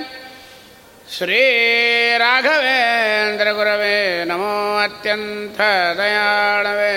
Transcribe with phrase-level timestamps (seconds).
[1.15, 3.97] श्रीराघवेन्द्रगुरवे
[4.29, 4.53] नमो
[4.85, 6.95] अत्यन्तदयाणवे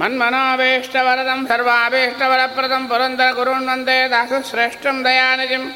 [0.00, 5.72] मन्मनोभीष्टवरदं सर्वाभीष्टवरप्रदं पुरन्दरगुरुन् वन्दे दासश्रेष्ठं दयानिजिम्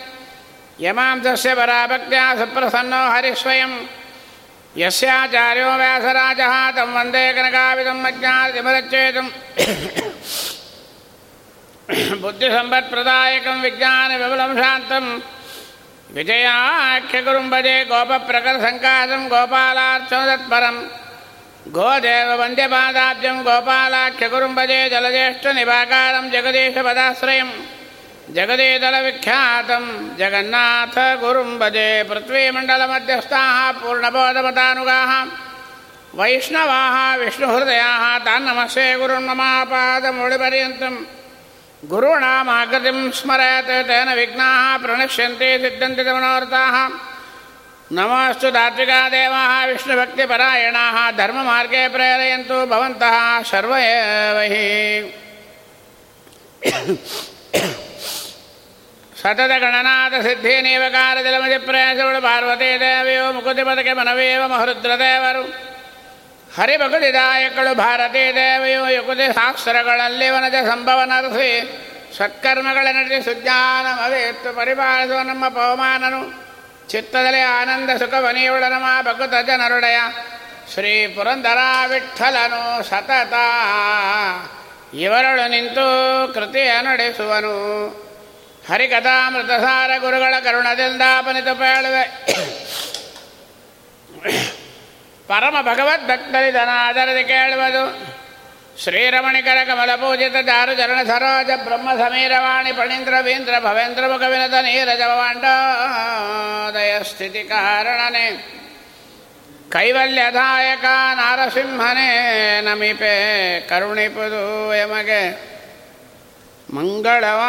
[0.78, 3.72] ಯಮಾಂತಸ್ಯ ಪರಾಭಕ್ತ್ಯಾ ಸುಪ್ರಸನ್ನೋ ಹರಿಸ್ವಯಂ
[4.74, 9.28] ಯಸ್ಯಾಚಾರ್ಯೋ ವ್ಯಾಸರಾಜಃ ತಂ ವಂದೇ ಕನಕಾವಿಧಂ ಅಜ್ಞಾತಿಮರಚ್ಛೇದಂ
[12.20, 15.06] ಬುದ್ಧಿಸಂಪತ್ಪ್ರದಾಯಕಂ ವಿಜ್ಞಾನ ವಿಮಲಂ ಶಾಂತಂ
[16.10, 20.76] ವಿಜಯಾಖ್ಯಗುರುಂಬಜೆ ಗೋಪಪ್ರಕರಸಂಕಾಸಂ ಗೋಪಾಲಾರ್ಚನದತ್ಪರಂ
[21.72, 27.50] ಗೋದೇವ ವಂದ್ಯಪಾದಾಬ್ಜಂ ಗೋಪಾಲಾಖ್ಯಗುರುಂಬಜೆ ಜಲಜ್ಯೇಷ್ಠ ನಿಭಾಕಾರಂ ಜಗದೀಶ ಪದಾಶ್ರಯಂ
[28.26, 29.84] जगदीशपदाश्रयं जगदीदलविख्यातं
[30.18, 35.12] जगन्नाथगुरुं भजे पृथ्वीमण्डलमध्यस्थाः पूर्णबोधमतानुगाः।
[36.18, 40.98] वैष्णवाः विष्णुहृदयाः तान्नमस्ये गुरुन्ममापादमुडिपर्यन्तम्
[41.86, 46.76] गुरूणामाकृतिं स्मरयत्, तेन विघ्नाः प्रणश्यन्ते सिद्धन्ति मनोरथाः
[47.92, 53.42] नमोऽस्तु दात्विका देवाः विष्णुभक्तिपरायणाः, धर्ममार्गे प्रेरयन्तु भवन्तः
[59.22, 65.42] ಸತತ ಗಣನಾಥ ಸಿದ್ಧಿ ನೀವಕಾರ ಜಲಮಜಿ ಪ್ರಯಾಸಗಳು ಪಾರ್ವತಿ ದೇವಿಯೋ ಮುಕುತಿ ಮುಕುತಿಪದಕ್ಕೆ ಮನವೇವ ಮಹರುದ್ರ ದೇವರು
[66.56, 71.82] ಹರಿಭಕುತಿದಾಯಕಳು ಭಾರತೀ ದೇವಿಯು ಯುಕುತಿ ಶಾಸ್ತ್ರಗಳಲ್ಲಿ ವನಜ ಸಂಭವ ನರಸಿ
[72.16, 76.46] ಸತ್ಕರ್ಮಗಳ ನಟಿ ಸುಜ್ಞಾನಮವೇತ್ತು ಪರಿಪಾಲಿಸುವ ನಮ್ಮ ಪವಮಾನನು.
[76.88, 79.98] ಚಿತ್ತದಲ್ಲಿ ಆನಂದ ಸುಖ ಸುಖವನಿಯುಳ ನಮ ಭಕುತ ಜನರುಡೆಯ.
[80.74, 83.34] ಶ್ರೀ ಪುರಂದರ ವಿಠಲನು ಸತತ.
[84.94, 85.86] ಇವರಳು ನಿಂತು
[86.34, 88.05] ಕೃತಿಯ ನಡೆಸುವನು.
[88.68, 91.02] ಹರಿಕಥಾಮೃತಸಾರ ಗುರುಗಳ ಕರುಣದಿಂದ
[91.60, 92.26] ಪೇಳುವೆ.
[95.28, 98.16] ಪರಮ ಭಗವದ್ಭಕ್ತರಿದನಾದರದಿ ಕೇಳುವುದು.
[98.82, 108.56] ಶ್ರೀರಮಣಿಕರ ಕಮಲ ಪೂಜಿತ ಚಾರು ಚರಣ ಸರೋಜ ಬ್ರಹ್ಮ ಸಮೀರವಾಣಿ ಪಣೀಂದ್ರ ವೀಂದ್ರ ಭವೇಂದ್ರ ಮುಖವಿನದ ನೀರಜವಾಂಡೋದಯ ಸ್ಥಿತಿ ಕಾರಣನೆ.
[109.70, 110.84] ಕೈವಲ್ಯದಾಯಕ
[111.14, 115.55] ನಾರಸಿಂಹನೇ ನಮಿಪೆ ಕರುಣಿಪುದು ಎಮಗೆ
[116.74, 117.40] ಮಂಗಳವ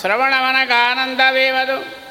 [0.00, 2.06] ಶ್ರವಣವನಗಾನಂದವೀವದು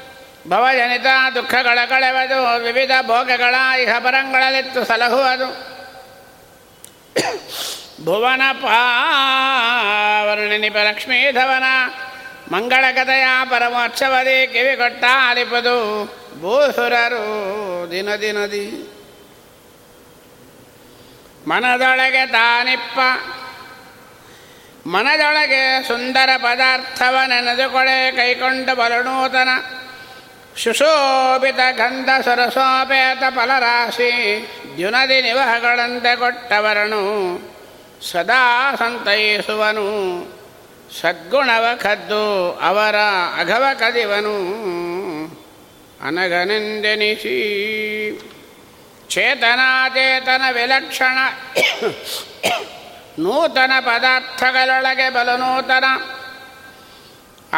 [0.50, 1.06] ಭವಜನಿತ
[1.36, 5.76] ದುಃಖಗಳ ಕಳೆವದು, ವಿವಿಧ ಭೋಗಗಳ ಇಹ ಪರಂಗಳಲ್ಲಿತ್ತು ಸಲಹುವುದು.
[8.06, 11.64] ಭುವನ ಪಾವರ್ಣಿನಿಪ ಲಕ್ಷ್ಮೀಧವನ
[12.52, 16.06] ಮಂಗಳ ಕಥೆಯ ಪರಮೋತ್ಸವದಿ ಕಿವಿ ಕೊಟ್ಟ ಅಲಿಪದು
[16.42, 18.94] ಭೂಸುರರು ದಿನ ದಿನದಿ.
[21.48, 23.00] ಮನದೊಳಗೆ ತಾನಿಪ್ಪ
[24.88, 29.50] ಮನದೊಳಗೆ ಸುಂದರ ಪದಾರ್ಥವ ನೆನೆದುಕೊಳೆ ಕೈಕೊಂಡ ಬಲನೂತನ
[30.58, 34.12] ಶುಶೋಭಿತ ಗಂಧ ಸರಸೋಪೇತ ಫಲರಾಶಿ
[34.76, 37.04] ದ್ಯುನದಿ ನಿವಹಗಳಂತೆ ಕೊಟ್ಟವರನು
[38.12, 39.88] ಸದಾ ಸಂತೈಸುವನು.
[41.02, 42.96] ಸದ್ಗುಣವ ಕದ್ದು ಅವರ
[43.40, 44.38] ಅಘವ ಕದಿವನು.
[46.08, 47.38] ಅನಘನೆಂದೆನಿಸಿ
[49.10, 51.18] ಚೇತನಾಚೇತನ ವಿಲಕ್ಷಣ
[53.20, 55.86] ನೂತನ ಪದಾರ್ಥಗಳೊಳಗೆ ಬಲು ನೂತನ.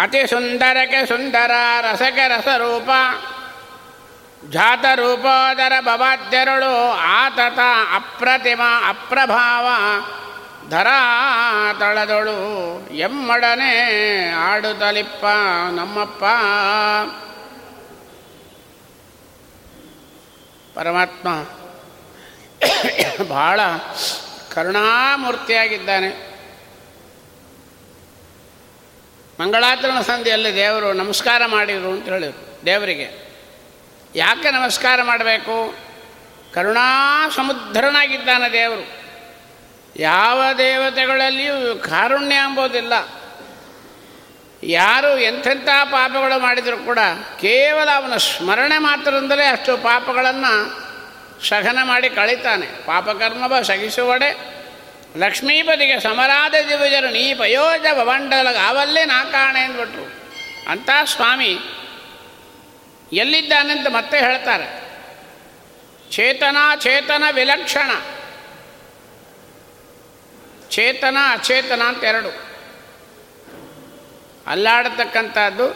[0.01, 1.51] ಅತಿ ಸುಂದರಕ್ಕೆ ಸುಂದರ,
[1.81, 2.89] ರಸಕ್ಕೆ ರಸರೂಪ,
[4.51, 7.59] ಜಾತರೂಪೋದರ ಭವಾದ್ಯರುಳು, ಆತತ,
[7.95, 9.67] ಅಪ್ರತಿಮ, ಅಪ್ರಭಾವ
[10.69, 12.37] ಧರಾ ತಳದೊಳು
[12.89, 13.73] ಎಮ್ಮಡನೆ
[14.29, 15.25] ಆಡುತ್ತಲಿಪ್ಪ
[15.71, 16.23] ನಮ್ಮಪ್ಪ.
[20.77, 21.29] ಪರಮಾತ್ಮ
[23.33, 23.59] ಬಹಳ
[24.57, 26.09] ಕರುಣಾಮೂರ್ತಿಯಾಗಿದ್ದಾನೆ.
[29.39, 33.35] ಮಂಗಳಾಚರಣ ಸಂಧಿಯಲ್ಲಿ ದೇವರು ನಮಸ್ಕಾರ ಮಾಡಿದರು ಅಂತ ಹೇಳಿದರು ದೇವರಿಗೆ.
[34.15, 35.75] ಯಾಕೆ ನಮಸ್ಕಾರ ಮಾಡಬೇಕು?
[36.53, 38.87] ಕರುಣಾ ಸಮುದ್ರನಾಗಿದ್ದಾನೆ ದೇವರು.
[39.95, 42.93] ಯಾವ ದೇವತೆಗಳಲ್ಲಿಯೂ ಕಾರುಣ್ಯ ಎಂಬುದಿಲ್ಲ.
[44.63, 46.99] ಯಾರು ಎಂಥೆಂಥ ಪಾಪಗಳು ಮಾಡಿದರೂ ಕೂಡ
[47.41, 50.86] ಕೇವಲ ಅವನ ಸ್ಮರಣೆ ಮಾತ್ರದಿಂದಲೇ ಅಷ್ಟು ಪಾಪಗಳನ್ನು
[51.43, 52.65] ಸಹನ ಮಾಡಿ ಕಳಿತಾನೆ.
[52.65, 54.57] ಪಾಪಕರ್ಮವ ಶಗಿಸುವಡೆ.
[55.17, 60.05] ಲಕ್ಷ್ಮೀಪತಿಗೆ ಸಮರಾದ ದಿವಜರು ನೀ ಪಯೋಜ ಭವಂಡಲ ಅವಲ್ಲೇ ನಾಕಾಣೆ ಅಂದ್ಬಿಟ್ರು
[60.71, 61.59] ಅಂತ ಸ್ವಾಮಿ
[63.13, 64.65] ಎಲ್ಲಿದ್ದಾನೆಂತ ಮತ್ತೆ ಹೇಳ್ತಾರೆ.
[66.11, 67.91] ಚೇತನ ಚೇತನ ವಿಲಕ್ಷಣ.
[70.69, 72.29] ಚೇತನ, ಅಚೇತನ ಅಂತ ಎರಡು.
[74.47, 75.67] ಅಲ್ಲಾಡತಕ್ಕಂಥದ್ದು,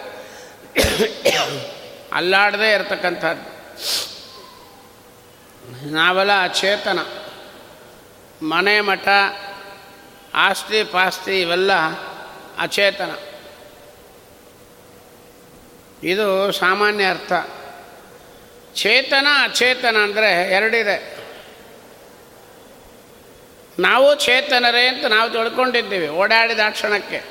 [2.14, 4.11] ಅಲ್ಲಾಡದೇ ಇರತಕ್ಕಂಥದ್ದು.
[5.72, 7.00] ನಾವೆಲ್ಲ ಅಚೇತನ
[8.46, 9.08] ಮನೆ ಮಠ,
[10.34, 11.72] ಆಸ್ತಿ ಪಾಸ್ತಿ ಇವೆಲ್ಲ
[12.60, 13.12] ಅಚೇತನ.
[16.04, 17.34] ಇದು ಸಾಮಾನ್ಯ ಅರ್ಥ.
[18.76, 21.18] ಚೇತನ ಅಚೇತನ ಅಂದರೆ ಎರಡಿದೆ.
[23.80, 27.24] ನಾವು ಚೇತನರೇ ಅಂತ ನಾವು ತಿಳ್ಕೊಂಡಿದ್ದೀವಿ ಓಡಾಡಿದ ಕ್ಷಣಕ್ಕೆ.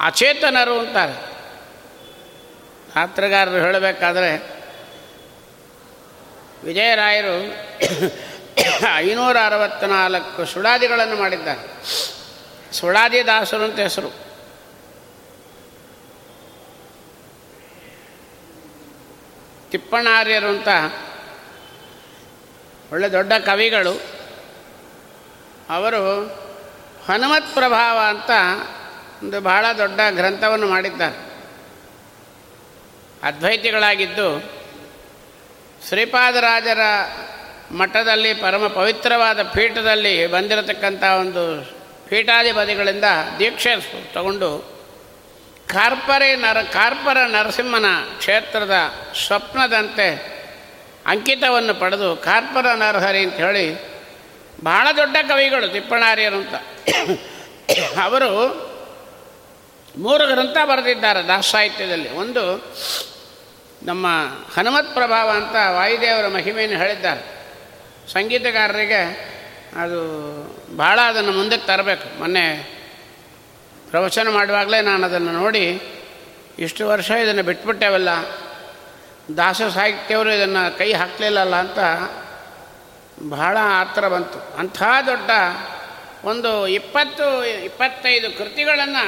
[0.00, 1.12] ಅಚೇತನರು ಅಂತಾರೆ.
[2.96, 4.57] ರಾತ್ರಿಗಾರರು ಹೇಳಬೇಕಾದ್ರೆ
[6.64, 7.56] ವಿಜಯರಾಯರು
[8.96, 11.68] ಐನೂರ ಅರವತ್ತ್ನಾಲ್ಕು ಸುಳಾದಿಗಳನ್ನು ಮಾಡಿದ್ದಾರೆ.
[12.72, 14.28] ಸುಳಾದಿ ದಾಸರು ಅಂತ ಹೆಸರು.
[19.70, 20.68] ತಿಪ್ಪಣ್ಣಾರ್ಯರು ಅಂತ
[22.92, 24.00] ಒಳ್ಳೆ ದೊಡ್ಡ ಕವಿಗಳು.
[25.70, 26.24] ಅವರು
[27.06, 28.30] ಹನುಮತ್ ಪ್ರಭಾವ ಅಂತ
[29.22, 31.28] ಒಂದು ಬಹಳ ದೊಡ್ಡ ಗ್ರಂಥವನ್ನು ಮಾಡಿದ್ದಾರೆ.
[33.22, 34.57] ಅದ್ವೈತಿಗಳಾಗಿದ್ದು
[35.86, 36.80] ಶ್ರೀಪಾದರಾಜರ
[37.70, 41.72] ಮಠದಲ್ಲಿ ಪರಮ ಪವಿತ್ರವಾದ ಪೀಠದಲ್ಲಿ ಬಂದಿರತಕ್ಕಂಥ ಒಂದು
[42.08, 43.04] ಪೀಠಾಧಿಪತಿಗಳಿಂದ
[43.38, 43.70] ದೀಕ್ಷೆ
[44.14, 44.78] ತಗೊಂಡು
[45.68, 47.84] ಕಾರ್ಪರೆ ನರ, ಕಾರ್ಪರ ನರಸಿಂಹನ
[48.18, 48.74] ಕ್ಷೇತ್ರದ
[49.26, 50.38] ಸ್ವಪ್ನದಂತೆ
[51.06, 53.98] ಅಂಕಿತವನ್ನು ಪಡೆದು ಕಾರ್ಪರ ನರಹರಿ ಅಂತ ಹೇಳಿ
[54.64, 56.54] ಬಹಳ ದೊಡ್ಡ ಕವಿಗಳು ತಿಪ್ಪಣಾರ್ಯರು ಅಂತ.
[58.02, 58.30] ಅವರು
[59.98, 62.10] ಮೂರು ಗ್ರಂಥ ಬರೆದಿದ್ದಾರೆ ದಾಸ ಸಾಹಿತ್ಯದಲ್ಲಿ.
[62.12, 62.42] ಒಂದು
[63.82, 64.06] ನಮ್ಮ
[64.56, 67.38] ಹನುಮತ್ ಪ್ರಭಾವ ಅಂತ ವಾಯುದೇವರ ಮಹಿಮೆಯನ್ನು ಹೇಳಿದ್ದಾರೆ.
[68.12, 69.02] ಸಂಗೀತಗಾರರಿಗೆ
[69.76, 69.98] ಅದು
[70.76, 72.18] ಭಾಳ ಅದನ್ನು ಮುಂದಕ್ಕೆ ತರಬೇಕು.
[72.18, 72.78] ಮೊನ್ನೆ
[73.90, 75.82] ಪ್ರವಚನ ಮಾಡುವಾಗಲೇ ನಾನು ಅದನ್ನು ನೋಡಿ
[76.58, 78.08] ಇಷ್ಟು ವರ್ಷ ಇದನ್ನು ಬಿಟ್ಬಿಟ್ಟೇವಲ್ಲ,
[79.36, 81.78] ದಾಸ ಸಾಹಿತ್ಯವರು ಇದನ್ನು ಕೈ ಹಾಕಲಿಲ್ಲಲ್ಲ ಅಂತ
[83.28, 84.58] ಬಹಳ ಆತರ ಬಂತು.
[84.58, 85.30] ಅಂಥ ದೊಡ್ಡ
[86.24, 89.04] ಒಂದು ಇಪ್ಪತ್ತು, ಇಪ್ಪತ್ತೈದು ಕೃತಿಗಳನ್ನು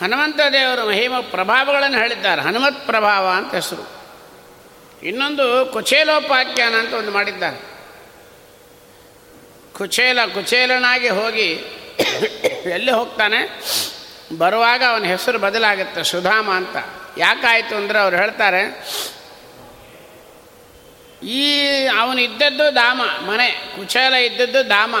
[0.00, 2.40] ಹನುಮಂತ ದೇವರು ಮಹಿಮ ಪ್ರಭಾವಗಳನ್ನು ಹೇಳಿದ್ದಾರೆ.
[2.42, 3.84] ಹನುಮತ್ ಪ್ರಭಾವ ಅಂತ ಹೆಸರು.
[5.02, 7.58] ಇನ್ನೊಂದು ಕುಚೇಲೋಪಾಖ್ಯಾನ ಅಂತ ಒಂದು ಮಾಡಿದ್ದಾರೆ.
[9.72, 11.48] ಕುಚೇಲ, ಕುಚೇಲನಾಗಿ ಹೋಗಿ
[12.70, 13.40] ಎಲ್ಲಿ ಹೋಗ್ತಾನೆ?
[14.38, 16.76] ಬರುವಾಗ ಅವನ ಹೆಸರು ಬದಲಾಗುತ್ತೆ, ಸುಧಾಮ ಅಂತ.
[17.18, 18.62] ಯಾಕಾಯಿತು ಅಂದರೆ ಅವ್ರು ಹೇಳ್ತಾರೆ,
[21.24, 21.44] ಈ
[21.86, 24.96] ಅವನಿದ್ದದ್ದು ಧಾಮ, ಮನೆ, ಕುಚೇಲ ಇದ್ದದ್ದು ಧಾಮ.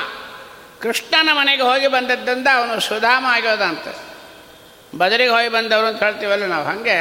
[0.80, 3.88] ಕೃಷ್ಣನ ಮನೆಗೆ ಹೋಗಿ ಬಂದದ್ದರಿಂದ ಅವನು ಸುಧಾಮ ಆಗ್ಯೋದಂತ
[4.94, 6.64] ಬದರಿಗೆ ಹೋಗಿ ಬಂದವರು ಅಂತ ಹೇಳ್ತೀವಲ್ಲ ನಾವು.
[6.64, 6.96] ಹಾಗೆ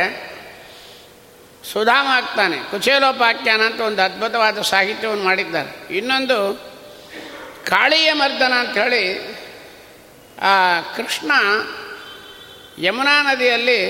[1.73, 2.57] ಸುಧಾಮ ಆಗ್ತಾನೆ.
[2.71, 5.97] ಕುಚೇಲೋಪಾಖ್ಯಾನ ಅಂತ ಒಂದು ಅದ್ಭುತವಾದ ಸಾಹಿತ್ಯವನ್ನು ಮಾಡಿದ್ದಾರೆ.
[5.97, 6.37] ಇನ್ನೊಂದು
[7.67, 9.03] ಕಾಳಿಯ ಮರ್ದನ ಹೇಳಿ,
[10.41, 11.31] ಆ ಕೃಷ್ಣ
[12.79, 13.81] ಯಮುನಾ ನದಿಯಲ್ಲಿ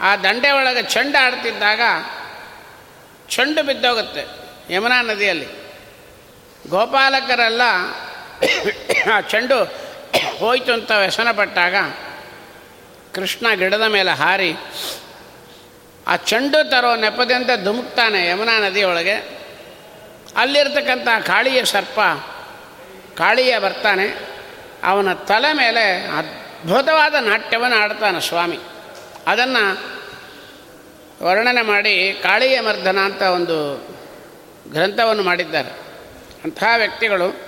[0.00, 1.80] ಆ ದಂಡೆ ಒಳಗೆ ಚಂಡ ಆಡ್ತಿದ್ದಾಗ
[3.28, 4.24] ಚೆಂಡು ಬಿದ್ದೋಗುತ್ತೆ
[4.74, 5.48] ಯಮುನಾ ನದಿಯಲ್ಲಿ.
[6.68, 7.62] ಗೋಪಾಲಕರೆಲ್ಲ
[9.12, 9.58] ಆ ಚೆಂಡು
[10.38, 11.74] ಹೋಯ್ತು ಅಂತ ವ್ಯಸನ ಪಟ್ಟಾಗ
[13.16, 14.54] ಕೃಷ್ಣ ಗಿಡದ ಮೇಲೆ ಹಾರಿ
[16.06, 19.12] ಆ ಚೆಂಡು ತರೋ ನೆಪದಿಂದ ಧುಮುಕ್ತಾನೆ ಯಮುನಾ ನದಿಯೊಳಗೆ
[20.36, 22.00] ಅಲ್ಲಿರ್ತಕ್ಕಂಥ ಕಾಳಿಯ ಸರ್ಪ
[23.18, 24.06] ಕಾಳಿಯ ಬರ್ತಾನೆ.
[24.84, 28.58] ಅವನ ತಲೆ ಮೇಲೆ ಅದ್ಭುತವಾದ ನಾಟ್ಯವನ್ನು ಆಡ್ತಾನೆ ಸ್ವಾಮಿ.
[29.26, 29.96] ಅದನ್ನು
[31.22, 33.76] ವರ್ಣನೆ ಮಾಡಿ ಕಾಳಿಯ ಮರ್ದನ ಅಂತ ಒಂದು
[34.72, 35.70] ಗ್ರಂಥವನ್ನು ಮಾಡಿದ್ದಾರೆ.
[36.44, 37.40] ಅಂತಹ ವ್ಯಕ್ತಿಗಳು,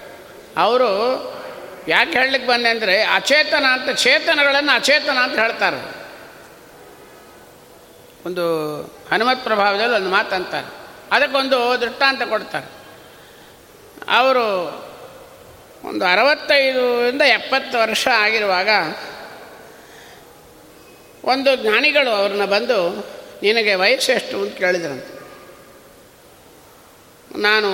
[0.57, 0.89] ಅವರು
[1.89, 5.77] ಯಾಕೆ ಹೇಳಲಿಕ್ಕೆ ಬಂದೆ ಅಂದರೆ ಅಚೇತನ ಅಂತ, ಚೇತನಗಳನ್ನು ಅಚೇತನ ಅಂತ ಹೇಳ್ತಾರೆ.
[8.27, 10.67] ಒಂದು ಹನುಮತ್ ಪ್ರಭಾವದಲ್ಲಿ ಒಂದು ಮಾತು ಅಂತಾರೆ.
[11.13, 12.67] ಅದಕ್ಕೊಂದು ದೃಷ್ಟಾಂತ ಕೊಡ್ತಾರೆ.
[14.09, 14.45] ಅವರು
[15.85, 18.69] ಒಂದು ಅರವತ್ತೈದರಿಂದ ಎಪ್ಪತ್ತು ವರ್ಷ ಆಗಿರುವಾಗ
[21.25, 22.99] ಒಂದು ಜ್ಞಾನಿಗಳು ಅವ್ರನ್ನ ಬಂದು,
[23.43, 25.19] ನಿನಗೆ ವಯಸ್ಸು ಎಷ್ಟು ಅಂತ ಕೇಳಿದ್ರಂತೆ.
[27.39, 27.71] ನಾನು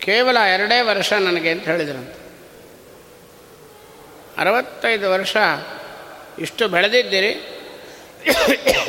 [0.00, 2.14] ಕೇವಲ ಎರಡೇ ವರ್ಷ ನನಗೆ ಅಂತ ಹೇಳಿದ್ರಂತ.
[4.38, 5.36] ಅರವತ್ತೈದು ವರ್ಷ
[6.38, 7.32] ಇಷ್ಟು ಬೆಳೆದಿದ್ದೀರಿ,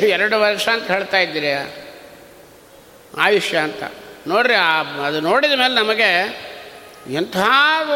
[0.06, 1.52] ಎರಡು ವರ್ಷ ಅಂತ ಹೇಳ್ತಾ ಇದ್ದೀರಿ,
[3.18, 3.82] ಆಯುಷ್ಯ ಅಂತ.
[4.26, 6.10] ನೋಡ್ರಿ, ಆ ಅದು ನೋಡಿದ ಮೇಲೆ ನಮಗೆ
[7.12, 7.36] ಎಂಥ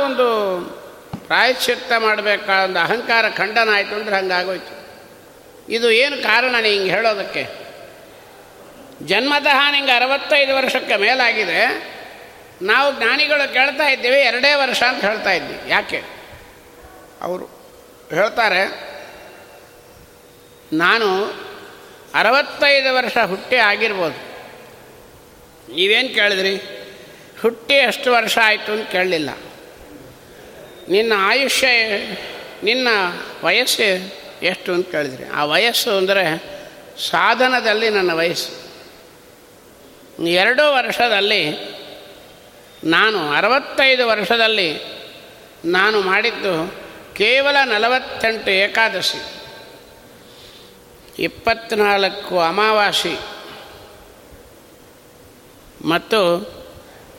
[0.04, 0.26] ಒಂದು
[1.26, 4.74] ಪ್ರಾಯಶ್ಚಿತ್ತ ಮಾಡಬೇಕಾದ ಒಂದು ಅಹಂಕಾರ ಖಂಡನ ಆಯಿತು ಅಂದರೆ ಹಂಗಾಗೋಯ್ತು.
[5.68, 7.42] ಇದು ಏನು ಕಾರಣ ನೀ ಹಿಂಗೆ ಹೇಳೋದಕ್ಕೆ?
[9.06, 11.60] ಜನ್ಮತಃ ನಿಂಗೆ ಅರವತ್ತೈದು ವರ್ಷಕ್ಕೆ ಮೇಲಾಗಿದೆ
[12.62, 15.70] ನಾವು ಜ್ಞಾನಿಗಳು ಕೇಳ್ತಾ ಇದ್ದೀವಿ, ಎರಡೇ ವರ್ಷ ಅಂತ ಹೇಳ್ತಾ ಇದ್ವಿ.
[15.70, 16.00] ಯಾಕೆ?
[17.22, 17.44] ಅವರು
[18.10, 18.62] ಹೇಳ್ತಾರೆ,
[20.72, 21.08] ನಾನು
[22.14, 24.18] ಅರವತ್ತೈದು ವರ್ಷ ಹುಟ್ಟಿ ಆಗಿರ್ಬೋದು.
[25.74, 26.54] ನೀವೇನು ಕೇಳಿದ್ರಿ?
[27.42, 29.30] ಹುಟ್ಟಿ ಎಷ್ಟು ವರ್ಷ ಆಯಿತು ಅಂತ ಕೇಳಲಿಲ್ಲ.
[30.88, 31.68] ನಿನ್ನ ಆಯುಷ್ಯ
[32.62, 32.88] ನಿನ್ನ
[33.44, 33.86] ವಯಸ್ಸು
[34.42, 35.24] ಎಷ್ಟು ಅಂತ ಕೇಳಿದ್ರಿ.
[35.28, 36.24] ಆ ವಯಸ್ಸು ಅಂದರೆ
[37.00, 38.52] ಸಾಧನದಲ್ಲಿ ನನ್ನ ವಯಸ್ಸು.
[40.26, 41.42] ಎರಡು ವರ್ಷದಲ್ಲಿ
[42.84, 44.78] ನಾನು ಅರವತ್ತೈದು ವರ್ಷದಲ್ಲಿ
[45.64, 46.74] ನಾನು ಮಾಡಿದ್ದು
[47.14, 49.22] ಕೇವಲ ನಲವತ್ತೆಂಟು ಏಕಾದಶಿ
[51.18, 53.18] ಇಪ್ಪತ್ತ್ನಾಲ್ಕು ಅಮಾವಾಸಿ
[55.84, 56.52] ಮತ್ತು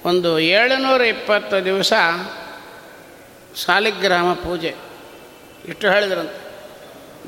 [0.06, 1.94] ಒಂದು ಏಳುನೂರ ಇಪ್ಪತ್ತು ದಿವಸ
[3.56, 4.76] ಸಾಲಿಗ್ರಾಮ ಪೂಜೆ.
[5.68, 6.44] ಇಷ್ಟು ಹೇಳಿದ್ರಂತೆ.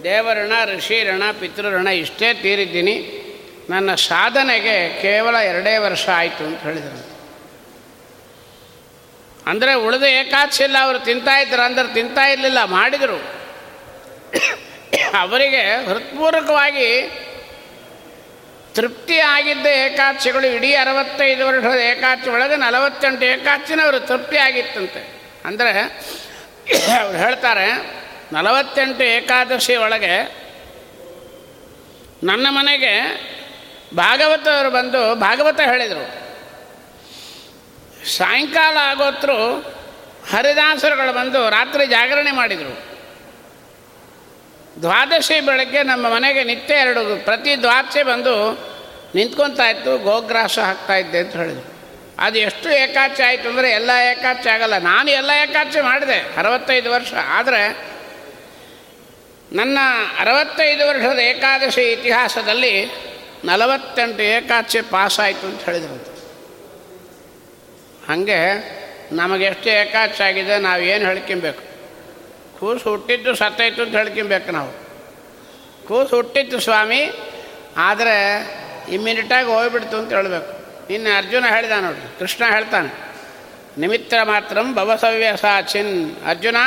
[0.03, 3.21] ದೇವಋಣ ಋಷಿಋಣ ಪಿತೃಋಣ ಇಷ್ಟೇ ತೀರಿದ್ದೀನಿ.
[3.69, 7.14] ನನ್ನ ಸಾಧನೆಗೆ ಕೇವಲ ಎರಡೇ ವರ್ಷ ಆಯಿತು ಅಂತ ಹೇಳಿದ್ರಂತೆ.
[9.49, 13.17] ಅಂದರೆ ಉಳಿದ ಏಕಾದಶಿಲ್ಲ ಅವರು ತಿಂತಾ ಇದ್ರು, ಅಂದ್ರೆ ತಿಂತಾ ಇರಲಿಲ್ಲ, ಮಾಡಿದರು.
[15.21, 16.89] ಅವರಿಗೆ ಹೃತ್ಪೂರ್ವಕವಾಗಿ
[18.77, 25.01] ತೃಪ್ತಿ ಆಗಿದ್ದ ಏಕಾದಶಿಗಳು ಇಡೀ ಅರವತ್ತೈದು ವರ್ಷದ ಏಕಾದಶಿ ಒಳಗೆ ನಲವತ್ತೆಂಟು ಏಕಾದಶಿನ ಅವರು ತೃಪ್ತಿ ಆಗಿತ್ತಂತೆ.
[25.45, 25.73] ಅಂದರೆ
[27.01, 27.67] ಅವ್ರು ಹೇಳ್ತಾರೆ,
[28.33, 30.15] ನಲವತ್ತೆಂಟು ಏಕಾದಶಿ ಒಳಗೆ
[32.23, 32.93] ನನ್ನ ಮನೆಗೆ
[33.95, 36.05] ಭಾಗವತವರು ಬಂದು ಭಾಗವತ ಹೇಳಿದರು.
[38.07, 39.55] ಸಾಯಂಕಾಲ ಆಗೋತ್ರು
[40.31, 42.95] ಹರಿದಾಸರುಗಳು ಬಂದು ರಾತ್ರಿ ಜಾಗರಣೆ ಮಾಡಿದರು.
[44.81, 48.51] ದ್ವಾದಶಿ ಬೆಳಗ್ಗೆ ನಮ್ಮ ಮನೆಗೆ ನಿತ್ಯ ಎರಡು ಪ್ರತಿ ದ್ವಾದಶಿ ಬಂದು
[49.15, 51.75] ನಿಂತ್ಕೊತಾ ಇತ್ತು, ಗೋಗ್ರಾಸ ಹಾಕ್ತಾ ಇದ್ದೆ ಅಂತ ಹೇಳಿದರು.
[52.19, 54.77] ಅದು ಎಷ್ಟು ಏಕಾಚಿ ಆಯಿತು ಅಂದರೆ ಎಲ್ಲ ಏಕಾಚಿ ಆಗಲ್ಲ.
[54.77, 57.13] ನಾನು ಎಲ್ಲ ಏಕಾಚಿ ಮಾಡಿದೆ ಅರವತ್ತೈದು ವರ್ಷ.
[57.13, 57.95] ಆದರೆ
[59.51, 59.77] ನನ್ನ
[60.19, 62.85] ಅರವತ್ತೈದು ವರ್ಷದ ಏಕಾದಶಿ ಇತಿಹಾಸದಲ್ಲಿ
[63.43, 66.14] ನಲವತ್ತೆಂಟು ಏಕಾಚಿ ಪಾಸಾಯಿತು ಅಂತ ಹೇಳಿದ್ರು.
[68.07, 68.39] ಹಾಗೆ
[69.19, 71.63] ನಮಗೆ ಎಷ್ಟು ಏಕಾಚಿ ಆಗಿದೆ, ನಾವು ಏನು ಹೇಳ್ಕೊಬೇಕು
[72.59, 74.71] ಕೂಸು ಹುಟ್ಟಿದ್ದು ಸತ್ತೈತು ಅಂತ ಹೇಳ್ಕೊಬೇಕು ನಾವು.
[75.87, 77.01] ಕೂಸು ಹುಟ್ಟಿತ್ತು ಸ್ವಾಮಿ,
[77.87, 78.17] ಆದರೆ
[78.95, 80.51] ಇಮ್ಮಿಡಿಯಟಾಗಿ ಹೋಗ್ಬಿಡ್ತು ಅಂತ ಹೇಳಬೇಕು.
[80.89, 82.91] ನಿನ್ನೆ ಅರ್ಜುನ ಹೇಳಿದ ನೋಡ್ರಿ, ಕೃಷ್ಣ ಹೇಳ್ತಾನೆ,
[83.77, 85.93] ನಿಮಿತ್ತ ಮಾತ್ರ ಭವಸವ್ಯ ಸಾಚಿನ್.
[86.29, 86.57] ಅರ್ಜುನ,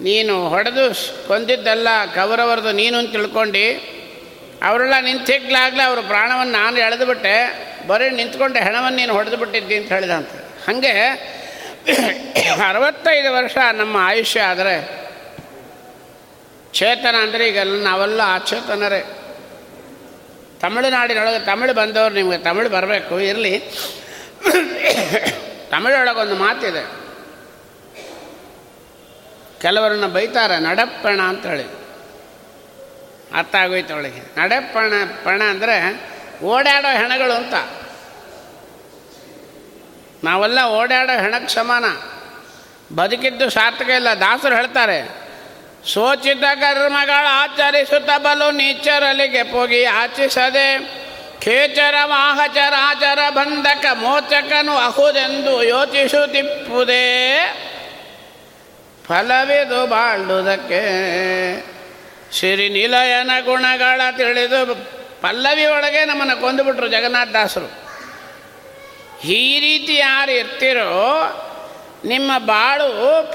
[0.00, 0.84] ನೀನು ಹೊಡೆದು
[1.28, 3.64] ಕೊಂದಿದ್ದೆಲ್ಲ ಕೌರವರದು ನೀನು ತಿಳ್ಕೊಂಡು
[4.62, 7.34] ಅವರೆಲ್ಲ ನಿಂತಿಗ್ಲಾಗಲೇ ಅವ್ರ ಪ್ರಾಣವನ್ನು ನಾನು ಎಳೆದುಬಿಟ್ಟೆ
[7.86, 10.38] ಬರೀ ನಿಂತ್ಕೊಂಡೆ, ಹೆಣವನ್ನು ನೀನು ಹೊಡೆದು ಬಿಟ್ಟಿದ್ದಿ ಅಂತ ಹೇಳಿದಂತೆ.
[10.66, 10.94] ಹಾಗೆ
[12.68, 14.74] ಅರವತ್ತೈದು ವರ್ಷ ನಮ್ಮ ಆಯುಷ್ಯ ಆದರೆ,
[16.72, 19.00] ಚೇತನ ಅಂದರೆ ಈಗೆಲ್ಲ ನಾವೆಲ್ಲ ಅಚೇತನರೇ.
[20.60, 23.54] ತಮಿಳುನಾಡಿನೊಳಗೆ ತಮಿಳು ಬಂದವರು ನಿಮಗೆ ತಮಿಳು ಬರಬೇಕು, ಇರಲಿ.
[25.70, 26.84] ತಮಿಳೊಳಗೊಂದು ಮಾತಿದೆ.
[29.62, 31.79] ಕೆಲವರನ್ನು ಬೈತಾರೆ, ನಡಪ್ಪಣ ಅಂತೇಳಿ
[33.34, 34.40] ಅರ್ಥ ಆಗೋಯ್ತು ಅವಳಿಗೆ.
[34.40, 34.92] ನಡೆಪಣ
[35.24, 35.76] ಪಣ ಅಂದರೆ
[36.44, 37.54] ಓಡಾಡೋ ಹೆಣಗಳು ಅಂತ.
[40.24, 41.84] ನಾವೆಲ್ಲ ಓಡಾಡೋ ಹೆಣಕ್ಕೆ ಸಮಾನ.
[42.94, 44.98] ಬದುಕಿದ್ದು ಸಾರ್ಥಕ ಇಲ್ಲ, ದಾಸರು ಹೇಳ್ತಾರೆ
[45.86, 50.78] ಸೋಚಿತ ಕರ್ಮಗಳ ಆಚರಿಸುತ್ತ ಬಲು ನೀಚರಲಿಗೆ ಹೋಗಿ ಆಚಿಸದೆ,
[51.40, 57.06] ಖೇಚರ ವಾಹಚರಾಚರ ಬಂಧಕ ಮೋಚಕನು ಅಹುದೆಂದು ಯೋಚಿಸುತ್ತಿಪ್ಪುದೇ,
[59.08, 60.82] ಫಲವಿದು ಬಾಳುವುದಕ್ಕೆ
[62.32, 64.74] ಶ್ರೀ ನಿಲಯನ ಗುಣಗಳ ತಿಳಿದು
[65.20, 67.90] ಪಲ್ಲವಿ ಒಳಗೆ ನಮ್ಮನ್ನು ಕೊಂದುಬಿಟ್ರು ಜಗನ್ನಾಥ ದಾಸರು.
[69.24, 70.90] ಈ ರೀತಿ ಯಾರು ಇರ್ತಿರೋ
[72.04, 72.88] ನಿಮ್ಮ ಬಾಳು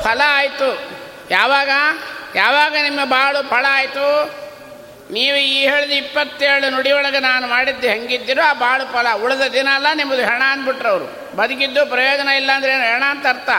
[0.04, 0.90] ಫಲ ಆಯಿತು.
[1.32, 1.70] ಯಾವಾಗ?
[2.36, 4.36] ಯಾವಾಗ ನಿಮ್ಮ ಬಾಳು ಫಲ ಆಯಿತು?
[5.12, 9.08] ನೀವು ಈ ಹೇಳಿದ ಇಪ್ಪತ್ತೇಳು ನುಡಿಯೊಳಗೆ ನಾನು ಮಾಡಿದ್ದು ಹೆಂಗಿದ್ದೀರೋ ಆ ಬಾಳು ಫಲ.
[9.14, 11.36] ಉಳಿದ ದಿನ ಅಲ್ಲ, ನಿಮ್ಮದು ಹೆಣ ಅಂದ್ಬಿಟ್ರು ಅವರು.
[11.36, 12.84] ಬದುಕಿದ್ದು ಪ್ರಯೋಜನ ಇಲ್ಲ ಅಂದರೆ ಏನು?
[12.84, 13.50] ಹೆಣ ಅಂತ ಅರ್ಥ.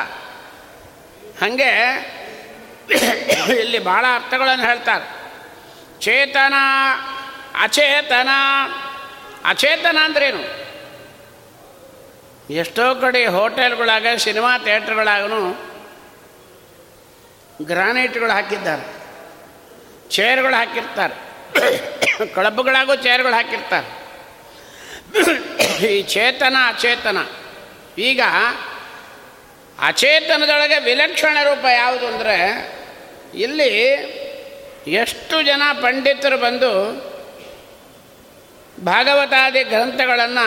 [1.40, 1.71] ಹಾಗೆ
[3.61, 5.15] ಇಲ್ಲಿ ಭಾಳ ಅರ್ಥಗಳನ್ನು ಹೇಳ್ತಾರೆ.
[6.00, 6.55] ಚೇತನ,
[7.61, 8.29] ಅಚೇತನ.
[9.45, 10.67] ಅಚೇತನ ಅಂದ್ರೇನು?
[12.53, 15.59] ಎಷ್ಟೋ ಕಡೆ ಹೋಟೆಲ್ಗಳಾಗ ಸಿನಿಮಾ ಥಿಯೇಟ್ರ್ಗಳಾಗೂ
[17.65, 18.97] ಗ್ರಾನೈಟ್ಗಳು ಹಾಕಿದ್ದಾರೆ.
[20.09, 21.15] ಚೇರ್ಗಳು ಹಾಕಿರ್ತಾರೆ.
[22.26, 24.07] ಕ್ಲಬ್ಗಳಾಗೂ ಚೇರ್ಗಳು ಹಾಕಿರ್ತಾರೆ.
[25.87, 27.17] ಈ ಚೇತನ, ಅಚೇತನ.
[27.99, 28.21] ಈಗ
[29.87, 32.37] ಅಚೇತನದೊಳಗೆ ವಿಲಕ್ಷಣ ರೂಪ ಯಾವುದು ಅಂದರೆ
[33.35, 34.25] ಇಲ್ಲಿ
[34.87, 36.71] ಎಷ್ಟು ಜನ ಪಂಡಿತರು ಬಂದು
[38.85, 40.47] ಭಾಗವತಾದಿ ಗ್ರಂಥಗಳನ್ನು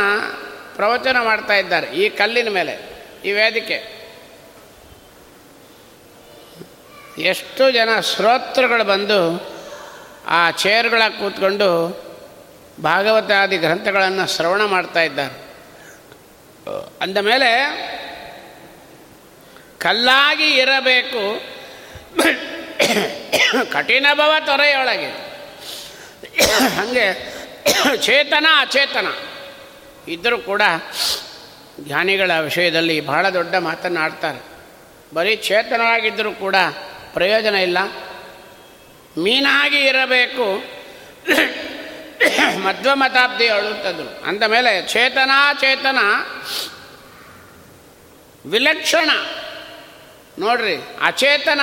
[0.75, 2.79] ಪ್ರವಚನ ಮಾಡ್ತಾ ಇದ್ದಾರೆ ಈ ಕಲ್ಲಿನ ಮೇಲೆ,
[3.25, 3.99] ಈ ವೇದಿಕೆ.
[7.21, 9.49] ಎಷ್ಟು ಜನ ಶ್ರೋತೃಗಳು ಬಂದು
[10.27, 11.99] ಆ ಚೇರ್ಗಳ ಕೂತ್ಕೊಂಡು
[12.83, 15.49] ಭಾಗವತಾದಿ ಗ್ರಂಥಗಳನ್ನು ಶ್ರವಣ ಮಾಡ್ತಾ ಇದ್ದಾರೆ.
[17.01, 17.49] ಅಂದ ಮೇಲೆ
[19.77, 21.41] ಕಲ್ಲಾಗಿ ಇರಬೇಕು.
[23.71, 25.07] ಕಠಿಣ ಭವ ತೊರೆಯೊಳಗೆ.
[26.75, 27.33] ಹಾಗೆ
[27.97, 29.07] ಚೇತನ ಅಚೇತನ.
[30.07, 30.61] ಇದ್ದರೂ ಕೂಡ
[31.79, 34.43] ಜ್ಞಾನಿಗಳ ವಿಷಯದಲ್ಲಿ ಬಹಳ ದೊಡ್ಡ ಮಾತನ್ನು ಆಡ್ತಾರೆ
[35.13, 36.55] ಬರೀ ಚೇತನವಾಗಿದ್ದರೂ ಕೂಡ
[37.13, 37.77] ಪ್ರಯೋಜನ ಇಲ್ಲ.
[39.17, 40.79] ಮೀನಾಗಿ ಇರಬೇಕು.
[42.59, 44.25] ಮಧ್ವಮತಾಬ್ದಿ ಅಳುತ್ತದ್ದು.
[44.25, 45.97] ಅಂದ ಮೇಲೆ ಚೇತನ ಚೇತನ
[48.45, 49.09] ವಿಲಕ್ಷಣ.
[50.39, 51.61] ನೋಡ್ರಿ, ಅಚೇತನ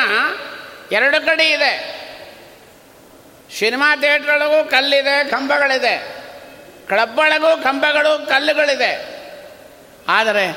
[0.93, 1.97] ಎರಡು ಕಡೆ ಇದೆ.
[3.59, 6.17] ಸಿನಿಮಾ ಥಿಯೇಟ್ರೊಳಗೂ ಕಲ್ಲಿದೆ, ಕಂಬಗಳಿದೆ.
[6.87, 9.17] ಕ್ಲಬ್ಬೊಳಗೂ ಕಂಬಗಳು, ಕಲ್ಲುಗಳಿದೆ.
[10.09, 10.49] ಆದರೆ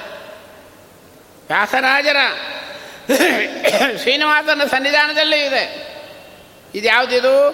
[1.48, 2.18] ವ್ಯಾಸರಾಜರ
[3.98, 5.90] ಶ್ರೀನಿವಾಸನ ಸನ್ನಿಧಾನದಲ್ಲೂ ಇದೆ.
[6.76, 7.52] ಇದು ಯಾವುದಿದು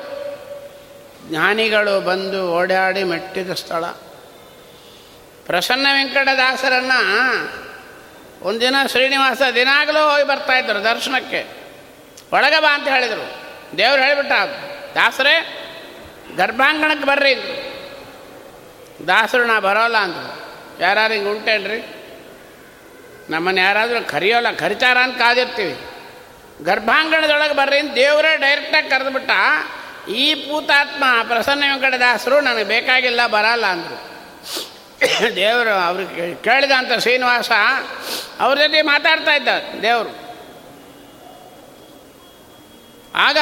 [1.30, 3.86] ಜ್ಞಾನಿಗಳು ಬಂದು ಓಡಾಡಿ ಮೆಟ್ಟಿದ ಸ್ಥಳ.
[5.46, 7.00] ಪ್ರಸನ್ನ ವೆಂಕಟದಾಸರನ್ನು
[8.42, 11.65] ಒಂದಿನ ಶ್ರೀನಿವಾಸ ದಿನಾಗಲೂ ಹೋಗಿ ಬರ್ತಾಯಿದ್ರು ದರ್ಶನಕ್ಕೆ.
[12.34, 13.42] ಒಳಗೆ ಬಾ ಅಂತ ಹೇಳಿದರು.
[13.78, 14.32] ದೇವರು ಹೇಳಿಬಿಟ್ಟ,
[14.96, 15.36] ದಾಸರೇ,
[16.38, 19.08] ಗರ್ಭಾಂಗಣಕ್ಕೆ ಬರ್ರಿ ಅಂದರು.
[19.08, 20.46] ದಾಸರು, ನಾ ಬರೋಲ್ಲ ಅಂದರು.
[20.82, 21.80] ಯಾರು ಹಿಂಗೆ ಉಂಟೇನ್ರಿ?
[23.30, 25.76] ನಮ್ಮನ್ನು ಯಾರಾದರೂ ಕರೆಯೋಲ್ಲ, ಕರಿತಾರ ಅಂತ ಕಾದಿರ್ತೀವಿ.
[26.66, 29.32] ಗರ್ಭಾಂಗಣದೊಳಗೆ ಬರ್ರಿ ಅಂತ ದೇವರೇ ಡೈರೆಕ್ಟಾಗಿ ಕರೆದುಬಿಟ್ಟ,
[30.10, 34.16] ಈ ಪೂತಾತ್ಮ ಪ್ರಸನ್ನ ವೆಂಕಟ ದಾಸರು, ನನಗೆ ಬೇಕಾಗಿಲ್ಲ, ಬರಲ್ಲ ಅಂದರು.
[35.36, 37.52] ದೇವರು ಅವ್ರಿಗೆ ಕೇಳಿದಂಥ ಶ್ರೀನಿವಾಸ
[38.40, 39.48] ಅವ್ರ ಜೊತೆ ಮಾತಾಡ್ತಾ ಇದ್ದ
[39.82, 40.25] ದೇವರು.
[43.16, 43.38] ಆಗ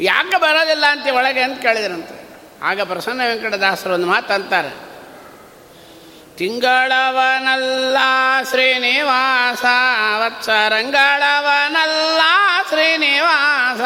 [0.00, 2.28] ಯಾಕೆ ಬರೋದಿಲ್ಲ ಅಂತ ಒಳಗೆ ಅಂತ ಕೇಳಿದ್ರಂತೆ.
[2.62, 4.76] ಆಗ ಪ್ರಸನ್ನ ವೆಂಕಟದಾಸರು ಒಂದು ಮಾತು ಅಂತಾರೆ.
[6.36, 7.96] ತಿಂಗಳವನಲ್ಲ
[8.48, 9.64] ಶ್ರೀನಿವಾಸ,
[10.18, 12.20] ವತ್ಸರಂಗಳವನಲ್ಲ
[12.68, 13.80] ಶ್ರೀನಿವಾಸ,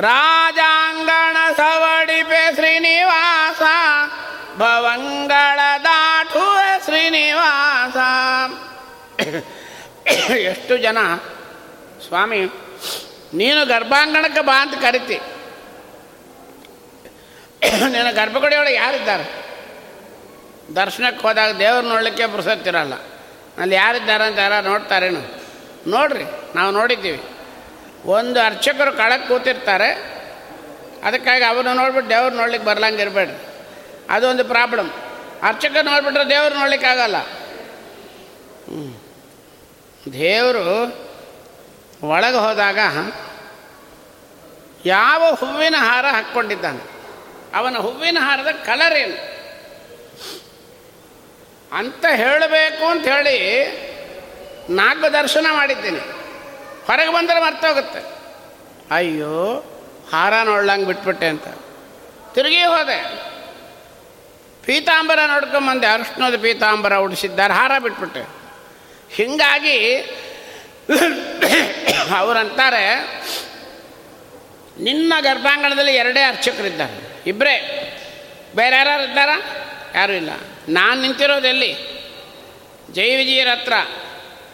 [0.00, 3.62] ರಾಜಾಂಗಣ ಸವಡಿಪೆ ಶ್ರೀನಿವಾಸ,
[4.58, 7.96] ಭವಂಗಳ ದಾಟುವೆ ಶ್ರೀನಿವಾಸ.
[10.30, 10.98] ಎಷ್ಟು ಜನ
[12.08, 12.67] ಸ್ವಾಮಿ
[13.34, 15.20] ನೀನು ಗರ್ಭಾಂಗಣಕ್ಕೆ ಬಾ ಅಂತ ಕರಿತಿ.
[17.88, 19.48] ನಿನ್ನ ಗರ್ಭಗುಡಿಯೊಳಗೆ ಯಾರಿದ್ದಾರೆ?
[20.76, 22.94] ದರ್ಶನಕ್ಕೆ ಹೋದಾಗ ದೇವ್ರು ನೋಡಲಿಕ್ಕೆ ಬರ್ಸತ್ತಿರಲ್ಲ.
[23.58, 25.20] ಅಲ್ಲಿ ಯಾರಿದ್ದಾರೆ ಅಂತ ಯಾರು ನೋಡ್ತಾರೇನು?
[25.90, 27.22] ನೋಡ್ರಿ, ನಾವು ನೋಡಿದ್ದೀವಿ.
[28.04, 30.18] ಒಂದು ಅರ್ಚಕರು ಕಳಕ್ಕೆ ಕೂತಿರ್ತಾರೆ.
[31.04, 33.02] ಅದಕ್ಕಾಗಿ ಅವನು ನೋಡ್ಬಿಟ್ಟು ದೇವ್ರು ನೋಡ್ಲಿಕ್ಕೆ ಬರ್ಲಂಗೆ
[34.10, 34.90] ಅದೊಂದು ಪ್ರಾಬ್ಲಮ್.
[35.42, 37.16] ಅರ್ಚಕ ನೋಡ್ಬಿಟ್ರೆ ದೇವ್ರು ನೋಡ್ಲಿಕ್ಕಾಗಲ್ಲ.
[40.12, 41.07] ದೇವರು
[42.02, 42.78] ಒಳಗೆ ಹೋದಾಗ
[44.86, 46.80] ಯಾವ ಹೂವಿನ ಹಾರ ಹಾಕ್ಕೊಂಡಿದ್ದಾನೆ?
[47.54, 49.38] ಅವನ ಹೂವಿನ ಹಾರದ ಕಲರ್ ಏನು?
[51.72, 53.38] ಅಂತ ಹೇಳಬೇಕು ಅಂತ ಹೇಳಿ
[54.70, 55.98] ನಾಲ್ಕು ದರ್ಶನ ಮಾಡಿದ್ದೀನಿ.
[56.86, 57.98] ಹೊರಗೆ ಬಂದರೆ ಮರ್ತೋಗುತ್ತೆ.
[58.90, 59.64] ಅಯ್ಯೋ
[60.12, 61.48] ಹಾರ ನೋಡ್ಲಂಗೆ ಬಿಟ್ಬಿಟ್ಟೆ ಅಂತ.
[62.34, 63.28] ತಿರುಗಿ ಹೋದೆ.
[64.62, 65.86] ಪೀತಾಂಬರ ನೋಡ್ಕೊಂಬಂದೆ.
[65.86, 67.54] ಅರ್ಶನದ ಪೀತಾಂಬರ ಉಡಿಸಿದ್ದಾರೆ.
[67.54, 68.28] ಹಾರ ಬಿಟ್ಬಿಟ್ಟೆ.
[69.10, 70.02] ಹೀಗಾಗಿ
[72.16, 72.94] ಅವರಂತಾರೆ,
[74.80, 77.22] ನಿನ್ನ ಗರ್ಭಾಂಗಣದಲ್ಲಿ ಎರಡೇ ಅರ್ಚಕರಿದ್ದಾರೆ.
[77.26, 77.84] ಇಬ್ಬರೇ
[78.56, 79.42] ಬೇರೆ ಯಾರು ಇದ್ದಾರಾ?
[79.94, 80.30] ಯಾರು ಇಲ್ಲ.
[80.68, 81.76] ನಾನು ನಿಂತಿರೋದು ಎಲ್ಲಿ?
[82.92, 83.72] ಜೈ ವಿಜಯರ ಹತ್ರ.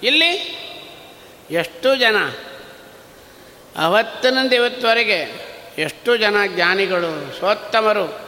[0.03, 0.31] ಇಲ್ಲಿ?
[1.51, 2.17] ಎಷ್ಟು ಜನ.
[3.79, 5.45] ಅವತ್ತಿನಿಂದ ಇವತ್ತುವರೆಗೆ
[5.79, 8.25] ಎಷ್ಟು ಜನ ಜ್ಞಾನಿಗಳು, ಸೋತ್ತಮರು.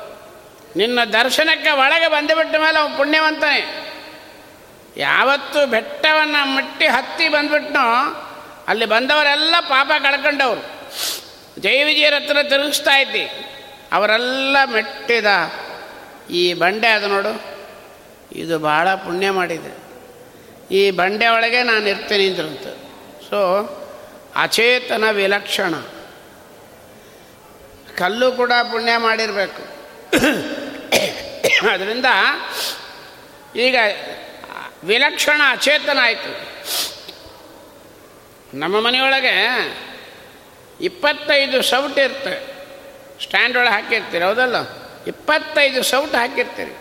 [0.76, 3.92] ನಿನ್ನ ದರ್ಶನಕ್ಕೆ ಒಳಗೆ ಬಂದುಬಿಟ್ಟ ಮೇಲೆ ಅವನು ಪುಣ್ಯವಂತನೇ.
[4.96, 8.04] ಯಾವತ್ತು ಬೆಟ್ಟವನ್ನು ಮುಟ್ಟಿ ಹತ್ತಿ ಬಂದ್ಬಿಟ್ನೋ,
[8.68, 10.76] ಅಲ್ಲಿ ಬಂದವರೆಲ್ಲ ಪಾಪ ಕಳ್ಕೊಂಡವರು.
[11.60, 13.24] ಜೈ ವಿಜಯರ ಹತ್ರ ತಿರುಗಿಸ್ತಾ ಇದ್ದಿ.
[13.92, 15.26] ಅವರೆಲ್ಲ ಮೆಟ್ಟಿದ.
[16.30, 17.42] ಈ ಬಂಡೆ ಅದು ನೋಡು,
[18.32, 19.86] ಇದು ಭಾಳ ಪುಣ್ಯ ಮಾಡಿದೆ.
[20.74, 22.66] ಈ ಬಂಡೆ ಒಳಗೆ ನಾನು ಇರ್ತೀನಿ ಅಂದ್ರಂತ.
[23.30, 23.38] ಸೊ
[24.36, 25.74] ಅಚೇತನ ವಿಲಕ್ಷಣ.
[27.98, 29.62] ಕಲ್ಲು ಕೂಡ ಪುಣ್ಯ ಮಾಡಿರಬೇಕು.
[31.72, 32.06] ಅದರಿಂದ
[33.56, 33.76] ಈಗ
[34.84, 36.56] ವಿಲಕ್ಷಣ ಅಚೇತನ ಆಯಿತು.
[38.58, 39.34] ನಮ್ಮ ಮನೆಯೊಳಗೆ
[40.80, 42.56] ಇಪ್ಪತ್ತೈದು ಸೌಟ್ ಇರ್ತವೆ
[43.22, 44.56] ಸ್ಟ್ಯಾಂಡ್ ಒಳಗೆ ಹಾಕಿರ್ತೀರಿ, ಹೌದಲ್ಲ?
[45.06, 46.76] ಇಪ್ಪತ್ತೈದು ಸೌಟ್ ಹಾಕಿರ್ತೀರಿ.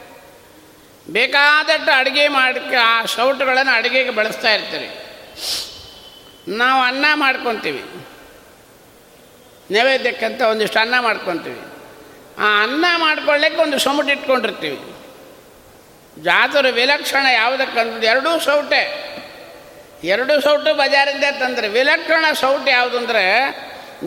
[1.14, 5.06] ಬೇಕಾದಷ್ಟು ಅಡುಗೆ ಮಾಡಕ್ಕೆ ಆ ಸೌಟುಗಳನ್ನು ಅಡುಗೆಗೆ ಬಳಸ್ತಾ ಇರ್ತೀರಿ.
[6.58, 7.84] ನಾವು ಅನ್ನ ಮಾಡ್ಕೊತೀವಿ.
[9.72, 11.60] ನೈವೇದ್ಯಕ್ಕಂತ ಒಂದಿಷ್ಟು ಅನ್ನ ಮಾಡ್ಕೊತೀವಿ.
[12.38, 14.95] ಆ ಅನ್ನ ಮಾಡ್ಕೊಳ್ಳಿಕ್ಕೆ ಒಂದು ಸೊಮಟು ಇಟ್ಕೊಂಡಿರ್ತೀವಿ.
[16.24, 19.16] ಜಾತರು ವಿಲಕ್ಷಣ ಯಾವುದಕ್ಕಂದ್ರೆ ಎರಡೂ ಸೌಟೆ.
[20.04, 23.56] ಎರಡು ಸೌಟು ಬಜಾರಿಂದ ತಂದರೆ ವಿಲಕ್ಷಣ ಸೌಟು ಯಾವುದಂದ್ರೆ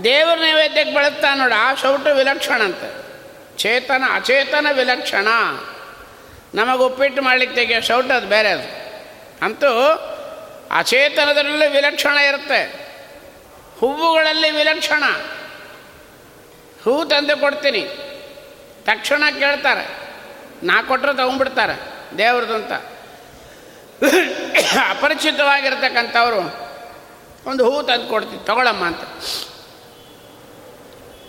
[0.05, 3.07] ದೇವರ ನೈವೇದ್ಯಕ್ಕೆ ಬಳಸ್ತಾ ನೋಡಿ, ಆ ಸೌಟು ವಿಲಕ್ಷಣ ಅಂತ.
[3.57, 5.29] ಚೇತನ, ಅಚೇತನ ವಿಲಕ್ಷಣ.
[6.55, 8.95] ನಮಗೆ ಉಪ್ಪಿಟ್ಟು ಮಾಡಲಿಕ್ಕೆ ತೆಗೆಯೋ ಸೌಟು ಅದು ಬೇರೆ ಅದು.
[9.45, 9.91] ಅಂತೂ
[10.71, 12.89] ಅಚೇತನದರಲ್ಲಿ ವಿಲಕ್ಷಣ ಇರುತ್ತೆ.
[13.79, 15.05] ಹೂವುಗಳಲ್ಲಿ ವಿಲಕ್ಷಣ.
[16.85, 17.81] ಹೂವು ತಂದು ಕೊಡ್ತೀನಿ.
[18.85, 20.09] ತಕ್ಷಣ ಕೇಳ್ತಾರೆ.
[20.63, 21.98] ನಾ ಕೊಟ್ಟರು ತಗೊಂಡ್ಬಿಡ್ತಾರೆ.
[22.19, 22.73] ದೇವ್ರದ್ದು ಅಂತ
[24.91, 26.41] ಅಪರಿಚಿತವಾಗಿರ್ತಕ್ಕಂಥವ್ರು
[27.51, 29.01] ಒಂದು ಹೂ ತಂದು ಕೊಡ್ತೀನಿ ತಗೊಳಮ್ಮ ಅಂತ.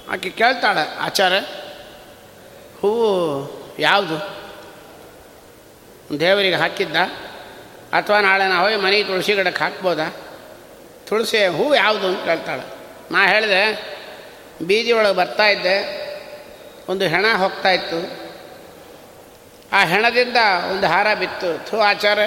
[0.09, 1.33] ಆಕೆ ಕೇಳ್ತಾಳೆ ಆಚಾರ
[2.79, 3.09] ಹೂವು
[3.79, 4.17] ಯಾವುದು?
[6.19, 6.95] ದೇವರಿಗೆ ಹಾಕಿದ್ದ?
[7.93, 10.07] ಅಥವಾ ನಾಳೆ ನಾವು ಹೋಗಿ ಮನೆಗೆ ತುಳಸಿ ಗಿಡಕ್ಕೆ ಹಾಕ್ಬೋದಾ?
[11.07, 12.63] ತುಳಸಿ ಹೂವು ಯಾವುದು ಅಂತ ಕೇಳ್ತಾಳೆ.
[13.11, 13.61] ನಾ ಹೇಳಿದೆ
[14.63, 15.77] ಬೀದಿ ಒಳಗೆ ಬರ್ತಾ ಇದ್ದೆ,
[16.89, 18.28] ಒಂದು ಹೆಣ ಹೋಗ್ತಾ ಇತ್ತು.
[19.73, 20.37] ಆ ಹೆಣದಿಂದ
[20.71, 21.69] ಒಂದು ಹಾರ ಬಿತ್ತು.
[21.69, 22.19] ಥೂ ಆಚಾರ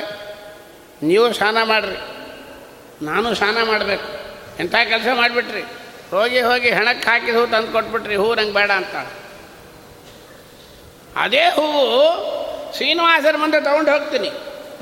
[1.02, 1.98] ನೀವು ಸ್ನಾನ ಮಾಡಿರಿ.
[3.04, 4.08] ನಾನು ಸ್ನಾನ ಮಾಡಬೇಕು.
[4.58, 5.62] ಎಂಥ ಕೆಲಸ ಮಾಡಿಬಿಟ್ರಿ?
[6.10, 8.16] ಹೋಗಿ ಹೋಗಿ ಹೆಣಕ್ಕೆ ಹಾಕಿದ ಹೂ ತಂದು ಕೊಟ್ಬಿಟ್ರಿ.
[8.16, 8.94] ಹೂ ನಂಗೆ ಬೇಡ ಅಂತ.
[11.16, 14.30] ಅದೇ ಹೂವು ಶ್ರೀನಿವಾಸರ ಮುಂದೆ ತಗೊಂಡು ಹೋಗ್ತೀನಿ.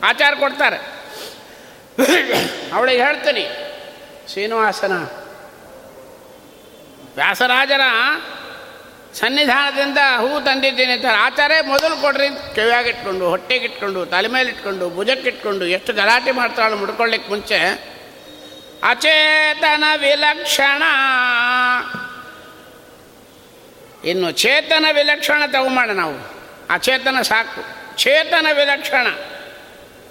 [0.05, 0.77] ಆಚಾರ ಕೊಡ್ತಾರೆ.
[2.73, 3.45] ಅವಳಿಗೆ ಹೇಳ್ತೀನಿ,
[4.33, 4.93] ಶ್ರೀನಿವಾಸನ,
[7.15, 7.81] ವ್ಯಾಸರಾಜರ
[9.15, 16.31] ಸನ್ನಿಧಾನದಿಂದ ಹೂ ತಂದಿದ್ದೀನಿ ಅಂತ ಆಚಾರೇ ಮೊದಲು ಕೊಡ್ರಿ ಕಿವಿಯಾಗಿಟ್ಕೊಂಡು, ಹೊಟ್ಟೆಗಿಟ್ಕೊಂಡು ತಲೆ ಮೇಲೆ ಇಟ್ಕೊಂಡು ಭುಜಕ್ಕಿಟ್ಕೊಂಡು ಎಷ್ಟು ಗಲಾಟೆ
[16.31, 17.59] ಮಾಡ್ತಾಳು ಮುಡ್ಕೊಳ್ಳಿಕ್ಕೆ ಮುಂಚೆ,
[18.89, 20.83] ಅಚೇತನ ವಿಲಕ್ಷಣ.
[24.05, 26.17] ಇನ್ನು ಚೇತನ ವಿಲಕ್ಷಣ ತಗೊಂಬೋಣ ನಾವು.
[26.71, 27.63] ಅಚೇತನ ಸಾಕು.
[27.97, 29.07] ಚೇತನ ವಿಲಕ್ಷಣ.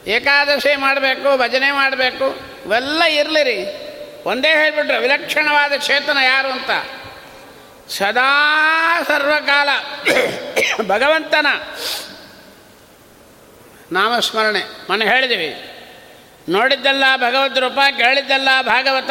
[0.08, 2.26] ಏಕಾದಶಿ ಮಾಡಬೇಕು, ಭಜನೆ ಮಾಡಬೇಕು,
[2.66, 3.90] ಇವೆಲ್ಲ ಇರಲಿರಿ.
[4.26, 6.70] ಒಂದೇ ಹೇಳಿಬಿಟ್ರೆ, ವಿಲಕ್ಷಣವಾದ ಚೇತನ ಯಾರು ಅಂತ.
[7.90, 9.70] ಸದಾ ಸರ್ವಕಾಲ
[10.88, 11.48] ಭಗವಂತನ
[13.92, 14.62] ನಾಮಸ್ಮರಣೆ.
[14.90, 15.76] ಮನೆ ಹೇಳಿದ್ವಿ.
[16.50, 19.10] ನೋಡಿದ್ದಲ್ಲ ಭಗವದ್ ರೂಪ ಕೇಳಿದ್ದಲ್ಲ ಭಾಗವತ,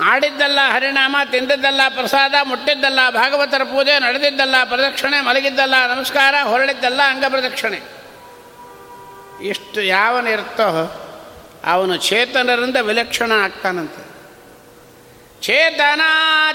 [0.00, 7.80] ಆಡಿದ್ದಲ್ಲ ಹರಿನಾಮ, ತಿಂದಿದ್ದಲ್ಲ ಪ್ರಸಾದ, ಮುಟ್ಟಿದ್ದಲ್ಲ ಭಾಗವತರ ಪೂಜೆ, ನಡೆದಿದ್ದಲ್ಲ ಪ್ರದಕ್ಷಿಣೆ, ಮಲಗಿದ್ದಲ್ಲ ನಮಸ್ಕಾರ, ಹೊರಳಿದ್ದಲ್ಲ ಅಂಗ ಪ್ರದಕ್ಷಿಣೆ.
[9.44, 10.68] ಇಷ್ಟು ಯಾವನಿರ್ತೋ
[11.64, 14.07] ಅವನು ಚೇತನರಿಂದ ವಿಲಕ್ಷಣ ಆಗ್ತಾನಂತೆ.
[15.42, 16.00] ಚೇತನ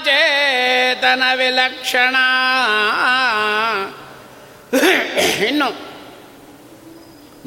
[0.04, 2.16] ಚೇತನ ವಿಲಕ್ಷಣ.
[5.46, 5.94] ಇನ್ನು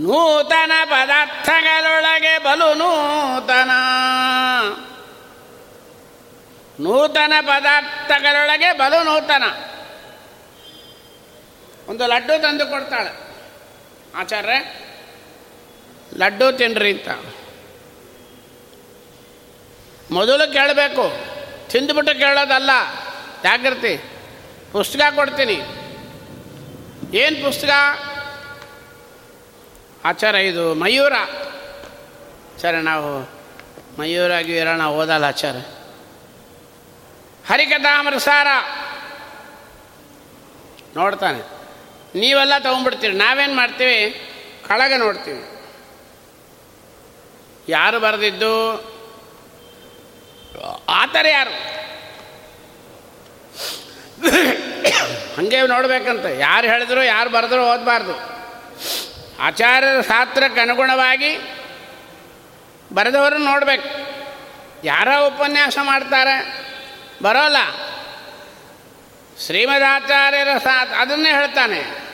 [0.01, 3.71] ನೂತನ ಪದಾರ್ಥಗಳೊಳಗೆ ಬಲು ನೂತನ.
[6.79, 9.43] ನೂತನ ಪದಾರ್ಥಗಳೊಳಗೆ ಬಲು ನೂತನ.
[11.89, 13.37] ಒಂದು ಲಡ್ಡು ತಂದು ಕೊಡ್ತಾಳೆ.
[14.15, 14.63] ಆಚಾರ್ಯ
[16.17, 17.07] ಲಡ್ಡು ತಿನ್ರಿ ಅಂತ.
[20.11, 21.11] ಮೊದಲು ಕೇಳಬೇಕು.
[21.69, 22.69] ತಿಂದುಬಿಟ್ಟು ಕೇಳೋದಲ್ಲ.
[23.43, 24.03] ಜಾಗೃತಿ
[24.71, 25.55] ಪುಸ್ತಕ ಕೊಡ್ತೀನಿ.
[27.17, 27.69] ಏನು ಪುಸ್ತಕ?
[30.05, 31.13] ಆಚಾರ ಇದು ಮಯೂರ.
[32.61, 33.37] ಸರಿ ನಾವು
[33.99, 35.55] ಮಯೂರ ಗೀರ ನಾವು ಓದಲ್ಲ ಆಚಾರ.
[37.49, 38.47] ಹರಿಕಥಾಮೃಸಾರ
[40.95, 41.39] ನೋಡ್ತಾನೆ.
[42.19, 43.13] ನೀವೆಲ್ಲ ತೊಗೊಂಡ್ಬಿಡ್ತೀರಿ.
[43.13, 44.21] ನಾವೇನು ಮಾಡ್ತೀವಿ?
[44.67, 45.65] ಕಳಗ ನೋಡ್ತೀವಿ.
[47.69, 48.77] ಯಾರು ಬರೆದಿದ್ದು?
[50.89, 51.77] ಆತರ ಯಾರು?
[55.35, 56.25] ಹಂಗೆ ನೋಡ್ಬೇಕಂತ.
[56.25, 58.37] ಯಾರು ಹೇಳಿದ್ರು, ಯಾರು ಬರೆದ್ರು ಓದಬಾರ್ದು.
[59.39, 61.37] ಆಚಾರ್ಯರ ಶಾಸ್ತ್ರಕ್ಕೆ ಅನುಗುಣವಾಗಿ
[62.93, 63.89] ಬರೆದವರು ನೋಡ್ಬೇಕು.
[64.83, 66.67] ಯಾರೋ ಉಪನ್ಯಾಸ ಮಾಡ್ತಾರೆ?
[67.23, 67.57] ಬರೋಲ್ಲ.
[69.45, 72.07] ಶ್ರೀಮದಾಚಾರ್ಯರ ಸಾ ಅದನ್ನೇ ಹೇಳ್ತಾನೆ.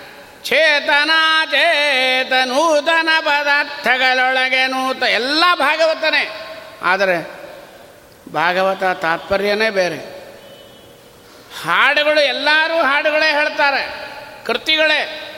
[0.43, 1.11] ಚೇತನ
[1.51, 6.31] ಚೇತ ನೂತನ ಪದಾರ್ಥಗಳೊಳಗೆ ನೂತ ಎಲ್ಲ ಭಾಗವತನೇ.
[6.81, 7.42] ಆದರೆ
[8.31, 10.23] ಭಾಗವತ ತಾತ್ಪರ್ಯನೇ ಬೇರೆ.
[11.63, 14.09] ಹಾಡುಗಳು ಎಲ್ಲರೂ ಹಾಡುಗಳೇ ಹೇಳ್ತಾರೆ,
[14.45, 15.29] ಕೃತಿಗಳೇ.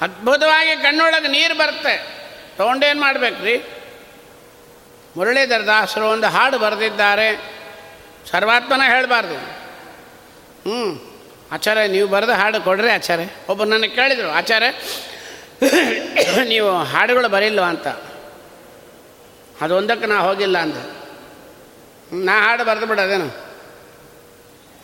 [0.00, 1.96] ಅದ್ಭುತವಾಗಿ ಕಣ್ಣೊಳಗೆ ನೀರು ಬರುತ್ತೆ.
[2.56, 3.62] ತೊಗೊಂಡೇನು ಮಾಡ್ಬೇಕ್ರಿ?
[5.16, 7.52] ಮುರಳೀಧರ ದಾಸರು ಒಂದು ಹಾಡು ಬರೆದಿದ್ದಾರೆ.
[8.30, 9.34] ಸರ್ವಾತ್ಮನ ಹೇಳಬಾರ್ದು.
[9.34, 11.12] ಹ್ಞೂ
[11.52, 13.24] ಆಚಾರ್ಯ, ನೀವು ಬರೆದು ಹಾಡು ಕೊಡ್ರಿ ಆಚಾರ್ಯ.
[13.48, 14.70] ಒಬ್ಬರು ನನಗೆ ಕೇಳಿದರು, ಆಚಾರ್ಯ,
[16.48, 17.62] ನೀವು ಹಾಡುಗಳು ಬರಿಲ್ವ?
[17.62, 17.86] ಅಂತ.
[19.60, 21.01] ಅದೊಂದಕ್ಕೆ ನಾ ಹೋಗಿಲ್ಲ ಅಂದೆ.
[22.12, 23.24] ನಾ ಹಾಡು ಬರೆದು ಬಿಡೋದೇನು?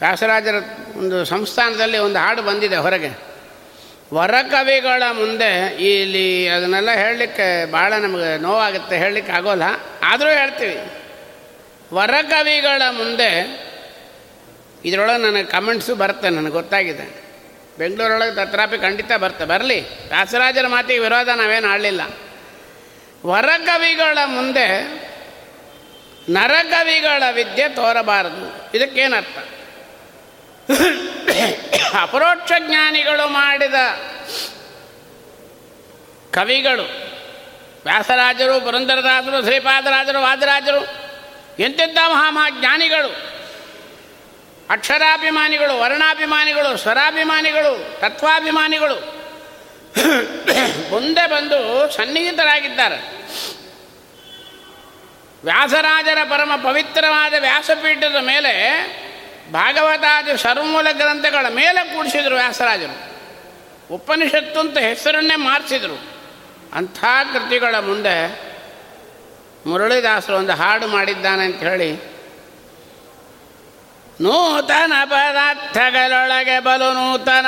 [0.01, 0.55] ವ್ಯಾಸರಾಜರ
[0.97, 3.29] ಒಂದು ಸಂಸ್ಥಾನದಲ್ಲಿ ಒಂದು ಹಾಡು ಬಂದಿದೆ ಹೊರಗೆ.
[4.15, 9.63] ವರಕವಿಗಳ ಮುಂದೆ ಇಲ್ಲಿ ಅದನ್ನೆಲ್ಲ ಹೇಳಲಿಕ್ಕೆ ಭಾಳ ನಮಗೆ ನೋವಾಗುತ್ತೆ, ಹೇಳಲಿಕ್ಕೆ ಆಗೋಲ್ಲ.
[10.03, 10.79] ಆದರೂ ಹೇಳ್ತೀವಿ.
[11.95, 13.59] ವರಕವಿಗಳ ಮುಂದೆ
[14.85, 17.29] ಇದರೊಳಗೆ ನನಗೆ ಕಮೆಂಟ್ಸು ಬರುತ್ತೆ, ನನಗೆ ಗೊತ್ತಾಗಿದೆ.
[17.79, 19.81] ಬೆಂಗಳೂರೊಳಗೆ ತತ್ರಾಪಿ ಖಂಡಿತ ಬರುತ್ತೆ ಬರಲಿ.
[20.09, 22.01] ವ್ಯಾಸರಾಜರ ಮಾತಿಗೆ ವಿರೋಧ ನಾವೇನು ಆಡಲಿಲ್ಲ.
[23.27, 24.69] ವರಕವಿಗಳ ಮುಂದೆ
[26.29, 28.77] ನರಕವಿಗಳ ವಿದ್ಯೆ ತೋರಬಾರದು.
[28.77, 29.39] ಇದಕ್ಕೇನರ್ಥ?
[32.01, 33.75] ಅಪರೋಕ್ಷ ಜ್ಞಾನಿಗಳು ಮಾಡಿದ
[36.35, 36.83] ಕವಿಗಳು,
[37.85, 40.83] ವ್ಯಾಸರಾಜರು, ಪುರಂದರದಾಸರು, ಶ್ರೀಪಾದರಾಜರು, ವಾದರಾಜರು,
[41.59, 43.29] ಎಂತೆಂಥ ಮಹಾಮಹಾಜ್ಞಾನಿಗಳು
[44.71, 48.95] ಅಕ್ಷರಾಭಿಮಾನಿಗಳು, ವರ್ಣಾಭಿಮಾನಿಗಳು, ಸ್ವರಾಭಿಮಾನಿಗಳು, ತತ್ವಾಭಿಮಾನಿಗಳು,
[50.91, 53.18] ಮುಂದೆ ಬಂದು ಸನ್ನಿಹಿತರಾಗಿದ್ದಾರೆ.
[55.45, 58.55] ವ್ಯಾಸರಾಜರ ಪರಮ ಪವಿತ್ರವಾದ ವ್ಯಾಸಪೀಠದ ಮೇಲೆ
[59.53, 63.09] ಭಾಗವತಾದಿ ಸರ್ವಮೂಲ ಗ್ರಂಥಗಳ ಮೇಲೆ ಕೂಡಿಸಿದರು ವ್ಯಾಸರಾಜರು.
[63.95, 66.07] ಉಪನಿಷತ್ತು ಅಂತ ಹೆಸರನ್ನೇ ಮಾರಿಸಿದರು.
[66.75, 68.49] ಅಂಥ ಕೃತಿಗಳ ಮುಂದೆ
[69.67, 71.93] ಮುರಳಿದಾಸರು ಒಂದು ಹಾಡು ಮಾಡಿದ್ದಾನೆ ಅಂತ ಹೇಳಿ,
[74.21, 77.47] ನೂತನ ಪದಾರ್ಥಗಳೊಳಗೆ ಬಲು ನೂತನ.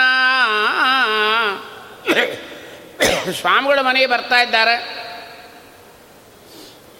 [3.41, 5.01] ಸ್ವಾಮಿಗಳು ಮನೆಗೆ ಬರ್ತಾ ಇದ್ದಾರೆ.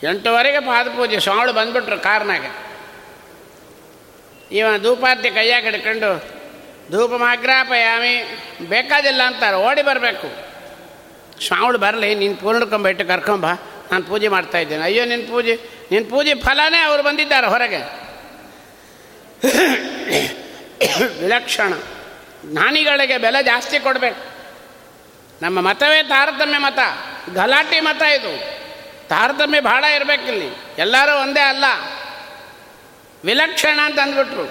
[0.03, 2.71] ಎಂಟುವರೆಗೆ ಪಾದಪೂಜೆ ಸೋಳು ಬಂದ್ಬಿಟ್ರು ಕಾರ್ನಾಗೆ.
[4.57, 6.41] ಇವ ಧೂಪಾರ್ತಿ ಕೈಯಾಗ ಹಿಡ್ಕೊಂಡು
[6.91, 10.29] ಧೂಪ ಮಾಗ್ರಾಪಯಾಮಿ ಬೇಕಾದಿಲ್ಲ ಅಂತಾರೆ, ಓಡಿ ಬರಬೇಕು.
[11.47, 13.47] ಸ್ವಾಮಿಗಳು ಬರಲಿ, ನೀನು ಪೂರ್ಣಕೊಂಬಿಟ್ಟು ಕರ್ಕೊಂಬ,
[13.93, 14.83] ನಾನು ಪೂಜೆ ಮಾಡ್ತಾ ಇದ್ದೇನೆ.
[14.83, 15.61] ಅಯ್ಯೋ ನಿನ್ನ ಪೂಜೆ
[15.91, 17.77] ನಿನ್ನ ಪೂಜೆ ಫಲನೇ ಅವರು ಬಂದಿದ್ದಾರೆ ಹೊರಗೆ.
[21.21, 21.73] ವಿಲಕ್ಷಣ.
[22.47, 24.21] ಜ್ಞಾನಿಗಳಿಗೆ ಬೆಲೆ ಜಾಸ್ತಿ ಕೊಡಬೇಕು.
[25.43, 26.79] ನಮ್ಮ ಮತವೇ ತಾರತಮ್ಯ ಮತ,
[27.35, 28.60] ಗಲಾಟೆ ಮತ ಇದು.
[29.11, 30.49] ತಾರತಮ್ಯ ಭಾಳ ಇರಬೇಕಿಲ್ಲಿ.
[30.79, 31.65] ಎಲ್ಲರೂ ಒಂದೇ ಅಲ್ಲ.
[33.25, 34.45] ವಿಲಕ್ಷಣ ಅಂತ ಅಂದ್ಬಿಟ್ರು.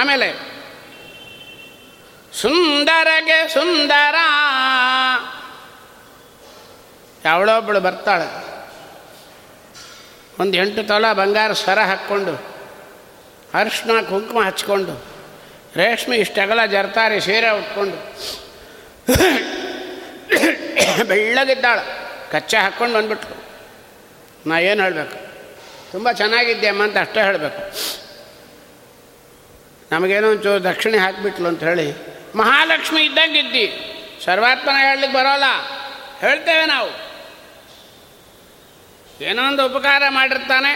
[0.00, 0.32] ಆಮೇಲೆ,
[2.32, 4.14] ಸುಂದರಗೆ ಸುಂದರ.
[7.24, 8.24] ಯಾವಳೊಬ್ಬಳು ಬರ್ತಾಳೆ.
[10.40, 12.56] ಒಂದು ಎಂಟು ತೊಲ ಬಂಗಾರ ಸ್ವರ ಹಾಕ್ಕೊಂಡು,
[13.54, 15.06] ಅರಿಶಿನ ಕುಂಕುಮ ಹಚ್ಕೊಂಡು,
[15.76, 17.96] ರೇಷ್ಮೆ ಇಷ್ಟಗಲ ಜರ್ತಾರಿ ಸೀರೆ ಉಟ್ಕೊಂಡು,
[21.04, 22.06] ಬೆಳ್ಳಗಿದ್ದಾಳೆ.
[22.32, 23.45] ಕಚ್ಚೆ ಹಾಕ್ಕೊಂಡು ಬಂದ್ಬಿಟ್ರು.
[24.46, 25.16] ನಾ ಏನು ಹೇಳಬೇಕು?
[25.92, 27.62] ತುಂಬ ಚೆನ್ನಾಗಿದ್ದೆ ಅಮ್ಮ ಅಂತ ಅಷ್ಟೇ ಹೇಳಬೇಕು.
[29.92, 31.86] ನಮಗೇನೋ ಒಂಚೂರು ದಕ್ಷಿಣೆ ಹಾಕಿಬಿಟ್ಲು ಅಂತ ಹೇಳಿ,
[32.36, 33.66] ಮಹಾಲಕ್ಷ್ಮಿ ಇದ್ದಂಗೆ ಇದ್ದಿ
[34.24, 35.44] ಸರ್ವಾತ್ಮನ ಹೇಳಲಿಕ್ಕೆ ಬರೋಲ್ಲ.
[36.20, 36.90] ಹೇಳ್ತೇವೆ ನಾವು.
[39.24, 40.72] ಏನೋ ಒಂದು ಉಪಕಾರ ಮಾಡಿರ್ತಾನೆ.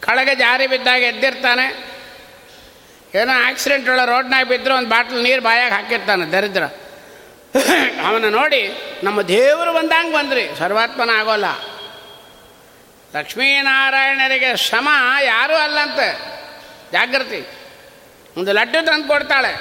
[0.00, 1.66] ಕಳಗೆ ಜಾರಿ ಬಿದ್ದಾಗ ಎದ್ದಿರ್ತಾನೆ.
[3.14, 6.64] ಏನೋ ಆಕ್ಸಿಡೆಂಟ್ ಒಳ ರೋಡ್ನಾಗ ಬಿದ್ದರೂ ಒಂದು ಬಾಟ್ಲು ನೀರು ಬಾಯಾಗಿ ಹಾಕಿರ್ತಾನೆ ದರಿದ್ರ.
[8.06, 8.62] ಅವನ ನೋಡಿ,
[9.04, 10.48] ನಮ್ಮ ದೇವರು ಬಂದಂಗೆ ಬಂದ್ರಿ.
[10.58, 11.46] ಸರ್ವಾತ್ಮನ ಆಗೋಲ್ಲ.
[13.16, 14.88] ಲಕ್ಷ್ಮೀನಾರಾಯಣರಿಗೆ ಶ್ರಮ
[15.22, 16.08] ಯಾರೂ ಅಲ್ಲಂತೆ.
[16.92, 17.46] ಜಾಗೃತಿ
[18.36, 19.52] ಒಂದು ಲಡ್ಡು ತಂದು ಕೊಡ್ತಾಳೆ.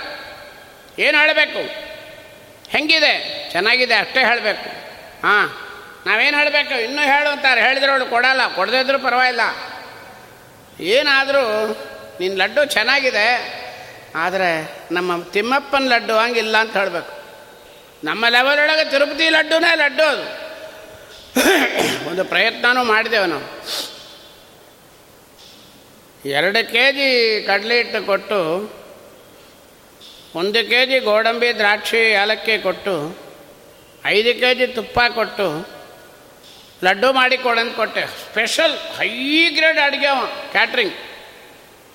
[1.00, 1.60] ಏನು ಹೇಳಬೇಕು?
[2.70, 3.14] ಹೆಂಗಿದೆ?
[3.52, 4.70] ಚೆನ್ನಾಗಿದೆ, ಅಷ್ಟೇ ಹೇಳಬೇಕು.
[5.28, 5.48] ಹಾಂ,
[6.06, 6.74] ನಾವೇನು ಹೇಳಬೇಕು?
[6.74, 7.62] ಇನ್ನೂ ಹೇಳು ಅಂತಾರೆ.
[7.62, 8.56] ಹೇಳಿದ್ರವಳು ಕೊಡಲ್ಲ.
[8.56, 9.42] ಕೊಡದಿದ್ರು ಪರವಾಗಿಲ್ಲ.
[10.84, 11.44] ಏನಾದರೂ
[12.20, 13.28] ನಿನ್ನ ಲಡ್ಡು ಚೆನ್ನಾಗಿದೆ,
[14.16, 17.14] ಆದರೆ ನಮ್ಮ ತಿಮ್ಮಪ್ಪನ ಲಡ್ಡು ಹಂಗಿಲ್ಲ ಅಂತ ಹೇಳಬೇಕು.
[18.04, 20.43] ನಮ್ಮ ಲೆವೆಲೊಳಗೆ ತಿರುಪತಿ ಲಡ್ಡುನೇ ಲಡ್ಡು ಅದು.
[22.08, 23.48] ಒಂದು ಪ್ರಯತ್ನನೂ ಮಾಡಿದೆವು ನಾವು
[26.30, 27.08] ಎರಡು ಕೆ ಜಿ
[27.48, 28.40] ಕಡಲೆ ಹಿಟ್ಟು ಕೊಟ್ಟು,
[30.36, 33.18] ಒಂದು ಕೆ ಜಿ ಗೋಡಂಬಿ ದ್ರಾಕ್ಷಿ ಏಲಕ್ಕಿ ಕೊಟ್ಟು,
[34.06, 35.48] ಐದು ಕೆ ಜಿ ತುಪ್ಪ ಕೊಟ್ಟು,
[36.84, 38.06] ಲಡ್ಡು ಮಾಡಿ ಕೊಡಂತ ಕೊಟ್ಟೆ.
[38.06, 39.10] ಸ್ಪೆಷಲ್ ಹೈ
[39.50, 40.94] ಗ್ರೇಡ್ ಅಡುಗೆ ಅವ, ಕ್ಯಾಟ್ರಿಂಗ್.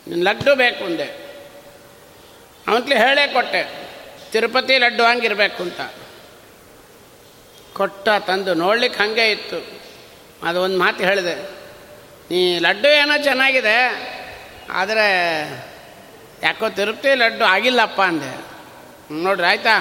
[0.09, 1.09] ಲಡ್ಡು ಬೇಕು ಮುಂದೆ
[2.69, 3.63] ಅವನ್ಲಿ ಹೇಳೇ ಕೊಟ್ಟೆ,
[4.33, 5.81] ತಿರುಪತಿ ಲಡ್ಡು ಹಂಗಿರ್ಬೇಕು ಅಂತ.
[7.79, 9.59] ಕೊಟ್ಟ ತಂದು ನೋಡ್ಲಿಕ್ಕೆ ಹಾಗೆ ಇತ್ತು.
[10.49, 11.37] ಅದು ಒಂದು ಮಾತು ಹೇಳಿದೆ,
[12.31, 13.77] ನೀ ಲಡ್ಡು ಏನೋ ಚೆನ್ನಾಗಿದೆ,
[14.81, 15.07] ಆದರೆ
[16.43, 18.33] ಯಾಕೋ ತಿರುಪತಿ ಲಡ್ಡು ಆಗಿಲ್ಲಪ್ಪ ಅಂದೆ.
[19.25, 19.75] ನೋಡ್ರಿ ಆಯಿತಾ?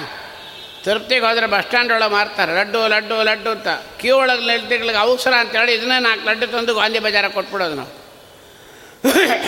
[0.84, 3.68] ತಿರುಪ್ತಿಗೆ ಹೋದರೆ ಬಸ್ ಸ್ಟ್ಯಾಂಡ್ ಒಳಗೆ ಮಾರ್ತಾರೆ, ಲಡ್ಡು ಲಡ್ಡು ಲಡ್ಡು ಅಂತ.
[4.00, 7.92] ಕ್ಯೂ ಒಳಗೆ ಲಡ್ಡುಗಳಿಗೆ ಅವಸರ ಅಂತೇಳಿ ಇದನ್ನೇ ನಾಲ್ಕು ಲಡ್ಡು ತಂದು ಗಾಂಧಿ ಬಜಾರ ಕೊಟ್ಬಿಡೋದು ನಾವು.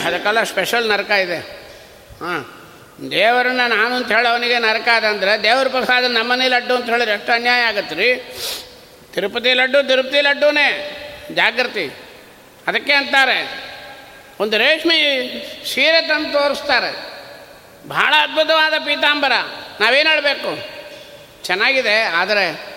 [0.06, 1.38] ಅದಕ್ಕೆಲ್ಲ ಸ್ಪೆಷಲ್ ನರಕ ಇದೆ.
[2.22, 2.42] ಹಾಂ
[3.10, 7.94] ದೇವರನ್ನ ನಾನು ಅಂತ ಹೇಳೋವನಿಗೆ ನರಕ ಅದಂದ್ರೆ ದೇವ್ರ ಪ್ರಸಾದ ನಮ್ಮನೆ ಲಡ್ಡು ಅಂತ ಹೇಳಿದ್ರೆ ಎಷ್ಟು ಅನ್ಯಾಯ ಆಗತ್ತೆ
[7.94, 8.14] ರೀ?
[9.14, 10.96] ತಿರುಪತಿ ಲಡ್ಡು, ತಿರುಪತಿ ಲಡ್ಡುನೇ.
[11.34, 11.94] ಜಾಗೃತಿ
[12.66, 13.70] ಅದಕ್ಕೆ ಅಂತಾರೆ.
[14.40, 14.96] ಒಂದು ರೇಷ್ಮೆ
[15.74, 17.20] ಸೀರೆ ತಂದು ತೋರಿಸ್ತಾರೆ.
[17.88, 19.32] ಭಾಳ ಅದ್ಭುತವಾದ ಪೀತಾಂಬರ.
[19.80, 20.68] ನಾವೇನು ಹೇಳಬೇಕು?
[21.44, 22.76] ಚೆನ್ನಾಗಿದೆ, ಆದರೆ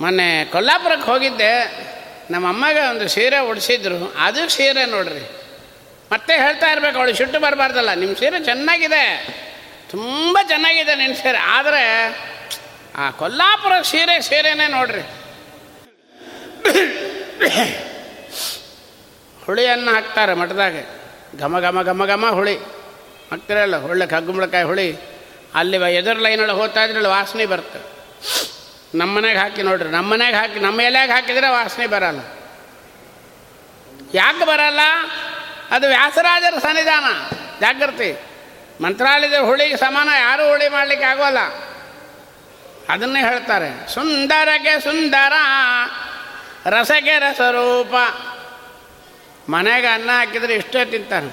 [0.00, 1.80] ಮೊನ್ನೆ ಕೊಲ್ಲಾಪುರಕ್ಕೆ ಹೋಗಿದ್ದೆ.
[2.30, 4.14] ನಮ್ಮ ಅಮ್ಮಗೆ ಒಂದು ಸೀರೆ ಉಡಿಸಿದ್ರು.
[4.18, 5.41] ಅದು ಸೀರೆ ನೋಡ್ರಿ.
[6.12, 7.94] ಮತ್ತೆ ಹೇಳ್ತಾ ಇರಬೇಕು, ಅವಳು ಸಿಟ್ಟು ಬರಬಾರ್ದಲ್ಲ.
[7.94, 9.26] ನಿಮ್ಮ ಸೀರೆ ಚೆನ್ನಾಗಿದೆ.
[9.90, 11.38] ತುಂಬ ಚೆನ್ನಾಗಿದೆ ನಿನ್ನ ಸೀರೆ.
[11.38, 12.16] ಆದರೆ,
[12.96, 15.00] ಆ ಕೊಲ್ಲಾಪುರ ಸೀರೆ ಸೀರೆನೇ ನೋಡ್ರಿ.
[19.46, 20.74] ಹುಳಿಯನ್ನು ಹಾಕ್ತಾರೆ ಮಠದಾಗ.
[21.38, 22.56] ಘಮ ಘಮ ಘಮ ಘಮ ಹುಳಿ.
[22.56, 24.96] ಹಾಕ್ತಿರಲ್ಲ, ಒಳ್ಳೆ ಕಗ್ಗುಂಬಳಕಾಯಿ ಹುಳಿ.
[25.54, 27.78] ಅಲ್ಲಿ ಎದುರು ಲೈನೊಳಗೆ ಹೋಗ್ತಾ ಇದ್ರಲ್ಲಿ, ವಾಸನೆ ಬರುತ್ತೆ.
[28.98, 29.88] ನಮ್ಮ ಮನೆಗೆ ಹಾಕಿ ನೋಡ್ರಿ.
[29.88, 32.20] ನಮ್ಮ ಮನೆಗೆ ಹಾಕಿ, ನಮ್ಮ ಎಲೆಗೆ ಹಾಕಿದರೆ ವಾಸನೆ ಬರಲ್ಲ.
[34.14, 34.80] ಯಾಕೆ ಬರಲ್ಲ?
[35.72, 37.04] ಅದು ವ್ಯಾಸರಾಜರ ಸನ್ನಿಧಾನ.
[37.60, 38.20] ಜಾಗೃತಿ
[38.80, 41.38] ಮಂತ್ರಾಲಯದ ಹುಳಿಗೆ ಸಮಾನ, ಯಾರೂ ಹುಳಿ ಮಾಡಲಿಕ್ಕೆ ಆಗೋಲ್ಲ.
[42.88, 43.94] ಅದನ್ನೇ ಹೇಳ್ತಾರೆ.
[43.94, 45.32] ಸುಂದರಕ್ಕೆ ಸುಂದರ
[46.66, 47.94] ರಸಕ್ಕೆ ರಸರೂಪ.
[49.50, 51.30] ಮನೆಗೆ ಅನ್ನ ಹಾಕಿದರೆ ಇಷ್ಟೇ ತಿಂತಾನೆ.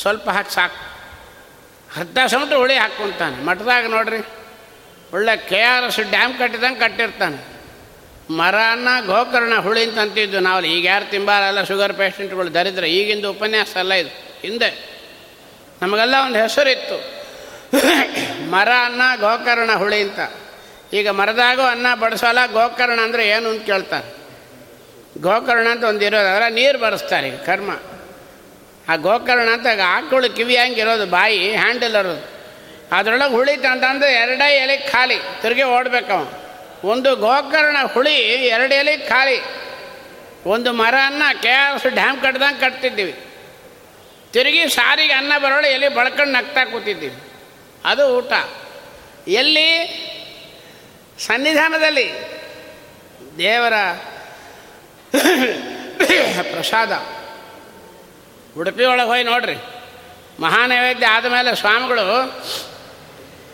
[0.00, 0.80] ಸ್ವಲ್ಪ ಹಾಕಿ ಸಾಕು.
[2.00, 3.36] ಅರ್ಧ ಸೌಂಟು ಹುಳಿ ಹಾಕ್ಕೊಂತಾನೆ.
[3.44, 4.20] ಮಠದಾಗ ನೋಡ್ರಿ,
[5.12, 7.61] ಒಳ್ಳೆ ಕೆ ಆರ್ ಎಸ್ ಡ್ಯಾಮ್ ಕಟ್ಟಿದಂಗೆ ಕಟ್ಟಿರ್ತಾನೆ.
[8.36, 12.90] ಮರ ಅನ್ನ ಗೋಕರ್ಣ ಹುಳಿ ಅಂತ ಅಂತಿದ್ದು ನಾವು ಈಗ ಯಾರು ತಿಂಬಾರಲ್ಲ ಶುಗರ್ ಪೇಷಂಟ್ಗಳು ದರಿದ್ರೆ.
[12.90, 14.08] ಈಗಿಂದು ಉಪನ್ಯಾಸ ಅಲ್ಲ ಇದು.
[14.42, 14.88] ಹಿಂದೆ
[15.82, 17.22] ನಮಗೆಲ್ಲ ಒಂದು ಹೆಸರಿತ್ತು.
[18.50, 20.18] ಮರ ಅನ್ನ ಗೋಕರ್ಣ ಹುಳಿ ಅಂತ.
[20.92, 24.22] ಈಗ ಮರದಾಗೂ ಅನ್ನ ಬಡಿಸೋಲ್ಲ ಗೋಕರ್ಣ ಅಂದರೆ ಏನು ಅಂತ ಕೇಳ್ತಾರೆ.
[25.20, 27.70] ಗೋಕರ್ಣ ಅಂತ ಒಂದು ಇರೋದಾದ್ರೆ ನೀರು ಬರೆಸ್ತಾರೆ ಈಗ ಕರ್ಮ.
[28.88, 32.28] ಆ ಗೋಕರ್ಣ ಅಂತ ಆಕಳು ಕಿವಿ ಇರೋದು, ಬಾಯಿ ಹ್ಯಾಂಡಲ್ ಇರೋದು.
[32.92, 36.41] ಅದರೊಳಗೆ ಹುಳಿತ ಅಂತಂದ್ರೆ ಎರಡೇ ಎಲೆ ಖಾಲಿ, ತಿರುಗಿ ಓಡ್ಬೇಕವ
[36.84, 38.14] ಒಂದು ಗೋಕರ್ಣ ಹುಳಿ
[38.46, 39.62] ಎರಡು ಎಲೆ ಖಾಲಿ.
[40.46, 43.26] ಒಂದು ಮರ ಅನ್ನ ಕೆ ಆರ್ ಎಸ್ ಡ್ಯಾಮ್ ಕಟ್ದಂಗೆ ಕಟ್ತಿದ್ದೀವಿ.
[44.32, 47.16] ತಿರುಗಿ ಸಾರಿಗೆ ಅನ್ನ ಬರೋಳು ಎಲ್ಲಿ ಬಳ್ಕೊಂಡು ನಗ್ತಾ ಕೂತಿದ್ದೀವಿ.
[47.84, 48.32] ಅದು ಊಟ.
[49.28, 49.68] ಎಲ್ಲಿ?
[51.18, 52.12] ಸನ್ನಿಧಾನದಲ್ಲಿ.
[53.38, 53.72] ದೇವರ
[56.42, 56.92] ಪ್ರಸಾದ.
[58.58, 59.54] ಉಡುಪಿ ಒಳಗೆ ಹೋಗಿ ನೋಡ್ರಿ.
[60.40, 62.36] ಮಹಾನೈವೇದ್ಯ ಆದಮೇಲೆ ಸ್ವಾಮಿಗಳು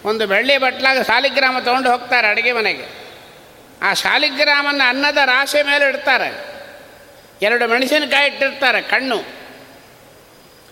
[0.04, 3.07] ಒಂದು ಬೆಳ್ಳಿ ಬಟ್ಲಾಗ ಸಾಲಿಗ್ರಾಮ ತೊಗೊಂಡು ಹೋಗ್ತಾರೆ ಅಡುಗೆ ಮನೆಗೆ.
[3.82, 6.58] ಆ ಶಾಲಿಗ್ರಾಮನ್ನು ಅನ್ನದ ರಾಶಿ ಮೇಲೆ ಇಡ್ತಾರೆ.
[7.42, 9.38] ಎರಡು ಮೆಣಸಿನಕಾಯಿ ಇಟ್ಟಿರ್ತಾರೆ, ಕಣ್ಣು.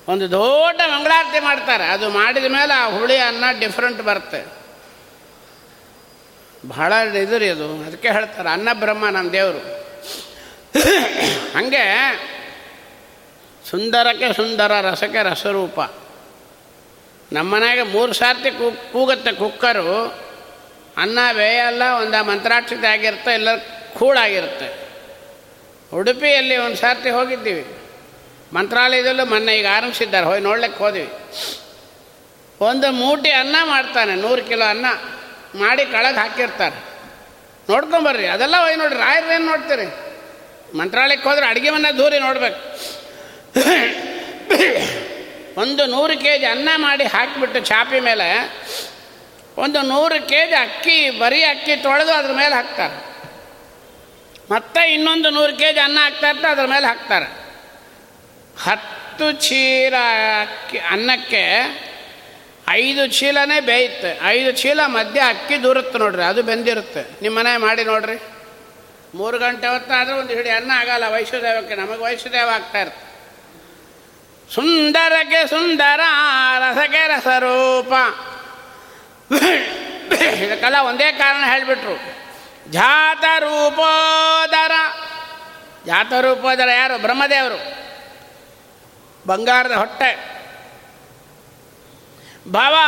[0.08, 1.84] ಒಂದು ದೊಡ್ಡ ಮಂಗಳಾರತಿ ಮಾಡ್ತಾರೆ.
[1.84, 4.46] ಅದು ಮಾಡಿದ ಮೇಲೆ ಆ ಹುಳಿ ಅನ್ನ ಡಿಫ್ರೆಂಟ್ ಬರುತ್ತೆ.
[6.68, 7.82] ಬಹಳ ಇದು ರೀ ಅದು.
[7.82, 9.58] ಅದಕ್ಕೆ ಹೇಳ್ತಾರೆ, ಅನ್ನ ಬ್ರಹ್ಮ ನಮ್ಮ ದೇವರು.
[11.54, 11.84] ಹಾಗೆ
[13.70, 15.80] ಸುಂದರಕ್ಕೆ ಸುಂದರ, ರಸಕ್ಕೆ ರಸರೂಪ.
[17.32, 18.50] ನಮ್ಮನೆಗೆ ಮೂರು ಸಾರ್ತಿ
[18.92, 20.25] ಕೂಗುತ್ತೆ ಕುಕ್ಕರು.
[20.96, 23.48] ಅನ್ನ ವ್ಯಯ ಅಲ್ಲ ಒಂದು ಮಂತ್ರಾಕ್ಷತೆ ಆಗಿರುತ್ತೆ, ಇಲ್ಲ
[23.94, 24.86] ಕೂಳಾಗಿರುತ್ತೆ
[25.96, 27.66] ಉಡುಪಿಯಲ್ಲಿ ಒಂದು ಸರ್ತಿ ಹೋಗಿದ್ದೀವಿ.
[28.52, 31.12] ಮಂತ್ರಾಲಯದಲ್ಲೂ ಮೊನ್ನೆ ಈಗ ಆರಂಭಿಸಿದ್ದಾರೆ ಹೋಗಿ ನೋಡ್ಲಿಕ್ಕೆ ಹೋದ್ವಿ.
[32.60, 34.86] ಒಂದು ಮೂಟೆ ಅನ್ನ ಮಾಡ್ತಾನೆ, ನೂರು ಕಿಲೋ ಅನ್ನ
[35.54, 36.84] ಮಾಡಿ ಕಳಗೆ ಹಾಕಿರ್ತಾರೆ.
[37.68, 40.06] ನೋಡ್ಕೊಂಬರ್ರಿ, ಅದೆಲ್ಲ ಹೋಗಿ ನೋಡ್ರಿ ರಾಯರೇನು ನೋಡ್ತೀರಿ?
[40.78, 42.86] ಮಂತ್ರಾಲಯಕ್ಕೆ ಹೋದ್ರೆ ಅಡುಗೆ ಮನೆ ದೂರಿ ನೋಡ್ಬೇಕು.
[45.60, 48.34] ಒಂದು ನೂರು ಕೆ ಜಿ ಅನ್ನ ಮಾಡಿ ಹಾಕಿಬಿಟ್ಟು ಚಾಪಿ ಮೇಲೆ
[49.58, 53.06] ಒಂದು ನೂರು ಕೆ ಜಿ ಅಕ್ಕಿ, ಬರೀ ಅಕ್ಕಿ ತೊಳೆದು ಅದ್ರ ಮೇಲೆ ಹಾಕ್ತಾರೆ.
[54.50, 57.26] ಮತ್ತೆ ಇನ್ನೊಂದು ನೂರು ಕೆ ಜಿ ಅನ್ನ ಹಾಕ್ತಾ ಇರ್ತಾರೆ, ಅದ್ರ ಮೇಲೆ ಹಾಕ್ತಾರೆ.
[58.62, 59.94] ಹತ್ತು ಚೀಲ
[60.42, 61.42] ಅಕ್ಕಿ, ಅನ್ನಕ್ಕೆ
[62.68, 64.20] ಐದು ಚೀಲನೇ ಬೇಯುತ್ತೆ.
[64.22, 67.22] ಐದು ಚೀಲ ಮಧ್ಯೆ ಅಕ್ಕಿ ದೂರುತ್ತೆ ನೋಡ್ರಿ, ಅದು ಬೆಂದಿರುತ್ತೆ.
[67.22, 68.22] ನಿಮ್ಮ ಮನೆ ಮಾಡಿ ನೋಡ್ರಿ.
[69.14, 73.06] ಮೂರು ಗಂಟೆ ಹೊತ್ತಾದರೂ ಒಂದು ಹಿಡಿ ಅನ್ನ ಆಗಲ್ಲ, ವೈಶ್ವದೇವಕ್ಕೆ, ನಮಗೆ ವೈಶ್ವದೇವ ಆಗ್ತಾ ಇರುತ್ತೆ
[74.54, 76.00] ಸುಂದರಕ್ಕೆ ಸುಂದರ,
[76.58, 77.92] ರಸಕ್ಕೆ ರಸರೂಪ.
[80.42, 81.96] ಇದಕ್ಕೆಲ್ಲ ಒಂದೇ ಕಾರಣ ಹೇಳಿಬಿಟ್ರು.
[85.84, 86.98] ಜಾತ ರೂಪೋದರ ಯಾರು?
[86.98, 87.76] ಬ್ರಹ್ಮದೇವರು.
[89.28, 90.36] ಬಂಗಾರದ ಹೊಟ್ಟೆ.
[92.48, 92.86] ಭವಾದ್ಯರಳು.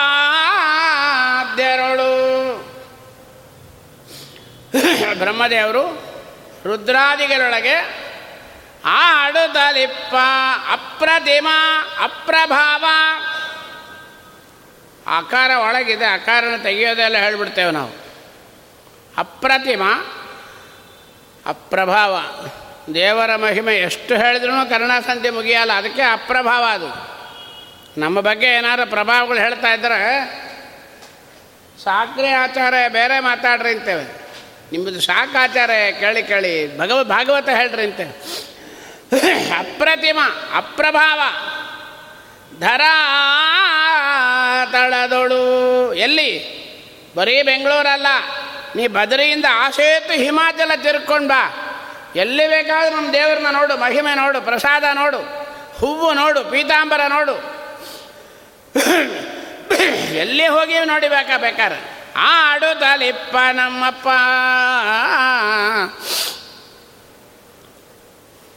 [5.18, 6.08] ಬ್ರಹ್ಮದೇವರು
[6.64, 8.08] ರುದ್ರಾದಿಗಳೊಳಗೆ
[8.84, 10.14] ಆಡುತ್ತಲಿಪ್ಪ
[10.72, 11.48] ಅಪ್ರತಿಮ,
[12.02, 12.84] ಅಪ್ರಭಾವ.
[15.08, 17.92] ಆಕಾರ ಒಳಗಿದೆ, ಆಕಾರನ ತೆಗೆಯೋದೆಲ್ಲ ಹೇಳಿಬಿಡ್ತೇವೆ ನಾವು.
[19.18, 19.82] ಅಪ್ರತಿಮ,
[21.46, 22.16] ಅಪ್ರಭಾವ.
[22.94, 27.18] ದೇವರ ಮಹಿಮೆ ಎಷ್ಟು ಹೇಳಿದ್ರೂ ಕರುಣಾಸಂತಿ ಮುಗಿಯಲ್ಲ, ಅದಕ್ಕೆ ಅಪ್ರಭಾವ ಅದು.
[28.00, 29.98] ನಮ್ಮ ಬಗ್ಗೆ ಏನಾದ್ರು ಪ್ರಭಾವಗಳು ಹೇಳ್ತಾ ಇದ್ದರೆ
[31.84, 34.04] ಸಾಕ್ರೆ ಆಚಾರ ಬೇರೆ ಮಾತಾಡ್ರಿ ಅಂತೇವೆ.
[34.72, 38.12] ನಿಮ್ಮದು ಸಾಕು ಆಚಾರ ಕೇಳಿ ಕೇಳಿ, ಭಗವ ಭಾಗವತ ಹೇಳ್ರಿ ಅಂತೇವೆ.
[39.58, 40.18] ಅಪ್ರತಿಮ,
[40.54, 41.20] ಅಪ್ರಭಾವ.
[44.72, 45.94] ತಳದೊಳು.
[45.94, 46.58] ಎಲ್ಲಿ?
[47.16, 48.06] ಬರೀ ಬೆಂಗಳೂರಲ್ಲ.
[48.76, 51.64] ನೀ ಬದರಿಯಿಂದ ಆಸೇತು ಹಿಮಾಚಲ ತಿರ್ಕೊಂಡು ಬಾ.
[52.16, 55.18] ಎಲ್ಲಿ ಬೇಕಾದ್ರೂ ನಮ್ಮ ದೇವ್ರನ್ನ ನೋಡು, ಮಹಿಮೆ ನೋಡು, ಪ್ರಸಾದ ನೋಡು,
[55.78, 57.58] ಹೂವು ನೋಡು, ಪೀತಾಂಬರ ನೋಡು.
[60.14, 61.98] ಎಲ್ಲಿ ಹೋಗಿ ನೋಡಿಬೇಕಾ ಬೇಕಾರೆ
[62.80, 64.08] ತಲಿಪ್ಪ ನಮ್ಮಪ್ಪ.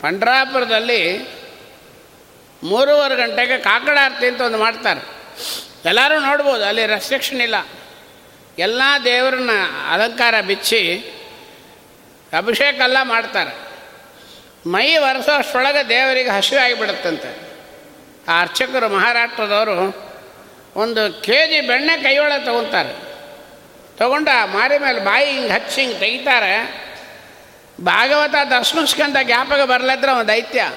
[0.03, 1.31] ಪಂಡ್ರಾಪುರದಲ್ಲಿ
[2.63, 5.01] ಮೂರುವರೆ ಗಂಟೆಗೆ ಕಾಕಡ ಆರತಿ ಅಂತ ಒಂದು ಮಾಡ್ತಾರೆ.
[5.85, 7.55] ಎಲ್ಲರೂ ನೋಡ್ಬೋದು, ಅಲ್ಲಿ ರೆಸ್ಟ್ರಿಕ್ಷನ್ ಇಲ್ಲ.
[8.57, 9.49] ಎಲ್ಲ ದೇವರನ್ನ
[9.93, 11.03] ಅಲಂಕಾರ ಬಿಚ್ಚಿ
[12.37, 13.71] ಅಭಿಷೇಕ ಎಲ್ಲ ಮಾಡ್ತಾರೆ.
[14.69, 17.51] ಮೈ ಒರೆಸೋಷ್ಟರೊಳಗೆ ದೇವರಿಗೆ ಹಸಿವೆ ಆಗಿಬಿಡುತ್ತಂತೆ.
[18.27, 20.11] ಆ ಅರ್ಚಕರು, ಮಹಾರಾಷ್ಟ್ರದವರು
[20.75, 23.11] ಒಂದು ಕೆ ಜಿ ಬೆಣ್ಣೆ ಕೈಯೊಳಗೆ ತೊಗೊತಾರೆ.
[23.97, 26.81] ತೊಗೊಂಡು ಆ ಮಾರಿ ಮೇಲೆ ಬಾಯಿ ಹಿಂಗೆ ಹಚ್ಚಿ ಹಿಂಗೆ ತೆಗಿತಾರೆ.
[27.81, 30.71] ಭಾಗವತ ದರ್ಶನಿಸ್ಕೊಂತ ಗ್ಯಾಪಗೆ ಬರಲಿದ್ರೆ ಒಂದು ದೈತ್ಯ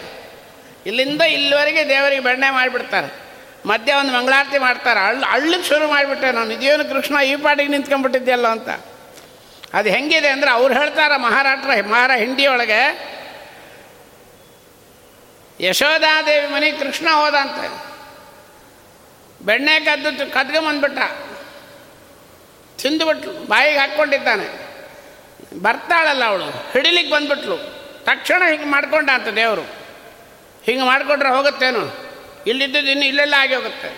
[0.86, 3.24] ಇಲ್ಲಿಂದ ಇಲ್ಲಿವರೆಗೆ ದೇವರಿಗೆ ಬೆಣ್ಣೆ ಮಾಡಿಬಿಡ್ತಾರೆ.
[3.66, 5.00] ಮಧ್ಯ ಒಂದು ಮಂಗಳಾರತಿ ಮಾಡ್ತಾರೆ.
[5.00, 6.52] ಅಳ್ಳು ಅಳ್ಳಿಗೆ ಶುರು ಮಾಡಿಬಿಟ್ಟೆ ನಾನು.
[6.52, 8.68] ಇದೇನು ಕೃಷ್ಣ ಈ ಪಾಟಿಗೆ ನಿಂತ್ಕೊಂಡ್ಬಿಟ್ಟಿದ್ದೆಲ್ಲ ಅಂತ.
[9.74, 13.14] ಅದು ಹೆಂಗಿದೆ ಅಂದರೆ ಅವ್ರು ಹೇಳ್ತಾರೆ ಮಹಾರಾಷ್ಟ್ರ, ಮಹಾರ ಹಿಂಡಿಯೊಳಗೆ
[15.60, 17.94] ಯಶೋಧಾದೇವಿ ಮನೆ ಕೃಷ್ಣ ಹೋದಂತೆ
[19.44, 20.98] ಬೆಣ್ಣೆ ಕದ್ದು ಕದ್ಕೊಂಬಂದ್ಬಿಟ್ಟ
[22.82, 24.64] ತಿಂದುಬಿಟ್ಲು ಬಾಯಿಗೆ ಹಾಕ್ಕೊಂಡಿದ್ದಾನೆ.
[25.62, 26.72] ಬರ್ತಾಳಲ್ಲ ಅವಳು.
[26.72, 27.56] ಹಿಡಿಲಿಕ್ಕೆ ಬಂದ್ಬಿಟ್ಲು.
[28.04, 29.83] ತಕ್ಷಣ ಹಿಂಗೆ ಮಾಡ್ಕೊಂಡ ಅಂತ ದೇವರು.
[30.66, 31.82] ಹಿಂಗೆ ಮಾಡಿಕೊಂಡ್ರೆ ಹೋಗುತ್ತೇನು?
[32.46, 33.90] ಇಲ್ಲಿದ್ದದ್ದು ಇನ್ನು ಇಲ್ಲೆಲ್ಲ ಆಗಿ ಹೋಗುತ್ತೆ.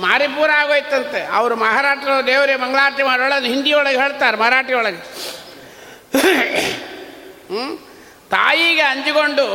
[0.00, 1.20] ಮಾರಿಪುರ ಆಗೋಯ್ತಂತೆ.
[1.26, 5.02] ಅವರು ಮಹಾರಾಷ್ಟ್ರ ದೇವರೇ ಮಂಗಳಾರತಿ ಮಾಡೋಳ ಹಿಂದಿಯೊಳಗೆ ಹೇಳ್ತಾರೆ, ಮರಾಠಿ ಒಳಗೆ.
[8.30, 9.46] ತಾಯಿಗೆ ಅಂಜಿಕೊಂಡು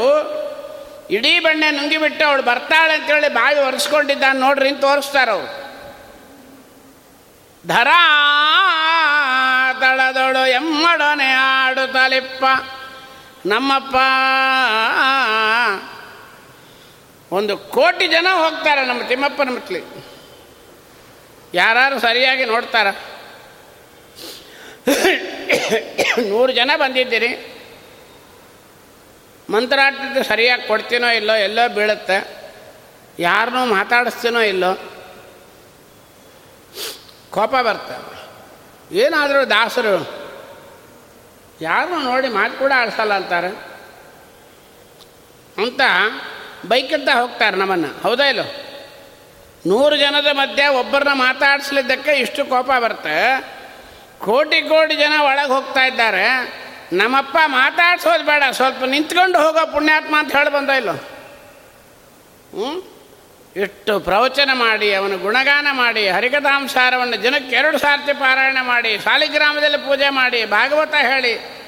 [1.10, 5.49] ಇಡೀ ಬೆಣ್ಣೆ ನುಂಗಿಬಿಟ್ಟು ಅವಳು ಬರ್ತಾಳೆ ಅಂತೇಳಿ ಬಾಯಿ ಒರೆಸ್ಕೊಂಡಿದ್ದಾನೆ ನೋಡ್ರಿ ಅಂತ ತೋರಿಸ್ತಾರೆ ಅವರು.
[7.68, 8.02] ಧರಾ
[9.80, 12.45] ತಳದೊಳು ಎಮ್ಮಡನೆ ಆಡು ತಲಿಪ್ಪ.
[13.45, 13.95] ನಮ್ಮಪ್ಪ
[17.32, 19.82] ಒಂದು ಕೋಟಿ ಜನ ಹೋಗ್ತಾರೆ ನಮ್ಮ ತಿಮ್ಮಪ್ಪನ ಮಟ್ಲಿ.
[21.53, 22.88] ಯಾರು ಸರಿಯಾಗಿ ನೋಡ್ತಾರ.
[26.29, 27.61] ನೂರು ಜನ ಬಂದಿದ್ದೀರಿ.
[29.49, 32.41] ಮಂತ್ರಾಟದ ಸರಿಯಾಗಿ ಕೊಡ್ತೀನೋ ಇಲ್ಲೋ, ಎಲ್ಲೋ ಬೀಳುತ್ತೆ.
[33.19, 34.75] ಯಾರನ್ನೂ ಮಾತಾಡಿಸ್ತೀನೋ ಇಲ್ಲೋ.
[37.32, 38.21] ಕೋಪ ಬರ್ತದೆ
[38.97, 40.21] ಏನಾದರೂ ದಾಸರು
[41.61, 43.47] ಯಾರನ್ನೂ ನೋಡಿ ಮಾತು ಕೂಡ ಆಡಿಸಲ್ಲ ಅಂತಾರೆ.
[45.63, 45.82] ಅಂತ
[46.66, 48.01] ಬೈಕಿಂದ ಹೋಗ್ತಾರೆ ನಮ್ಮನ್ನು.
[48.01, 48.43] ಹೌದಾ ಇಲ್ಲೋ?
[49.66, 53.41] ನೂರು ಜನದ ಮಧ್ಯೆ ಒಬ್ಬರನ್ನ ಮಾತಾಡಿಸ್ಲಿದ್ದಕ್ಕೆ ಇಷ್ಟು ಕೋಪ ಬರುತ್ತೆ.
[54.20, 56.62] ಕೋಟಿ ಕೋಟಿ ಜನ ಒಳಗೆ ಹೋಗ್ತಾ ಇದ್ದಾರೆ.
[56.93, 58.43] ನಮ್ಮಪ್ಪ ಮಾತಾಡ್ಸೋದು ಬೇಡ.
[58.51, 60.93] ಸ್ವಲ್ಪ ನಿಂತ್ಕೊಂಡು ಹೋಗೋ ಪುಣ್ಯಾತ್ಮ ಅಂತ ಹೇಳಿ ಬಂದ ಇಲ್ಲೋ?
[60.93, 62.88] ಹ್ಞೂ
[63.55, 70.45] ಇಷ್ಟು ಪ್ರವಚನ ಮಾಡಿ, ಅವನು ಗುಣಗಾನ ಮಾಡಿ ಹರಿಕಥಾಂಸಾರವನ್ನು ಜನಕ್ಕೆ ಎರಡು ಸಾರ್ತಿ ಪಾರಾಯಣ ಮಾಡಿ, ಸಾಲಿಗ್ರಾಮದಲ್ಲಿ ಪೂಜೆ ಮಾಡಿ,
[70.45, 71.62] ಭಾಗವತ ಹೇಳಿ,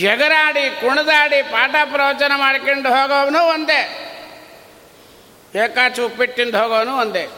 [0.00, 4.01] ಜಗರಾಡಿ, ಕುಣದಾಡಿ, ಪಾಠ ಪ್ರವಚನ ಮಾಡ್ಕೊಂಡು ಹೋಗೋವನು ಒಂದೇ.
[5.54, 7.28] ಏಕಾಚು ಉಪ್ಪಿಟ್ಟಿಂದ ಹೋಗೋನು ಒಂದೇ.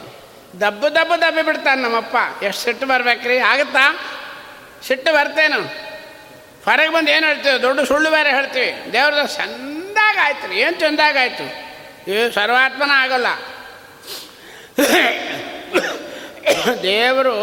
[0.61, 2.43] ದಬ್ಬು ದಬ್ಬು ದಬ್ಬಿ ಬಿಡ್ತಾನೆ ನಮ್ಮಪ್ಪ.
[2.43, 3.37] ಎಷ್ಟು ಸಿಟ್ಟು ಬರ್ಬೇಕ್ರಿ?
[3.37, 3.99] ಆಗುತ್ತಾ?
[4.87, 5.61] ಸಿಟ್ಟು ಬರ್ತೇನು?
[6.65, 7.61] ಹೊರಗೆ ಬಂದು ಏನು ಹೇಳ್ತೀವಿ?
[7.61, 8.93] ದೊಡ್ಡ ಸುಳ್ಳು ಬೇರೆ ಹೇಳ್ತೀವಿ.
[8.93, 10.57] ದೇವ್ರದ ಚೆಂದಾಗಾಯ್ತು ರೀ.
[10.57, 11.43] ಏನು ಚಂದಾಗಾಯ್ತು?
[12.11, 13.27] ಇವು ಸರ್ವಾತ್ಮನ ಆಗೋಲ್ಲ.
[16.83, 17.35] ದೇವರು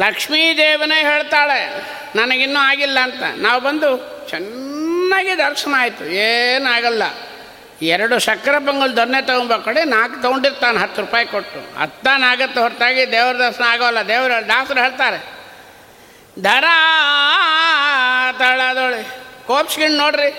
[0.00, 1.84] ಲಕ್ಷ್ಮೀದೇವನೇ ಹೇಳ್ತಾಳೆ.
[2.16, 3.22] ನನಗಿನ್ನೂ ಆಗಿಲ್ಲ ಅಂತ.
[3.36, 3.96] ನಾವು ಬಂದು
[4.28, 6.04] ಚೆನ್ನಾಗಿ ದರ್ಶನ ಆಯಿತು.
[6.04, 7.02] ಏನಾಗಲ್ಲ
[7.82, 11.78] ಎರಡು ಸಕ್ಕರೆ ಪೊಂಗಲ್ ದೊನ್ನೆ ತೊಗೊಂಬ ಕಡೆ ನಾಲ್ಕು ತೊಗೊಂಡಿರ್ತಾನೆ ಹತ್ತು ರೂಪಾಯಿ ಕೊಟ್ಟು.
[11.78, 14.02] ಹತ್ತಾನಾಗತ್ತೆ ಹೊರತಾಗಿ ದೇವ್ರ ದರ್ಶನ ಆಗೋಲ್ಲ.
[14.08, 15.18] ದೇವರು ದಾಸರು ಹೇಳ್ತಾರೆ
[16.44, 16.64] ದರ
[18.38, 19.02] ತಳದೊಳಿ
[19.46, 20.30] ಕೋಪ್ಸ್ಕಿಂಡ್ ನೋಡ್ರಿ.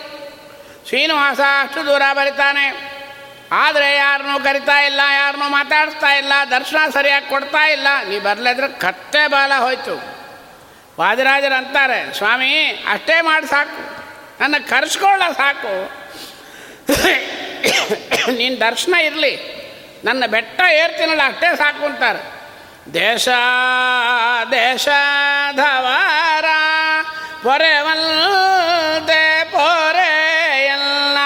[0.87, 2.93] ಶ್ರೀನಿವಾಸ ಅಷ್ಟು ದೂರ ಬರಿತಾನೆ.
[3.51, 7.87] ಆದರೆ ಯಾರನ್ನೂ ಕರಿತಾ ಇಲ್ಲ ಯಾರನ್ನೂ ಮಾತಾಡಿಸ್ತಾ ಇಲ್ಲ, ದರ್ಶನ ಸರಿಯಾಗಿ ಕೊಡ್ತಾ ಇಲ್ಲ.
[8.09, 10.03] ನೀ ಬರಲಿದ್ರೆ ಕತ್ತೆ ಬಾಲ ಹೋಯ್ತು.
[10.99, 14.03] ವಾದಿರಾಜರು ಅಂತಾರೆ, ಸ್ವಾಮಿ, ಅಷ್ಟೇ ಮಾಡಿ ಸಾಕು.
[14.41, 16.02] ನನ್ನ ಕರೆಸ್ಕೊಳ್ಳ ಸಾಕು.
[18.37, 19.63] ನಿನ್ನ ದರ್ಶನ ಇರಲಿ.
[20.03, 22.43] ನನ್ನ ಬೆಟ್ಟ ಏರ್ತೀನಲ್ಲ, ಅಷ್ಟೇ ಸಾಕು ಅಂತಾರೆ.
[22.93, 23.29] ದೇಶ
[24.51, 26.45] ದೇಶದವರ
[27.43, 31.17] ಪೊರೆವಲ್ದೆ ಪೊರೆ ಎಲ್ಲ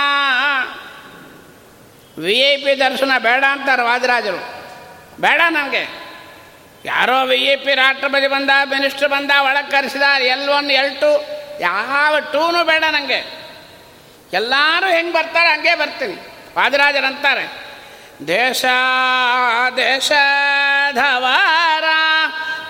[2.24, 4.68] ವಿ ಐ ಪಿ ದರ್ಶನ ಬೇಡ ಅಂತಾರೆ ವಾದಿರಾಜರು.
[5.22, 5.88] ಬೇಡ ನನಗೆ.
[6.86, 11.26] ಯಾರೋ ವಿ ಐ ಪಿ ರಾಷ್ಟ್ರಪತಿ ಬಂದ ಮಿನಿಸ್ಟ್ರ್ ಬಂದ, ಒಳಗೆ ಕರೆಸಿದ ಎಲ್ ಒನ್ ಎಲ್ ಟು
[11.60, 13.47] ಯಾವ ಟೂನು ಬೇಡ ನನಗೆ
[14.34, 16.16] ಎಲ್ಲರೂ ಹೆಂಗೆ ಬರ್ತಾರೆ ಹಂಗೆ ಬರ್ತೀನಿ.
[16.58, 17.46] ವಾದಿರಾಜರು ಅಂತಾರೆ,
[18.28, 20.12] ದೇಶ
[20.94, 21.84] ಧವಾರ,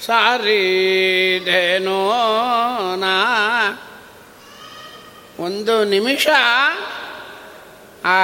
[0.05, 1.99] ಸಾರಿದೇನೋ
[2.95, 3.14] ನಾ
[5.48, 6.28] ಒಂದು ನಿಮಿಷ
[8.06, 8.16] ಆ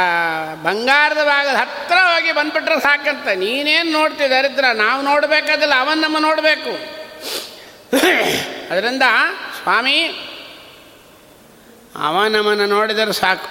[0.64, 3.28] ಬಂಗಾರದ ಭಾಗದ ಹತ್ರ ಹೋಗಿ ಬಂದ್ಬಿಟ್ರೆ ಸಾಕಂತ.
[3.36, 4.66] ನೀನೇನು ನೋಡ್ತಿ ದರಿದ್ರ?
[4.74, 6.74] ನಾವು ನೋಡಬೇಕಾದಿಲ್ಲ, ಅವನ್ ನಮ್ಮ ನೋಡಬೇಕು.
[8.70, 9.06] ಅದರಿಂದ
[9.58, 9.98] ಸ್ವಾಮಿ
[12.04, 13.50] ಅವ ನಮ್ಮನ್ನು ನೋಡಿದರೆ ಸಾಕು.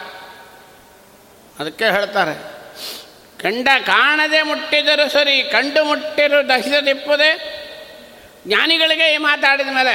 [1.58, 2.34] ಅದಕ್ಕೆ ಹೇಳ್ತಾರೆ,
[3.42, 7.30] ಕಂಡ ಕಾಣದೆ ಮುಟ್ಟಿದರೂ ಸರಿ, ಕಂಡು ಮುಟ್ಟಿರು ದಹಿಸದಿಪ್ಪದೆ,
[8.46, 9.94] ಜ್ಞಾನಿಗಳಿಗೆ ಈ ಮಾತಾಡಿದ ಮೇಲೆ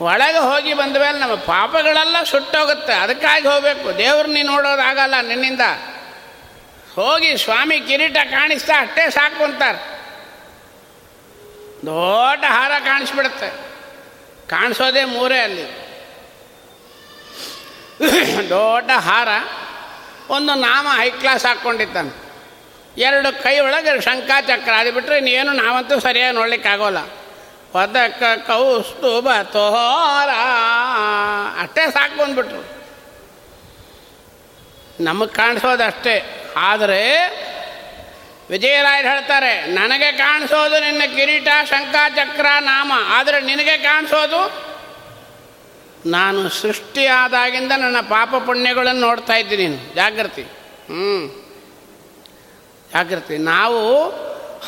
[0.00, 2.92] ಒಳಗೆ ಹೋಗಿ ಬಂದ ಮೇಲೆ ನಮ್ಮ ಪಾಪಗಳೆಲ್ಲ ಸುಟ್ಟೋಗುತ್ತೆ.
[2.92, 3.90] ಅದಕ್ಕಾಗಿ ಹೋಗಬೇಕು.
[4.32, 5.60] ನೀನು ನೋಡೋದಾಗಲ್ಲ ನಿನ್ನಿಂದ.
[6.94, 9.96] ಹೋಗಿ ಸ್ವಾಮಿ ಕಿರೀಟ ಕಾಣಿಸ್ತಾ ಅಷ್ಟೇ ಸಾಕು ಅಂತಾರೆ.
[11.86, 13.50] ದೊಡ್ಡ ಹಾರ ಕಾಣಿಸ್ಬಿಡುತ್ತೆ.
[14.48, 15.86] ಕಾಣಿಸೋದೇ ಮೂರೇ ಅಲ್ಲಿ.
[18.50, 19.28] ದೊಡ್ಡ ಹಾರ.
[20.28, 22.26] ಒಂದು ನಾಮ ಹೈ ಕ್ಲಾಸ್ ಹಾಕ್ಕೊಂಡಿದ್ದಾನೆ.
[23.00, 26.98] ಎರಡು ಕೈ ಒಳಗೆ ಶಂಕಾಚಕ್ರ ಅದು ಬಿಟ್ಟರೆ ಇನ್ನೇನು ನಾವಂತೂ ಸರಿಯಾಗಿ ನೋಡ್ಲಿಕ್ಕಾಗೋಲ್ಲ.
[27.76, 30.30] ಪದಕ ಕೌಸ್ತುಭ ತೋರ
[31.62, 32.76] ಅಷ್ಟೇ ಸಾಕು ಬಂದ್ಬಿಟ್ರು
[35.04, 37.00] ನಮಗೆ ಕಾಣಿಸೋದು ಅಷ್ಟೇ ಆದರೆ
[38.50, 42.92] ವಿಜಯರಾಯರು ಹೇಳ್ತಾರೆ, ನನಗೆ ಕಾಣಿಸೋದು ನಿನ್ನ ಕಿರೀಟ ಶಂಖಚಕ್ರ ನಾಮ.
[43.08, 44.40] ಆದರೆ ನಿನಗೆ ಕಾಣಿಸೋದು
[46.10, 51.16] ನಾನು ಸೃಷ್ಟಿಯಾದಾಗಿಂದ ನನ್ನ ಪಾಪ ಪುಣ್ಯಗಳನ್ನು ನೋಡ್ತಾ ಇದ್ದೀನಿ ಜಾಗೃತಿ ಹ್ಞೂ
[52.92, 53.80] ಜಾಗೃತಿ ನಾವು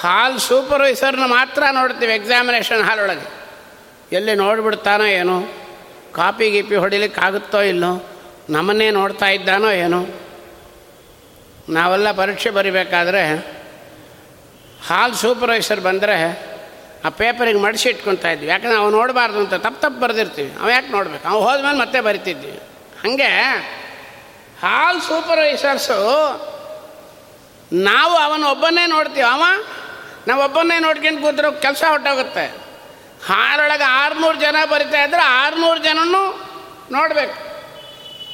[0.00, 3.32] ಹಾಲ್ ಸೂಪರ್ವೈಸರ್ನ ಮಾತ್ರ ನೋಡ್ತೀವಿ ಎಕ್ಸಾಮಿನೇಷನ್ ಹಾಲ್ ಒಳಗೆ.
[4.12, 5.42] ಎಲ್ಲಿ ನೋಡಿಬಿಡ್ತಾನೋ ಏನೋ,
[6.14, 8.10] ಕಾಪಿ ಗೀಪಿ ಹೊಡಿಲಿಕ್ಕಾಗುತ್ತೋ ಇಲ್ಲೋ,
[8.50, 10.06] ನಮ್ಮನ್ನೇ ನೋಡ್ತಾ ಇದ್ದಾನೋ ಏನೋ.
[11.68, 13.36] ನಾವೆಲ್ಲ ಪರೀಕ್ಷೆ ಬರಿಬೇಕಾದ್ರೆ
[14.86, 16.48] ಹಾಲ್ ಸೂಪರ್ವೈಸರ್ ಬಂದರೆ
[17.04, 18.46] ಆ ಪೇಪರಿಗೆ ಮಡಿಸಿ ಇಟ್ಕೊತಾ ಇದ್ವಿ.
[18.46, 20.54] ಯಾಕಂದ್ರೆ ಅವ್ನು ನೋಡಬಾರ್ದು ಅಂತ ತಪ್ಪು ತಪ್ಪು ಬರೆದಿರ್ತೀವಿ.
[20.60, 21.28] ಅವ ಯಾಕೆ ನೋಡ್ಬೇಕು?
[21.28, 22.60] ಅವ ಹೋದ್ಮೇಲೆ ಮತ್ತೆ ಬರಿತಿದ್ವಿ.
[23.04, 23.26] ಹಾಗೆ
[24.62, 25.98] ಹಾಲ್ ಸೂಪರ್ವೈಸರ್ಸು
[27.72, 29.22] ನಾವು ಅವನ ಒಬ್ಬನೇ ನೋಡ್ತೀವಿ.
[29.22, 29.42] ಅವ
[30.28, 32.46] ನಾವು ಒಬ್ಬನ್ನೇ ನೋಡ್ಕೊಂಡು ಕೂತ್ರೆ ಕೆಲಸ ಹೊಟ್ಟೋಗುತ್ತೆ
[33.26, 36.22] ಹಾರೊಳಗೆ ಆರುನೂರು ಜನ ಬರಿತಾ ಇದ್ರೆ ಆರುನೂರು ಜನನೂ
[36.92, 37.48] ನೋಡಬೇಕು.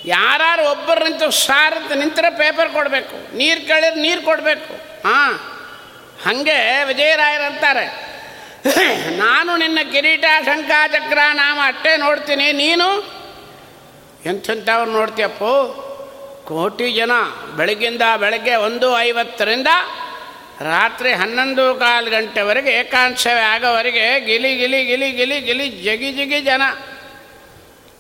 [0.05, 3.37] ಯಾರು ಒಬ್ಬರು ನಿಂತು ಸಾರ್ ಅಂತ ನಿಂತರೆ ಪೇಪರ್ ಕೊಡಬೇಕು.
[3.37, 4.75] ನೀರು ಕೇಳಿದ್ರೆ ನೀರು ಕೊಡಬೇಕು.
[5.09, 5.35] ಹಾಂ,
[6.25, 8.15] ಹಾಗೆ ವಿಜಯರಾಯರಂತಾರೆ
[9.17, 12.53] ನಾನು ನಿನ್ನ ಕಿರೀಟ ಶಂಕಾ ಚಕ್ರ, ನಾಮ ಅಷ್ಟೇ ನೋಡ್ತೀನಿ.
[12.53, 12.89] ನೀನು?
[14.27, 15.85] ಎಂಥವ್ರು ನೋಡ್ತೀಯಪ್ಪು?
[16.49, 17.11] ಕೋಟಿ ಜನ
[17.57, 19.69] ಬೆಳಗ್ಗಿಂದ ಬೆಳಗ್ಗೆ ಒಂದು ಐವತ್ತರಿಂದ
[20.61, 26.63] ರಾತ್ರಿ ಹನ್ನೊಂದು ಕಾಲು ಗಂಟೆವರೆಗೆ ಏಕಾಂಶವೇ ಆಗೋವರೆಗೆ ಗಿಲಿ ಗಿಲಿ ಗಿಲಿ ಗಿಲಿ ಗಿಲಿ ಜಗಿ ಜಿಗಿ ಜನ.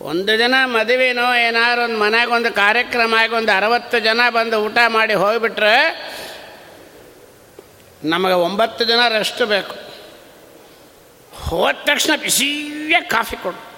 [0.00, 5.76] ಒಂದು ಜನ ಮದುವೆನೋ ಏನಾದ್ರು ಒಂದು ಮನೆಗೊಂದು ಕಾರ್ಯಕ್ರಮ ಆಗಿ ಒಂದು ಅರವತ್ತು ಜನ ಬಂದು ಊಟ ಮಾಡಿ ಹೋಗಿಬಿಟ್ರೆ
[8.04, 9.76] ನಮಗೆ ಒಂಬತ್ತು ಜನ ರೆಸ್ಟ್ ಬೇಕು.
[11.44, 13.74] ಹೋದ ತಕ್ಷಣ ಬಿಸಿಯೇ ಕಾಫಿ ಕೊಡು.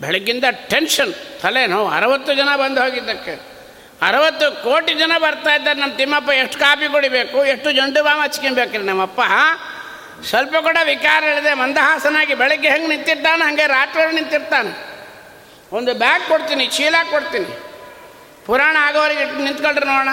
[0.00, 3.53] ಬೆಳಗ್ಗಿಂದ ಟೆನ್ಷನ್ ತಲೆನೋ ಅರವತ್ತು ಜನ ಬಂದು ಹೋಗಿದ್ದಕ್ಕೆ.
[4.02, 5.80] ಅರವತ್ತು ಕೋಟಿ ಜನ ಬರ್ತಾ ಇದ್ದಾರೆ.
[5.80, 9.20] ನಮ್ಮ ತಿಮ್ಮಪ್ಪ ಎಷ್ಟು ಕಾಪಿ ಕುಡಿಬೇಕು, ಎಷ್ಟು ಜಂಡು ಬಾಮ ಹಚ್ಕೊಬೇಕ್ರಿ ನಮ್ಮಪ್ಪ
[10.30, 14.72] ಸ್ವಲ್ಪ ಕೂಡ ವಿಕಾರ ಹೇಳಿದೆ ಮಂದಹಾಸನಾಗಿ ಬೆಳಗ್ಗೆ ಹೆಂಗೆ ನಿಂತಿರ್ತಾನೆ ಹಾಗೆ ರಾತ್ರಿ ನಿಂತಿರ್ತಾನೆ.
[15.72, 17.50] ಒಂದು ಬ್ಯಾಗ್ ಕೊಡ್ತೀನಿ, ಚೀಲ ಕೊಡ್ತೀನಿ.
[18.46, 20.12] ಪುರಾಣ ಆಗೋರಿಗೆ ಇಟ್ಟು ನಿಂತ್ಕೊಳ್ರಿ ನೋಡೋಣ.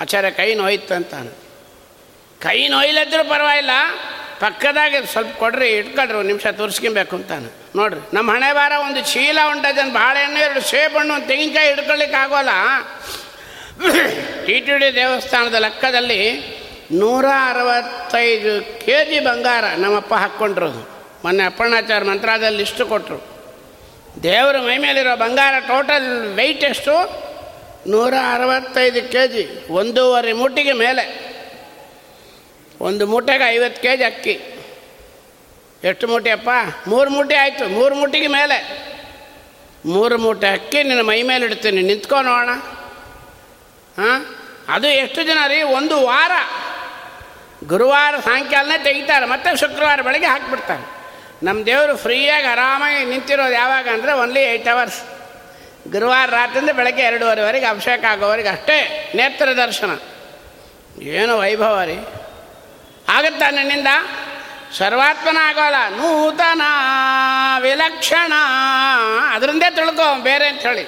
[0.00, 1.32] ಆಚಾರ್ಯ, ಕೈ ನೋಯ್ತು ಅಂತಾನೆ
[2.40, 3.70] ಕೈ ನೋಯ್ಲದ್ರೂ ಪರವಾಗಿಲ್ಲ.
[4.42, 7.50] ಪಕ್ಕದಾಗೆ ಸ್ವಲ್ಪ ಕೊಡ್ರಿ, ಇಟ್ಕೊಳ್ರಿ, ಒಂದು ನಿಮಿಷ ತೋರಿಸ್ಕೊಬೇಕು ಅಂತಾನೆ.
[7.78, 12.52] ನೋಡ್ರಿ ನಮ್ಮ ಹಣೆ ಬಾರ ಒಂದು ಚೀಲ ಉಂಟ ಜನ ಬಾಳೆಹಣ್ಣು ಎರಡು ಸೇಬಣ್ಣು ಒಂದು ತೆಂಗಿನಕಾಯಿ ಹಿಡ್ಕೊಳ್ಳಿಕ್ಕೆ ಆಗೋಲ್ಲ.
[14.46, 16.20] ಟಿ ಟಿ ಡಿ ದೇವಸ್ಥಾನದ ಲೆಕ್ಕದಲ್ಲಿ
[17.02, 18.52] ನೂರ ಅರವತ್ತೈದು
[18.86, 20.82] ಕೆ ಜಿ ಬಂಗಾರ ನಮ್ಮಪ್ಪ ಹಾಕ್ಕೊಂಡಿರೋದು
[21.24, 23.18] ಮೊನ್ನೆ ಅಪ್ಪಣ್ಣಾಚಾರ ಮಂತ್ರಾದಲ್ಲಿ ಲಿಸ್ಟು ಕೊಟ್ಟರು
[24.22, 26.08] ದೇವರ ಮೈ ಮೇಲಿರೋ ಬಂಗಾರ ಟೋಟಲ್
[26.40, 26.96] ವೆಯ್ಟ್ ಎಷ್ಟು?
[27.92, 31.04] ನೂರ ಅರವತ್ತೈದು ಕೆ ಜಿ ಒಂದೂವರೆ ಮೂಟಿಗೆ ಮೇಲೆ.
[32.84, 34.40] ಒಂದು ಮೂಟೆಗೆ ಐವತ್ತು ಕೆ ಜಿ ಅಕ್ಕಿ.
[35.84, 36.48] ಎಷ್ಟು ಮೂಟೆ ಅಪ್ಪ?
[36.88, 37.68] ಮೂರು ಮೂಟೆ ಆಯಿತು.
[37.68, 38.86] ಮೂರು ಮೂಟಿಗೆ ಮೇಲೆ.
[39.86, 41.82] ಮೂರು ಮೂಟೆ ಅಕ್ಕಿ ನಿನ್ನ ಮೈ ಮೇಲೆ ಇಡ್ತೀನಿ.
[41.82, 42.50] ನಿಂತ್ಕೊ ನೋಡೋಣ
[44.02, 44.36] ಹಾಂ?
[44.68, 45.62] ಅದು ಎಷ್ಟು ಜನ ರೀ?
[45.62, 46.30] ಒಂದು ವಾರ.
[47.66, 49.26] ಗುರುವಾರ ಸಾಯಂಕಾಲನೇ ತೆಗಿತಾರೆ.
[49.26, 50.88] ಮತ್ತೆ ಶುಕ್ರವಾರ ಬೆಳಗ್ಗೆ ಹಾಕಿಬಿಡ್ತಾರೆ.
[51.42, 55.02] ನಮ್ಮ ದೇವರು ಫ್ರೀಯಾಗಿ ಆರಾಮಾಗಿ ನಿಂತಿರೋದು ಯಾವಾಗ ಅಂದರೆ ಓನ್ಲಿ ಏಯ್ಟ್ ಅವರ್ಸ್
[55.90, 59.12] ಗುರುವಾರ ರಾತ್ರಿಯಿಂದ ಬೆಳಗ್ಗೆ ಎರಡೂವರೆವರೆಗೆ ಅಭಿಷೇಕ ಆಗೋವರೆಗೆ ಅಷ್ಟೇ.
[59.14, 59.98] ನೇತ್ರ ದರ್ಶನ.
[61.02, 62.23] ಏನು ವೈಭವ ರೀ.
[63.08, 63.86] ಆಗುತ್ತಾ ನನ್ನಿಂದ?
[64.78, 66.62] ಸರ್ವಾತ್ಮನ ಆಗೋಲ್ಲ ನೂತನ
[67.60, 68.32] ವಿಲಕ್ಷಣ.
[69.30, 70.82] ಅದರಿಂದೇ ತಿಳ್ಕೊ, ಬೇರೆ ಅಂತ ಹೇಳಿ.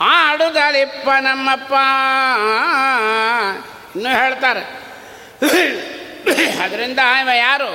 [0.00, 1.72] ಹಾಡುದಳಿಪ್ಪ ನಮ್ಮಪ್ಪ.
[3.96, 4.60] ಇನ್ನೂ ಹೇಳ್ತಾರೆ.
[6.62, 7.68] ಅದರಿಂದ ಇವ ಯಾರು?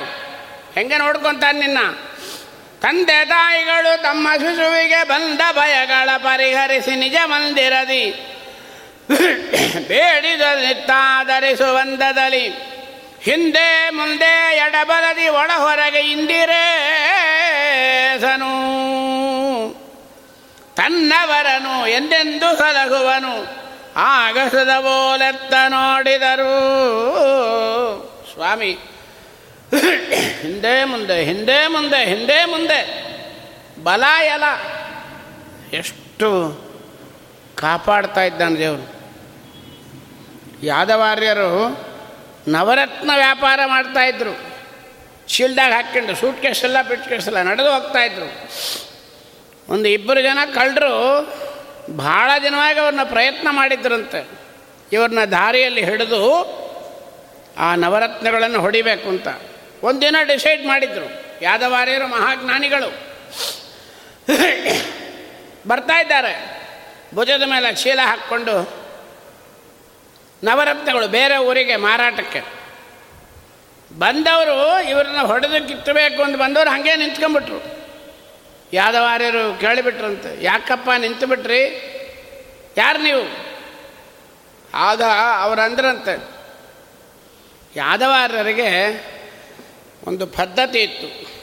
[0.74, 1.92] ಹೆಂಗೆ ನೋಡ್ಕೊತಾನೆ ನಿನ್ನ?
[2.80, 8.34] ತಂದೆ ತಾಯಿಗಳು ತಮ್ಮ ಶಿಶುವಿಗೆ ಬಂದ ಭಯಗಳ ಪರಿಹರಿಸಿ ನಿಜ ಮಂದಿರದಿ.
[9.88, 12.52] ಬೇಡಿದ ನಿತ್ತಾಧರಿಸುವಂದದಲ್ಲಿ
[13.20, 18.68] ಹಿಂದೆ ಮುಂದೆ ಎಡಬಲದಿ ಒಳ ಹೊರಗೆ ಇಂದಿರೇಸನು.
[20.76, 23.58] ತನ್ನವರನು ಎಂದೆಂದು ಸಲಹುವನು
[23.96, 26.54] ಆಗಸದ ಬೋಲೆತ್ತ ನೋಡಿದರು.
[28.32, 28.78] ಸ್ವಾಮಿ,
[30.40, 33.08] ಹಿಂದೆ ಮುಂದೆ ಹಿಂದೆ ಮುಂದೆ ಹಿಂದೆ ಮುಂದೆ
[33.84, 34.42] ಬಲ ಎಲ
[35.72, 36.60] ಎಷ್ಟು
[37.54, 38.97] ಕಾಪಾಡ್ತಾ ಇದ್ದಾನೆ ದೇವರು.
[40.62, 41.78] ಯಾದವಾರ್ಯರು
[42.48, 44.40] ನವರತ್ನ ವ್ಯಾಪಾರ ಮಾಡ್ತಾಯಿದ್ರು
[45.28, 48.50] ಶೀಲ್ಡಾಗ ಹಾಕ್ಕೊಂಡು ಸೂಟ್ ಕೇಸಲ್ಲ ಪಿಟ್ ಕೇಸಲ್ಲ ನಡೆದು ಹೋಗ್ತಾಯಿದ್ರು
[49.72, 51.24] ಒಂದು ಇಬ್ಬರು ಜನ ಕಳ್ಳರು
[51.96, 54.28] ಭಾಳ ದಿನವಾಗಿ ಅವ್ರನ್ನ ಪ್ರಯತ್ನ ಮಾಡಿದ್ರಂತೆ.
[54.92, 56.42] ಇವ್ರನ್ನ ದಾರಿಯಲ್ಲಿ ಹಿಡಿದು
[57.58, 59.28] ಆ ನವರತ್ನಗಳನ್ನು ಹೊಡಿಬೇಕು ಅಂತ.
[59.82, 61.24] ಒಂದಿನ ಡಿಸೈಡ್ ಮಾಡಿದರು.
[61.42, 62.88] ಯಾದವಾರ್ಯರು ಮಹಾಜ್ಞಾನಿಗಳು.
[65.68, 66.62] ಬರ್ತಾ ಇದ್ದಾರೆ.
[67.14, 68.77] ಭುಜದ ಮೇಲೆ ಚೀಲ ಹಾಕ್ಕೊಂಡು
[70.44, 72.40] ನವರತ್ನಗಳು ಬೇರೆ ಊರಿಗೆ ಮಾರಾಟಕ್ಕೆ.
[73.98, 77.78] ಬಂದವರು ಇವ್ರನ್ನ ಹೊಡೆದು ಕಿತ್ತಬೇಕು ಅಂತ ಬಂದವರು ಹಾಗೆ ನಿಂತ್ಕೊಂಡ್ಬಿಟ್ರು.
[78.72, 81.62] ಯಾದವಾರ್ಯರು ಕೇಳಿಬಿಟ್ರಂತೆ, ಯಾಕಪ್ಪ ನಿಂತು ಬಿಟ್ರಿ
[82.76, 83.48] ಯಾರು ನೀವು?
[84.74, 85.02] ಆಗ
[85.42, 86.38] ಅವರಂದ್ರಂತೆ.
[87.76, 88.70] ಯಾದವಾರ್ಯರಿಗೆ
[90.06, 91.38] ಒಂದು ಪದ್ಧತಿ ಇತ್ತು.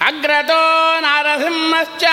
[0.00, 2.04] ಅಗ್ರತೋ ನಾರಸಿಂಹಶ್ಚ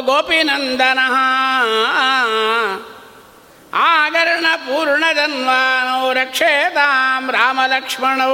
[0.00, 0.98] ಗೋಪಿನಂದನ.
[3.72, 8.32] ಆಗರ್ಣ ಪೂರ್ಣಜನ್ವಾನೋ ರಕ್ಷೇತಾಂ ರಾಮಲಕ್ಷ್ಮಣೋ.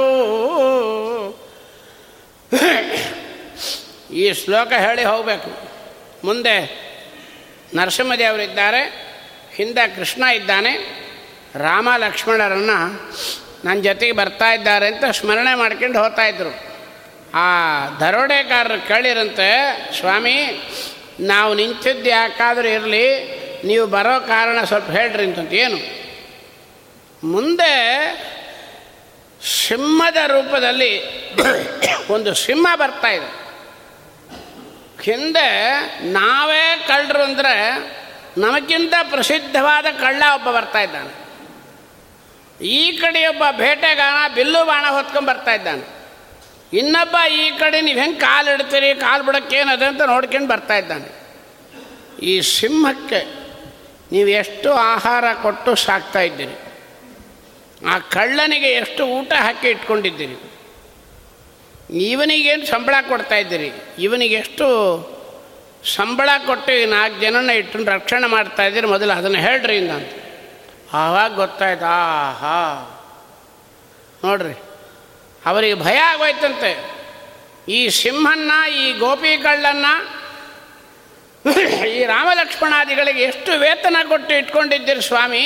[4.13, 5.69] ಈ ಶ್ಲೋಕ ಹೇಳಿ ಹೋಗಬೇಕು.
[6.23, 6.83] ಮುಂದೆ
[7.75, 9.13] ನರಸಿಂಹದೇವರಿದ್ದಾರೆ,
[9.55, 11.03] ಹಿಂದೆ ಕೃಷ್ಣ ಇದ್ದಾನೆ
[11.55, 13.11] ರಾಮ ಲಕ್ಷ್ಮಣರನ್ನು
[13.65, 16.72] ನನ್ನ ಜೊತೆಗೆ ಬರ್ತಾ ಇದ್ದಾರೆ ಅಂತ ಸ್ಮರಣೆ ಮಾಡ್ಕೊಂಡು ಹೋಗ್ತಾ ಇದ್ರು.
[17.33, 19.49] ಆ ದರೋಡೆಗಾರರು ಕೇಳಿರಂತೆ,
[19.99, 20.37] ಸ್ವಾಮಿ,
[21.19, 23.07] ನಾವು ನಿಂತಿದ್ದು ಯಾಕಾದರೂ ಇರಲಿ,
[23.63, 26.03] ನೀವು ಬರೋ ಕಾರಣ ಸ್ವಲ್ಪ ಹೇಳ್ರಿ ಅಂತಂತ, ಏನು?
[27.27, 27.73] ಮುಂದೆ
[29.67, 30.91] ಸಿಂಹದ ರೂಪದಲ್ಲಿ
[32.09, 33.43] ಒಂದು ಸಿಂಹ ಬರ್ತಾ ಇದೆ.
[35.03, 35.49] ಹಿಂದೆ
[36.03, 37.55] ನಾವೇ ಕಳ್ಳರು ಅಂದರೆ
[38.37, 41.23] ನಮಗಿಂತ ಪ್ರಸಿದ್ಧವಾದ ಕಳ್ಳ ಒಬ್ಬ ಬರ್ತಾ ಇದ್ದಾನೆ.
[42.65, 46.02] ಈ ಕಡೆ ಒಬ್ಬ ಬೇಟೆಗಾನ ಬಿಲ್ಲು ಬಾಣ ಹೊತ್ಕೊಂಡು ಬರ್ತಾ ಇದ್ದಾನೆ.
[46.73, 51.23] ಇನ್ನೊಬ್ಬ ಈ ಕಡೆ ನೀವು ಹೆಂಗೆ ಕಾಲು ಇಡ್ತೀರಿ, ಕಾಲು ಬಿಡೋಕ್ಕೇನದೆ ಅಂತ ನೋಡ್ಕೊಂಡು ಬರ್ತಾ ಇದ್ದಾನೆ.
[52.21, 53.43] ಈ ಸಿಂಹಕ್ಕೆ
[54.11, 56.55] ನೀವು ಎಷ್ಟು ಆಹಾರ ಕೊಟ್ಟು ಸಾಕ್ತಾ ಇದ್ದೀರಿ?
[57.87, 60.53] ಆ ಕಳ್ಳನಿಗೆ ಎಷ್ಟು ಊಟ ಹಾಕಿ ಇಟ್ಕೊಂಡಿದ್ದೀರಿ?
[62.01, 63.71] ಇವನಿಗೇನು ಸಂಬಳ ಕೊಡ್ತಾ ಇದ್ದೀರಿ?
[63.99, 64.67] ಇವನಿಗೆ ಎಷ್ಟು
[65.95, 70.11] ಸಂಬಳ ಕೊಟ್ಟು ನಾಲ್ಕು ಜನನ ಇಟ್ಟು ರಕ್ಷಣೆ ಮಾಡ್ತಾ ಇದ್ದೀರಿ ಮೊದಲು ಅದನ್ನು ಹೇಳ್ರಿ ಇಂದ ಅಂತ.
[70.93, 72.89] ಆವಾಗ ಗೊತ್ತಾಯ್ತು, ಆಹಾ.
[74.23, 74.72] ನೋಡ್ರಿ
[75.45, 76.93] ಅವರಿಗೆ ಭಯ ಆಗೋಯ್ತಂತೆ.
[77.67, 79.85] ಈ ಸಿಂಹನ್ನ, ಈ ಗೋಪಿ ಕಳ್ಳನ್ನ
[81.85, 85.45] ಈ ರಾಮಲಕ್ಷ್ಮಣಾದಿಗಳಿಗೆ ಎಷ್ಟು ವೇತನ ಕೊಟ್ಟು ಇಟ್ಕೊಂಡಿದ್ದೀರಿ ಸ್ವಾಮಿ?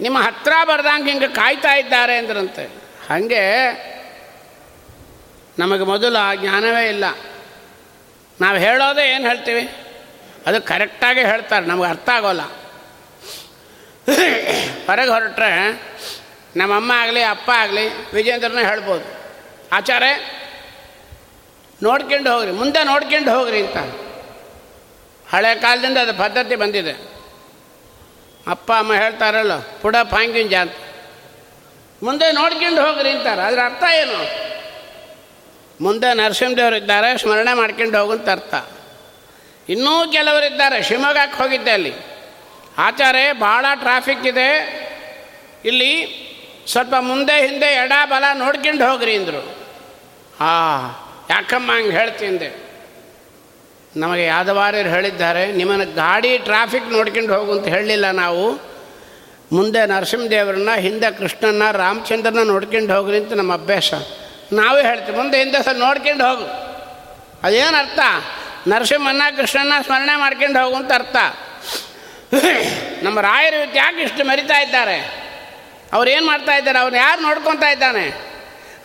[0.00, 2.64] ನಿಮ್ಮ ಹತ್ರ ಬರ್ದಂಗೆ ಹಿಂಗೆ ಕಾಯ್ತಾ ಇದ್ದಾರೆ ಅಂದ್ರಂತೆ.
[3.08, 3.42] ಹಾಗೆ
[5.58, 7.04] ನಮಗೆ ಮೊದಲು ಆ ಜ್ಞಾನವೇ ಇಲ್ಲ.
[8.40, 9.72] ನಾವು ಹೇಳೋದೇ ಏನು ಹೇಳ್ತೀವಿ?
[10.46, 12.42] ಅದು ಕರೆಕ್ಟಾಗಿ ಹೇಳ್ತಾರೆ, ನಮಗೆ ಅರ್ಥ ಆಗೋಲ್ಲ.
[14.86, 15.82] ಹೊರಗೆ ಹೊರಟ್ರೆ
[16.56, 19.20] ನಮ್ಮಮ್ಮ ಆಗಲಿ, ಅಪ್ಪ ಆಗಲಿ ವಿಜೇಂದ್ರನ ಹೇಳ್ಬೋದು.
[19.72, 20.30] ಆಚಾರ್ಯ,
[21.82, 23.76] ನೋಡ್ಕೊಂಡು ಹೋಗ್ರಿ, ಮುಂದೆ ನೋಡ್ಕೊಂಡು ಹೋಗ್ರಿ ಅಂತ.
[25.34, 27.10] ಹಳೆ ಕಾಲದಿಂದ ಅದು ಪದ್ಧತಿ ಬಂದಿದೆ.
[28.50, 30.72] ಅಪ್ಪ, ಅಮ್ಮ ಹೇಳ್ತಾರಲ್ಲ, ಪುಡ ಪಾಂಗಿಂಜ ಅಂತ.
[32.02, 34.50] ಮುಂದೆ ನೋಡ್ಕೊಂಡು ಹೋಗ್ರಿ ಅಂತಾರೆ, ಅದ್ರ ಅರ್ಥ ಏನು?
[35.80, 38.54] ಮುಂದೆ ನರಸಿಂಹದೇವರು ಇದ್ದಾರೆ, ಸ್ಮರಣೆ ಮಾಡ್ಕೊಂಡು ಹೋಗುವಂತ ಅರ್ಥ.
[39.68, 41.94] ಇನ್ನೂ ಕೆಲವರಿದ್ದಾರೆ ಶಿವಮೊಗ್ಗಕ್ಕೆ ಹೋಗಿದ್ದೆ ಅಲ್ಲಿ.
[42.78, 44.80] ಆಚಾರೆ ಭಾಳ ಟ್ರಾಫಿಕ್ ಇದೆ.
[45.64, 46.29] ಇಲ್ಲಿ
[46.70, 49.40] ಸ್ವಲ್ಪ ಮುಂದೆ ಹಿಂದೆ ಎಡ ಬಲ ನೋಡ್ಕೊಂಡು ಹೋಗ್ರಿ ಅಂದರು.
[50.40, 50.50] ಆ
[51.30, 52.70] ಯಾಕಮ್ಮ ಹಂಗೆ ಹೇಳ್ತಿಂದೆ
[53.96, 58.52] ನಮಗೆ ಯಾದವಾರ್ಯರು ಹೇಳಿದ್ದಾರೆ, ನಿಮ್ಮನ್ನು ಗಾಡಿ ಟ್ರಾಫಿಕ್ ನೋಡ್ಕೊಂಡು ಹೋಗು ಅಂತ ಹೇಳಲಿಲ್ಲ ನಾವು.
[59.52, 63.94] ಮುಂದೆ ನರಸಿಂಹದೇವರನ್ನ, ಹಿಂದೆ ಕೃಷ್ಣನ ರಾಮಚಂದ್ರನ ನೋಡ್ಕೊಂಡು ಹೋಗ್ರಿ ಅಂತ ನಮ್ಮ ಅಭ್ಯಾಸ.
[64.52, 66.44] ನಾವೇ ಹೇಳ್ತೀವಿ, ಮುಂದೆ ಹಿಂದೆ ಸರ್ ನೋಡ್ಕೊಂಡು ಹೋಗು.
[67.42, 67.98] ಅದೇನು ಅರ್ಥ?
[68.68, 71.16] ನರಸಿಂಹನ್ನ ಕೃಷ್ಣನ ಸ್ಮರಣೆ ಮಾಡ್ಕೊಂಡು ಹೋಗು ಅಂತ ಅರ್ಥ.
[73.02, 75.29] ನಮ್ಮ ರಾಯರು ಯಾಕೆ ಇಷ್ಟು ಮರಿತಾ ಇದ್ದಾರೆ?
[75.92, 76.78] ಅವ್ರು ಏನು ಮಾಡ್ತಾ ಇದ್ದಾರೆ?
[76.78, 78.30] ಅವ್ರು ಯಾರು ನೋಡ್ಕೊತಾ ಇದ್ದಾನೆ?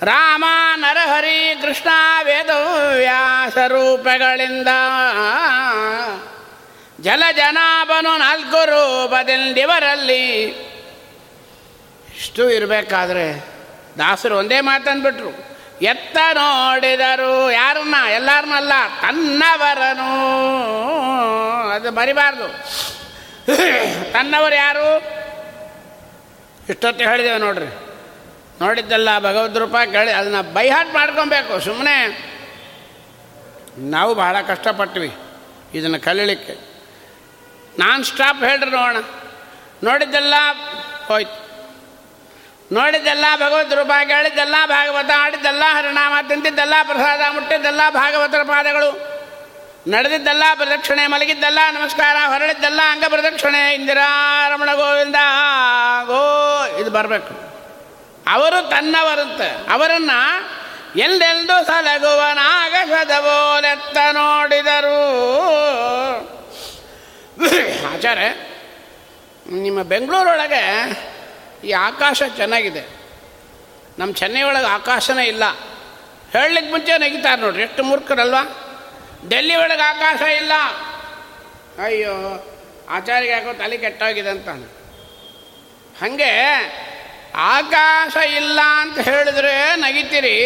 [0.02, 0.46] ರಾಮ
[0.76, 1.90] ನರಹರಿ ಕೃಷ್ಣ
[2.24, 4.68] ವೇದವ್ಯಾಸ ರೂಪಗಳಿಂದ.
[7.02, 10.44] ಜಲ ಜನಾಭನು ನಾಲ್ಕು ರೂಪದಿಂದಿವರಲ್ಲಿ.
[12.16, 13.46] ಇಷ್ಟು ಇರಬೇಕಾದ್ರೆ
[13.98, 17.96] ದಾಸರು ಒಂದೇ ಮಾತಂದ್ಬಿಟ್ರು ಎತ್ತ ನೋಡಿದರು ಯಾರನ್ನ?
[18.14, 20.12] ಎಲ್ಲರನ್ನಲ್ಲ, ತನ್ನವರನು.
[21.70, 22.48] ಅದು ಮರಿಬಾರ್ದು.
[24.14, 25.25] ತನ್ನವರು ಯಾರು?
[26.70, 27.66] ಇಷ್ಟೊತ್ತು ಹೇಳಿದ್ದೇವೆ ನೋಡ್ರಿ.
[28.62, 31.96] ನೋಡಿದ್ದಲ್ಲ ಭಗವದ್ ರೂಪ ಕೇಳಿ ಅದನ್ನು ಬೈಹಾಟ್ ಮಾಡ್ಕೊಬೇಕು ಸುಮ್ಮನೆ
[33.78, 35.14] ನಾವು ಬಹಳ ಕಷ್ಟಪಟ್ವಿ
[35.74, 36.54] ಇದನ್ನು ಕಲೀಲಿಕ್ಕೆ.
[37.80, 39.04] ನಾನ್ ಸ್ಟಾಪ್ ಹೇಳ್ರಿ ನೋಡೋಣ.
[39.84, 40.34] ನೋಡಿದ್ದೆಲ್ಲ
[41.06, 41.46] ಹೋಯ್ತು.
[42.72, 49.15] ನೋಡಿದ್ದೆಲ್ಲ ಭಗವದ್ ರೂಪ ಕೇಳಿದ್ದೆಲ್ಲ ಭಾಗವತ ಆಡಿದ್ದೆಲ್ಲ ಹರಿನಾಮ ತಿಂತಿದ್ದೆಲ್ಲ ಪ್ರಸಾದ ಮುಟ್ಟಿದ್ದೆಲ್ಲ ಭಾಗವತರ ಪಾದಗಳು.
[49.88, 55.16] ನಡೆದಿದ್ದೆಲ್ಲ, ಪ್ರದಕ್ಷಿಣೆ ಮಲಗಿದ್ದಲ್ಲ, ನಮಸ್ಕಾರ ಹೊರಳಿದ್ದಲ್ಲ ಅಂಗ ಪ್ರದಕ್ಷಿಣೆ ಇಂದಿರಾರಮಣ ಗೋವಿಂದ
[56.06, 57.46] ಗೋ ಇದು ಬರಬೇಕು.
[58.32, 59.74] ಅವರು ತನ್ನವರಂತೆ.
[59.74, 60.56] ಅವರನ್ನು
[61.00, 65.00] ಸಲಗುವ ಸಲಗುವನಾಗಸದಬೋಲೆತ್ತ ನೋಡಿದರು.
[67.94, 68.18] ಆಚಾರ
[69.52, 70.64] ನಿಮ್ಮ ಬೆಂಗಳೂರೊಳಗೆ
[71.64, 72.90] ಈ ಆಕಾಶ ಚೆನ್ನಾಗಿದೆ.
[74.00, 75.44] ನಮ್ಮ ಚೆನ್ನೈ ಒಳಗೆ ಆಕಾಶನೇ ಇಲ್ಲ.
[76.34, 78.65] ಹೇಳಲಿಕ್ಕೆ ಮುಂಚೆ ನೆಗಿತಾರೆ ನೋಡ್ರಿ, ಎಷ್ಟು ಮೂರ್ಖರಲ್ವಾ?
[79.30, 80.54] ಡೆಲ್ಲಿ ಒಳಗೆ ಆಕಾಶ ಇಲ್ಲ.
[81.84, 82.14] ಅಯ್ಯೋ,
[82.90, 84.68] ಆಚಾರ್ಯ ಯಾಕೋ ತಲೆ ಕೆಟ್ಟೋಗಿದೆ ಅಂತಾನೆ.
[86.02, 86.32] ಹಾಗೆ
[87.36, 90.38] ಆಕಾಶ ಇಲ್ಲ ಅಂತ ಹೇಳಿದ್ರೆ ನಗಿತೀರಿ.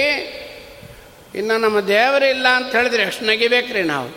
[1.36, 4.10] ಇನ್ನು ನಮ್ಮ ದೇವರು ಇಲ್ಲ ಅಂತ ಹೇಳಿದ್ರೆ ಎಷ್ಟು ನಗಿಬೇಕ್ರಿ ನಾವು?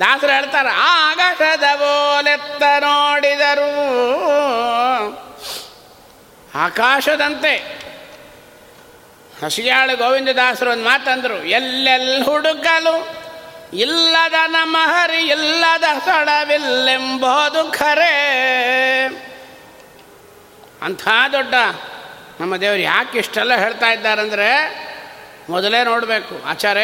[0.00, 3.70] ದಾಸರು ಹೇಳ್ತಾರೆ ಆಕಾಶದ ಬೋಲೆತ್ತ ನೋಡಿದರು
[6.54, 7.54] ಆಕಾಶದಂತೆ.
[9.44, 13.21] ಹಸಿಯಾಳು ಗೋವಿಂದದಾಸರು ಒಂದು ಮಾತಂದರು, ಎಲ್ಲೆಲ್ಲಿ ಹುಡುಕಲು
[13.72, 18.16] ಇಲ್ಲದ ನಮಹರಿ ಹರಿ ಇಲ್ಲದ ಸಡವಿಲ್ಲೆಂಬುದು ಖರೆ.
[20.82, 21.54] ಅಂಥ ದೊಡ್ಡ
[22.40, 24.48] ನಮ್ಮ ದೇವರು ಯಾಕೆ ಇಷ್ಟೆಲ್ಲ ಹೇಳ್ತಾ ಇದ್ದಾರಂದರೆ
[25.48, 26.44] ಮೊದಲೇ ನೋಡಬೇಕು.
[26.44, 26.80] ಆಚಾರ್ಯ,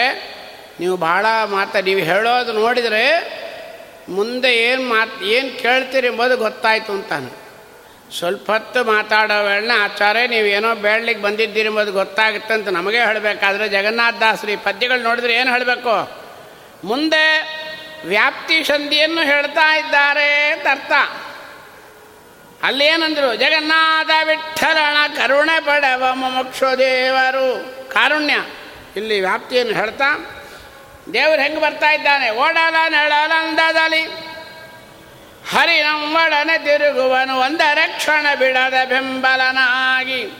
[0.80, 3.38] ನೀವು ಭಾಳ ಮಾತಾ ನೀವು ಹೇಳೋದು ನೋಡಿದರೆ
[4.08, 7.48] ಮುಂದೆ ಏನು ಮಾತು ಏನು ಕೇಳ್ತೀರಿ ಎಂಬುದು ಗೊತ್ತಾಯಿತು ಅಂತಾನೆ.
[8.18, 14.56] ಸ್ವಲ್ಪ ಹೊತ್ತು ಮಾತಾಡೋ ವೇಳೆ ಆಚಾರ್ಯ ನೀವೇನೋ ಬೇಡಲಿಕ್ಕೆ ಬಂದಿದ್ದೀರಿ ಎಂಬುದು ಗೊತ್ತಾಗುತ್ತೆ ಅಂತ ನಮಗೆ ಹೇಳಬೇಕಾದ್ರೆ ಜಗನ್ನಾಥ ದಾಸರಿ
[14.56, 16.17] ಪದ್ಯಗಳು ನೋಡಿದ್ರೆ ಏನು ಹೇಳಬೇಕು?
[16.84, 17.58] ಮುಂದೆ
[18.04, 20.92] ವ್ಯಾಪ್ತಿ ಸಂಧಿಯನ್ನು ಹೇಳ್ತಾ ಇದ್ದಾರೆ ಅಂತ ಅರ್ಥ.
[22.62, 27.78] ಅಲ್ಲೇನಂದ್ರು ಜಗನ್ನಾಥ ವಿಠಲನ ಕರುಣೆ ಪಡೆವ ಮುಮುಕ್ಷು ದೇವರು.
[27.92, 28.34] ಕಾರುಣ್ಯ.
[28.96, 30.36] ಇಲ್ಲಿ ವ್ಯಾಪ್ತಿಯನ್ನು ಹೇಳ್ತಾ,
[31.12, 32.30] ದೇವರು ಹೆಂಗೆ ಬರ್ತಾ ಇದ್ದಾನೆ?
[32.30, 34.28] ಓಡಲ ನೆಳಲಂದದಲ್ಲಿ
[35.50, 40.30] ಹರಿ ನಮ್ಮೊಡನೆ ತಿರುಗುವನು, ಒಂದರ ಕ್ಷಣ ಬಿಡದ ಬೆಂಬಲನಾಗಿ.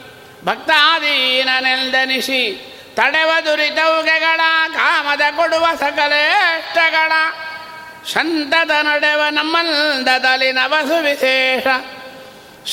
[0.45, 2.65] ಭಕ್ತಾದೀನನೆಲ್ದನಿಸಿ
[2.99, 4.41] ತಡೆವ ದುರಿತೌಗೆಗಳ,
[4.73, 7.11] ಕಾಮದ ಕೊಡುವ ಸಕಲೇಷ್ಟಗಳ.
[8.13, 11.67] ಸಂತದ ನಡೆವ ನಮ್ಮಲ್ದದಲ್ಲಿ ನವಸು ವಿಶೇಷ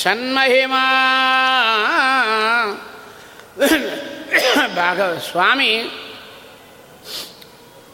[0.03, 0.83] ಸನ್ಮಹಿಮಾ
[4.75, 5.71] ಭಾಗವ ಸ್ವಾಮಿ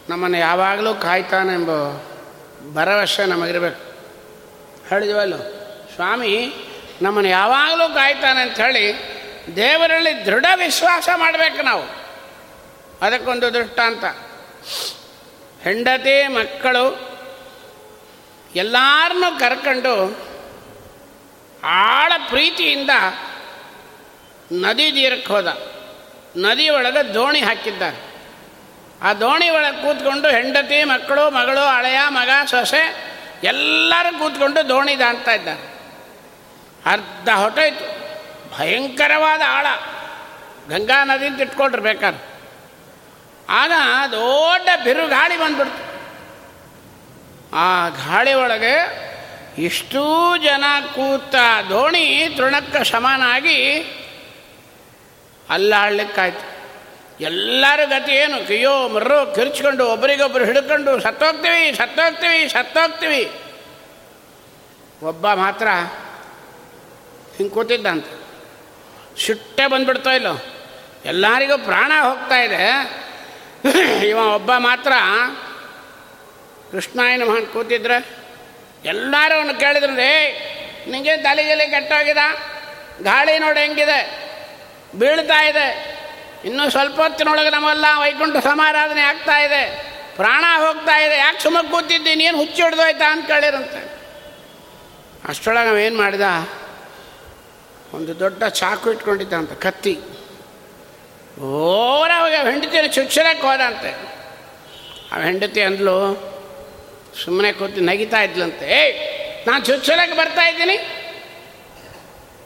[0.10, 1.70] ನಮ್ಮನ್ನು ಯಾವಾಗಲೂ ಕಾಯ್ತಾನೆಂಬ
[2.74, 3.82] ಭರವಸೆ ನಮಗಿರಬೇಕು.
[4.90, 5.36] ಹೇಳಿದ್ವಲ್ಲ,
[5.96, 6.54] ಸ್ವಾಮಿ,
[7.02, 8.86] ನಮ್ಮನ್ನು ಯಾವಾಗಲೂ ಕಾಯ್ತಾನೆ ಅಂತ ಹೇಳಿ
[9.56, 12.03] ದೇವರಲ್ಲಿ ದೃಢ ವಿಶ್ವಾಸ ಮಾಡಬೇಕು ನಾವು.
[13.04, 14.06] ಅದಕ್ಕೊಂದು ದೃಷ್ಟಾಂತ.
[15.64, 17.14] ಹೆಂಡತಿ ಮಕ್ಕಳು
[18.56, 20.18] ಎಲ್ಲರನ್ನೂ ಕರ್ಕೊಂಡು
[21.64, 22.90] ಆಳ ಪ್ರೀತಿಯಿಂದ
[24.52, 25.74] ನದಿ ತೀರಕ್ಕೆ ಹೋದ.
[26.38, 28.14] ನದಿ ಒಳಗೆ ದೋಣಿ ಹಾಕಿದ್ದಾರೆ.
[29.02, 35.74] ಆ ದೋಣಿ ಒಳಗೆ ಕೂತ್ಕೊಂಡು ಹೆಂಡತಿ ಮಕ್ಕಳು, ಮಗಳು, ಹಳೆಯ ಮಗ, ಸೊಸೆ ಎಲ್ಲರೂ ಕೂತ್ಕೊಂಡು ದೋಣಿ ದಾಣ್ತಾ ಇದ್ದಾರೆ.
[36.86, 38.04] ಅರ್ಧ ಹೊಟ್ಟೋಯ್ತು.
[38.58, 39.66] ಭಯಂಕರವಾದ ಆಳ.
[40.70, 42.33] ಗಂಗಾ ನದಿ ತಿಟ್ಕೊಂಡ್ರಿ ಬೇಕಾದ್ರೆ
[43.50, 43.72] ಆಗ
[44.12, 45.94] ದೊಡ್ಡ ಬಿರುಗಾಳಿ ಬಂದ್ಬಿಡ್ತು.
[47.56, 49.04] ಆ ಗಾಳಿ ಒಳಗೆ
[49.58, 50.64] ಇಷ್ಟೂ ಜನ
[50.96, 51.36] ಕೂತ
[51.70, 53.80] ದೋಣಿ ತೃಣಕ್ಕೆ ಸಮಾನಾಗಿ
[55.50, 56.54] ಅಲ್ಲಾಡ್ಲಿಕ್ಕಾಯ್ತು
[57.20, 58.48] ಎಲ್ಲರೂ ಗತಿ ಏನು?
[58.48, 63.32] ಕಿಯೋ, ಮರ್ರು, ಕಿರ್ಚ್ಕೊಂಡು ಒಬ್ಬರಿಗೊಬ್ಬರು ಹಿಡ್ಕೊಂಡು, ಸತ್ತೋಗ್ತೀವಿ ಸತ್ತೋಗ್ತೀವಿ ಸತ್ತೋಗ್ತೀವಿ.
[65.04, 65.68] ಒಬ್ಬ ಮಾತ್ರ
[67.38, 68.06] ಹಿಂಗೆ ಕೂತಿದ್ದಂತ.
[69.26, 70.46] ಸಿಟ್ಟೆ ಬಂದ್ಬಿಡ್ತಾ ಇಲ್ಲೋ.
[71.06, 73.03] ಎಲ್ಲರಿಗೂ ಪ್ರಾಣ ಹೋಗ್ತಾ ಇದೆ.
[74.08, 74.94] ಇವ ಒಬ್ಬ ಮಾತ್ರ
[76.72, 78.10] ಕೃಷ್ಣಾಯನ ಮಹಾನ್ ಕೂತಿದ್ರೆ
[78.86, 80.32] ಎಲ್ಲರೂ ಅವನು ಕೇಳಿದ್ರು, ಏ
[80.90, 82.18] ನಿಂಗೆ ತಲೆ ಗಿಲೆ ಕೆಟ್ಟೋಗಿದ?
[83.04, 84.24] ಗಾಳಿ ನೋಡಿ ಹೆಂಗಿದೆ?
[84.96, 85.94] ಬೀಳ್ತಾ ಇದೆ?
[86.46, 89.94] ಇನ್ನೂ ಸ್ವಲ್ಪ ಹೊತ್ತಿನೊಳಗೆ ನಮ್ಮೆಲ್ಲ ವೈಕುಂಠ ಸಮಾರಾಧನೆ ಆಗ್ತಾ ಇದೆ.
[90.16, 91.18] ಪ್ರಾಣ ಹೋಗ್ತಾ ಇದೆ.
[91.18, 93.12] ಯಾಕೆ ಸುಮ್ಮನೆ ಕೂತಿದ್ದೀನಿ ಏನು ಹುಚ್ಚಿ ಹಿಡ್ದೋಯ್ತಾ?
[93.12, 93.94] ಅಂತ ಕೇಳಿರಂತೆ.
[95.28, 96.22] ಅಷ್ಟೊಳಗೆ ಅವೇನು ಮಾಡಿದ?
[97.94, 100.00] ಒಂದು ದೊಡ್ಡ ಚಾಕು ಇಟ್ಕೊಂಡಿದ್ದ ಅಂತ ಕತ್ತಿ.
[101.42, 103.92] ಓರ ಅವಾಗ ಹೆಂಡತಿಯನ್ನು ಚುಚ್ಚಲಕ್ಕೆ ಹೋದಂತೆ.
[105.12, 105.96] ಆ ಹೆಂಡತಿ ಅಂದ್ಲು,
[107.24, 108.66] ಸುಮ್ಮನೆ ಕೂತು ನಗಿತಾ ಇದ್ಲಂತೆ.
[108.66, 108.94] ಏಯ್,
[109.48, 110.78] ನಾನು ಚುಚ್ಚರಕ್ಕೆ ಬರ್ತಾ ಇದ್ದೀನಿ.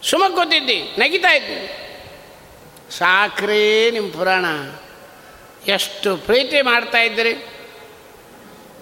[0.03, 1.87] ಸುಮ್ಮನೆ ಕೂತಿದ್ದಿ, ನಗಿತಾ ಇದ್ದೀನಿ
[2.91, 4.45] ಸಾಕ್ರಿ ನಿಮ್ಮ ಪುರಾಣ.
[5.67, 7.33] ಎಷ್ಟು ಪ್ರೀತಿ ಮಾಡ್ತಾ ಇದ್ದೀರಿ.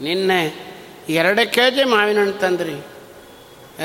[0.01, 0.41] ನಿನ್ನೆ
[1.09, 2.87] ಎರಡು ಕೆ ಜಿ ಮಾವಿನ ಹಣ್ಣು ತಂದ್ರಿ.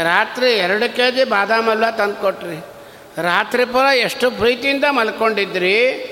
[0.04, 2.69] ರಾತ್ರಿ ಎರಡು ಕೆ ಜಿ ಬಾದಾಮಲ್ಲ ತಂದು ಕೊಟ್ರಿ
[3.18, 6.06] ರಾತ್ರಿ ಪೂರ ಎಷ್ಟು ಪ್ರೀತಿಯಿಂದ ಮಲ್ಕೊಂಡಿದ್ರಿ?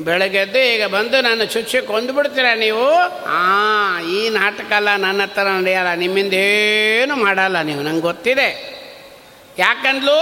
[0.00, 2.92] ಬೆಳಗ್ಗೆದ್ದು ಈಗ ಬಂದು ನನ್ನ ಚುಚ್ಚಿ ಕೊಂದುಬಿಡ್ತೀರ ನೀವು?
[3.26, 8.82] ಆ, ಈ ನಾಟಕ ಅಲ್ಲ ನನ್ನ ಹತ್ರ ನಡೆಯಲ್ಲ ನಿಮ್ಮಿಂದ ಏನು ಮಾಡಲ್ಲ ನೀವು, ನಂಗೆ ಗೊತ್ತಿದೆ.
[9.58, 10.20] ಯಾಕಂದ್ಲು?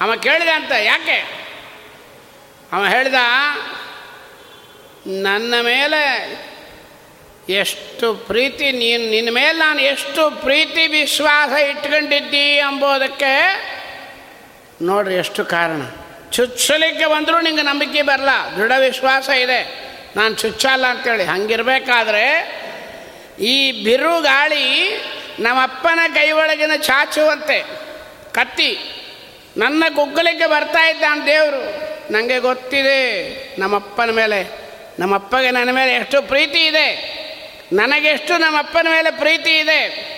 [0.00, 1.46] ಅವ ಕೇಳಿದೆ ಅಂತ, ಯಾಕೆ?
[2.72, 3.14] ಅವ ಹೇಳ್ದ,
[5.06, 6.30] ನನ್ನ ಮೇಲೆ
[7.48, 13.70] ಎಷ್ಟು ಪ್ರೀತಿ, ನೀನು ನಿನ್ನ ಮೇಲೆ ನಾನು ಎಷ್ಟು ಪ್ರೀತಿ, ವಿಶ್ವಾಸ ಇಟ್ಕೊಂಡಿದ್ದಿ ಎಂಬುದಕ್ಕೆ
[14.82, 15.82] ನೋಡ್ರಿ ಎಷ್ಟು ಕಾರಣ.
[16.30, 19.90] ಚುಚ್ಚಲಿಕ್ಕೆ ಬಂದರೂ ನಿಂಗೆ ನಂಬಿಕೆ ಬರಲ್ಲ ದೃಢ ವಿಶ್ವಾಸ ಇದೆ.
[20.16, 21.24] ನಾನು ಚುಚ್ಚಲ್ಲ ಅಂತೇಳಿ.
[21.24, 22.60] ಹಂಗಿರಬೇಕಾದ್ರೆ
[23.40, 24.96] ಈ ಬಿರುಗಾಳಿ
[25.40, 27.64] ನಮ್ಮಪ್ಪನ ಕೈ ಒಳಗಿನ ಚಾಚುವಂತೆ.
[28.32, 28.78] ಕತ್ತಿ.
[29.56, 31.90] ನನ್ನ ಕುಗ್ಗಲಿಕ್ಕೆ ಬರ್ತಾ ಇದ್ದಾನೆ ದೇವರು.
[32.12, 34.58] ನನಗೆ ಗೊತ್ತಿದೆ ನಮ್ಮಪ್ಪನ ಮೇಲೆ.
[34.98, 37.20] ನಮ್ಮಪ್ಪಗೆ ನನ್ನ ಮೇಲೆ ಎಷ್ಟು ಪ್ರೀತಿ ಇದೆ.
[37.72, 40.10] ನನಗೆಷ್ಟು ನಮ್ಮಪ್ಪನ ಮೇಲೆ ಪ್ರೀತಿ ಇದೆ.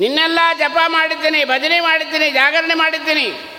[0.00, 3.50] ನಿನ್ನೆಲ್ಲ ಜಪ ಮಾಡಿದ್ದೀನಿ, ಭಜನೆ ಮಾಡಿದ್ದೀನಿ, ಜಾಗರಣೆ ಮಾಡಿದ್ದೀನಿ.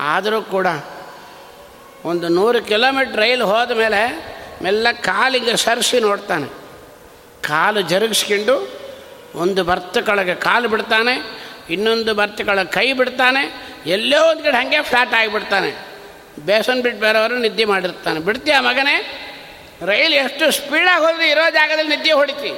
[0.00, 0.66] ಆದರೂ ಕೂಡ
[2.04, 4.00] ಒಂದು ನೂರು ಕಿಲೋಮೀಟ್ರ್ ರೈಲು ಹೋದ ಮೇಲೆ
[4.62, 6.48] ಮೆಲ್ಲ ಕಾಲಿಗೆ ಸರಿಸಿ ನೋಡ್ತಾನೆ.
[7.42, 8.54] ಕಾಲು ಜರುಗಿಸ್ಕೊಂಡು
[9.34, 11.14] ಒಂದು ಬರ್ತ್ ಕೆಳಗೆ ಕಾಲು ಬಿಡ್ತಾನೆ,
[11.70, 13.42] ಇನ್ನೊಂದು ಬರ್ತ ಕೆಳಗೆ ಕೈ ಬಿಡ್ತಾನೆ,
[13.86, 15.70] ಎಲ್ಲೋ ಒಂದು ಕಡೆ ಹಾಗೆ ಫ್ಲಾಟ್ ಆಗಿಬಿಡ್ತಾನೆ.
[16.38, 18.20] ಬೇಸನ್ ಬಿಟ್ಟು ಬೇರೆಯವರು ನಿದ್ದೆ ಮಾಡಿರ್ತಾನೆ.
[18.20, 18.96] ಬಿಡ್ತೀಯ ಮಗನೇ?
[19.86, 22.52] ರೈಲು ಎಷ್ಟು ಸ್ಪೀಡಾಗಿ ಹೋದ್ರೆ ಇರೋ ಜಾಗದಲ್ಲಿ ನಿದ್ದೆ ಹೊಡಿತಿ.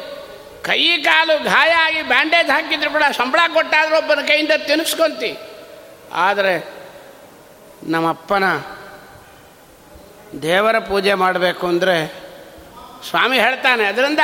[0.62, 5.36] ಕೈ ಕಾಲು ಗಾಯ ಆಗಿ ಬ್ಯಾಂಡೇಜ್ ಹಾಕಿದ್ರು ಕೂಡ ಸಂಬಳ ಕೊಟ್ಟಾದರೂ ಒಬ್ಬನ ಕೈಯಿಂದ ತಿನ್ನಿಸ್ಕೊಂತಿ
[6.14, 6.55] ಆದರೆ
[7.82, 8.45] ನಮ್ಮಪ್ಪನ
[10.47, 11.97] ದೇವರ ಪೂಜೆ ಮಾಡಬೇಕು ಅಂದರೆ
[13.09, 14.22] ಸ್ವಾಮಿ ಹೇಳ್ತಾನೆ, ಅದರಿಂದ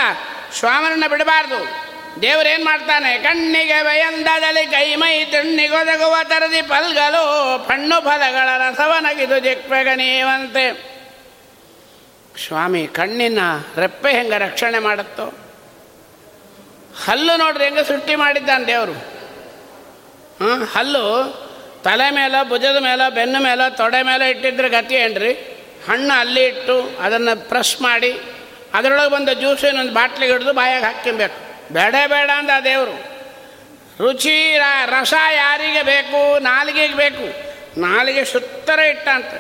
[0.59, 1.59] ಸ್ವಾಮನನ್ನು ಬಿಡಬಾರ್ದು.
[2.23, 7.23] ದೇವರೇನು ಮಾಡ್ತಾನೆ, ಕಣ್ಣಿಗೆ ಬಯಂದದಲ್ಲಿ ಕೈ ಮೈ ತಣ್ಣಿಗೊದಗುವ ತರದಿ ಪಲ್ಗಲು
[7.69, 10.67] ಪಣ್ಣು ಫಲಗಳ ರಸವನಗಿದು ಜಿಕ್ಪೆಗ ನೀವಂತೆ.
[12.45, 13.41] ಸ್ವಾಮಿ ಕಣ್ಣಿನ
[13.83, 15.27] ರೆಪ್ಪೆ ಹೆಂಗೆ ರಕ್ಷಣೆ ಮಾಡುತ್ತೋ?
[17.07, 18.97] ಹಲ್ಲು ನೋಡ್ರಿ ಹೆಂಗೆ ಸೃಷ್ಟಿ ಮಾಡಿದ್ದಾನೆ ದೇವರು.
[20.75, 21.05] ಹಲ್ಲು
[21.85, 25.33] ತಲೆ ಮೇಲೆ ಭುಜದ ಮೇಲೆ ಬೆನ್ನು ಮೇಲೆ ತೊಡೆ ಮೇಲೆ ಇಟ್ಟಿದ್ರೆ ಗತಿ ಏನ್ರಿ?
[25.89, 28.21] ಹಣ್ಣು ಅಲ್ಲಿ ಇಟ್ಟು ಅದನ್ನು ಪ್ರೆಸ್ ಮಾಡಿ,
[28.75, 31.47] ಅದರೊಳಗೆ ಬಂದ ಜ್ಯೂಸ್ ಇನ್ನೊಂದು ಬಾಟ್ಲಿಗೆ ಹಿಡಿದು ಬಾಯಾಗ ಹಾಕ್ಕೊಬೇಕು.
[31.75, 33.17] ಬೇಡ ಬೇಡ ಅಂದ ದೇವರು.
[34.01, 36.39] ರುಚಿ ರಸ ಯಾರಿಗೆ ಬೇಕು?
[36.39, 37.47] ನಾಲಿಗೆಗೆ ಬೇಕು.
[37.81, 39.35] ನಾಲಿಗೆ ಸುತ್ತರ ಇಟ್ಟ ಅಂತ.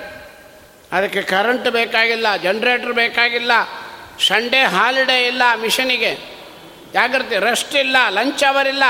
[0.93, 3.53] ಅದಕ್ಕೆ ಕರೆಂಟ್ ಬೇಕಾಗಿಲ್ಲ ಜನ್ರೇಟ್ರ್ ಬೇಕಾಗಿಲ್ಲ
[4.27, 6.15] ಸಂಡೇ ಹಾಲಿಡೇ ಇಲ್ಲ ಮಿಷನಿಗೆ.
[6.93, 8.85] ಜಾಗೃತಿ ರೆಸ್ಟ್ ಇಲ್ಲ ಲಂಚ್ ಅವರ್ ಇಲ್ಲ.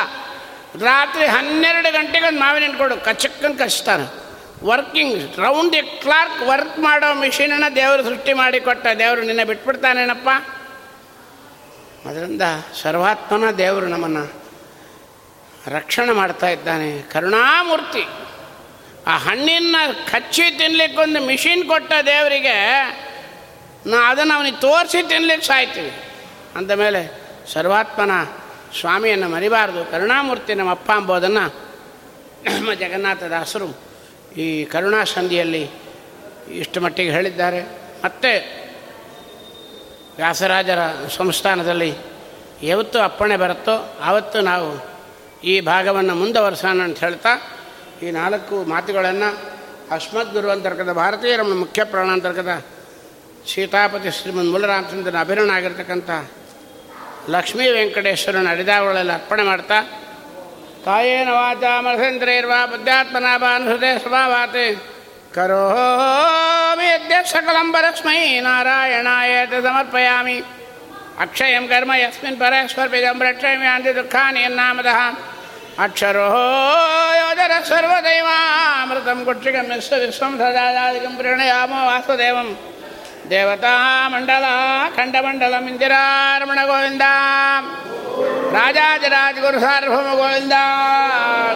[0.85, 2.97] ರಾತ್ರಿ ಹನ್ನೆರಡು ಗಂಟೆಗೆ ಒಂದು ಮಾವಿನ ಕೊಡು.
[2.97, 4.26] ಕಚಕ್ಕನ್ ಕಚ್ತಾನೆ
[4.63, 10.29] working round the clerk work ಮಾಡೋ ಮಿಷಿನನ್ನು ದೇವರು ಸೃಷ್ಟಿ ಮಾಡಿ ಕೊಟ್ಟ, ದೇವರು ನಿನ್ನೆ ಬಿಟ್ಬಿಡ್ತಾನೇನಪ್ಪ?
[12.09, 12.43] ಅದರಿಂದ
[12.83, 14.33] ಸರ್ವಾತ್ಮನ ದೇವರು ನಮ್ಮನ್ನು
[15.69, 17.03] ರಕ್ಷಣೆ ಮಾಡ್ತಾ ಇದ್ದಾನೆ.
[17.03, 18.05] ಕರುಣಾಮೂರ್ತಿ,
[19.07, 19.77] ಆ ಹಣ್ಣಿನ
[20.13, 22.81] ಕಚ್ಚಿ ತಿನ್ಲಿಕ್ಕೊಂದು ಮಿಷಿನ್ ಕೊಟ್ಟ ದೇವರಿಗೆ,
[23.87, 25.93] ನಾ ಅದನ್ನು ಅವನಿಗೆ ತೋರಿಸಿ ತಿನ್ಲಿಕ್ಕೆ ಸಾಯ್ತೀವಿ.
[26.57, 28.11] ಅಂದಮೇಲೆ ಸರ್ವಾತ್ಮನ
[28.81, 29.85] ಸ್ವಾಮಿಯನ್ನು ಮರಿಬಾರ್ದು.
[29.85, 31.67] ಕರುಣಾಮೂರ್ತಿ ನಮ್ಮ ಅಪ್ಪ ಅಂಬೋದನ್ನು
[32.45, 33.87] ನಮ್ಮ ಜಗನ್ನಾಥದಾಸರು
[34.37, 35.71] ಈ ಕರುಣಾ ಸಂಧಿಯಲ್ಲಿ
[36.51, 37.61] ಇಷ್ಟು ಮಟ್ಟಿಗೆ ಹೇಳಿದ್ದಾರೆ.
[38.05, 38.31] ಮತ್ತು
[40.17, 40.79] ವ್ಯಾಸರಾಜರ
[41.17, 41.95] ಸಂಸ್ಥಾನದಲ್ಲಿ
[42.63, 44.97] ಯಾವತ್ತು ಅಪ್ಪಣೆ ಬರುತ್ತೋ ಆವತ್ತು ನಾವು
[45.45, 47.61] ಈ ಭಾಗವನ್ನು ಮುಂದುವರೆಸೋಣ ಅಂತ ಹೇಳ್ತಾ
[48.03, 49.57] ಈ ನಾಲ್ಕು ಮಾತುಗಳನ್ನು
[49.91, 52.65] ಅಸ್ಮದ್ ಗುರು ಅಂತರ್ಗತ ಭಾರತೀಯ ಮುಖ್ಯ ಮುಖ್ಯ ಪ್ರಾಣಾಂತರ್ಗತ
[53.55, 56.11] ಸೀತಾಪತಿ ಶ್ರೀಮನ್ ಮೂಲರಾಮಚಂದ್ರನ ಅಭಿರಣ ಆಗಿರ್ತಕ್ಕಂಥ
[57.29, 59.75] ಲಕ್ಷ್ಮೀ ವೆಂಕಟೇಶ್ವರನ ಅಡಿದಾವಳಲ್ಲಿ ಅರ್ಪಣೆ ಮಾಡ್ತಾ
[60.87, 64.61] காயேன வாச்சா மனசேந்திரேர்வா புத்தியாத்மனாபானுசுதே சுபாவாத்
[65.37, 70.37] கரோமி அத்திய சகலம் பரஸ்மை நாராயணாயேத்து சமர்ப்பயாமி
[71.25, 74.95] அக்ஷயம் கர்ம யஸ்மின் பரஸ்வர்பிதம் ரட்சயாந்தி துக்கானி என்னாமதா
[75.85, 76.29] அக்ஷரோ
[77.19, 82.53] யோஜர சர்வதைவாமிருதம் குட்சிகம் விஸ்வ விஸ்வம் சதாதாதிகம் பிரணயாமோ வாசுதேவம்
[83.31, 84.47] దేవతామండల
[84.97, 87.05] ఖండమండలం ఇందిరారమణ గోవింద
[88.57, 90.57] రాజాజరాజ గురు సార్వభౌమ గోవింద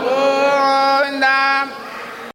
[0.07, 1.37] గోవిందా.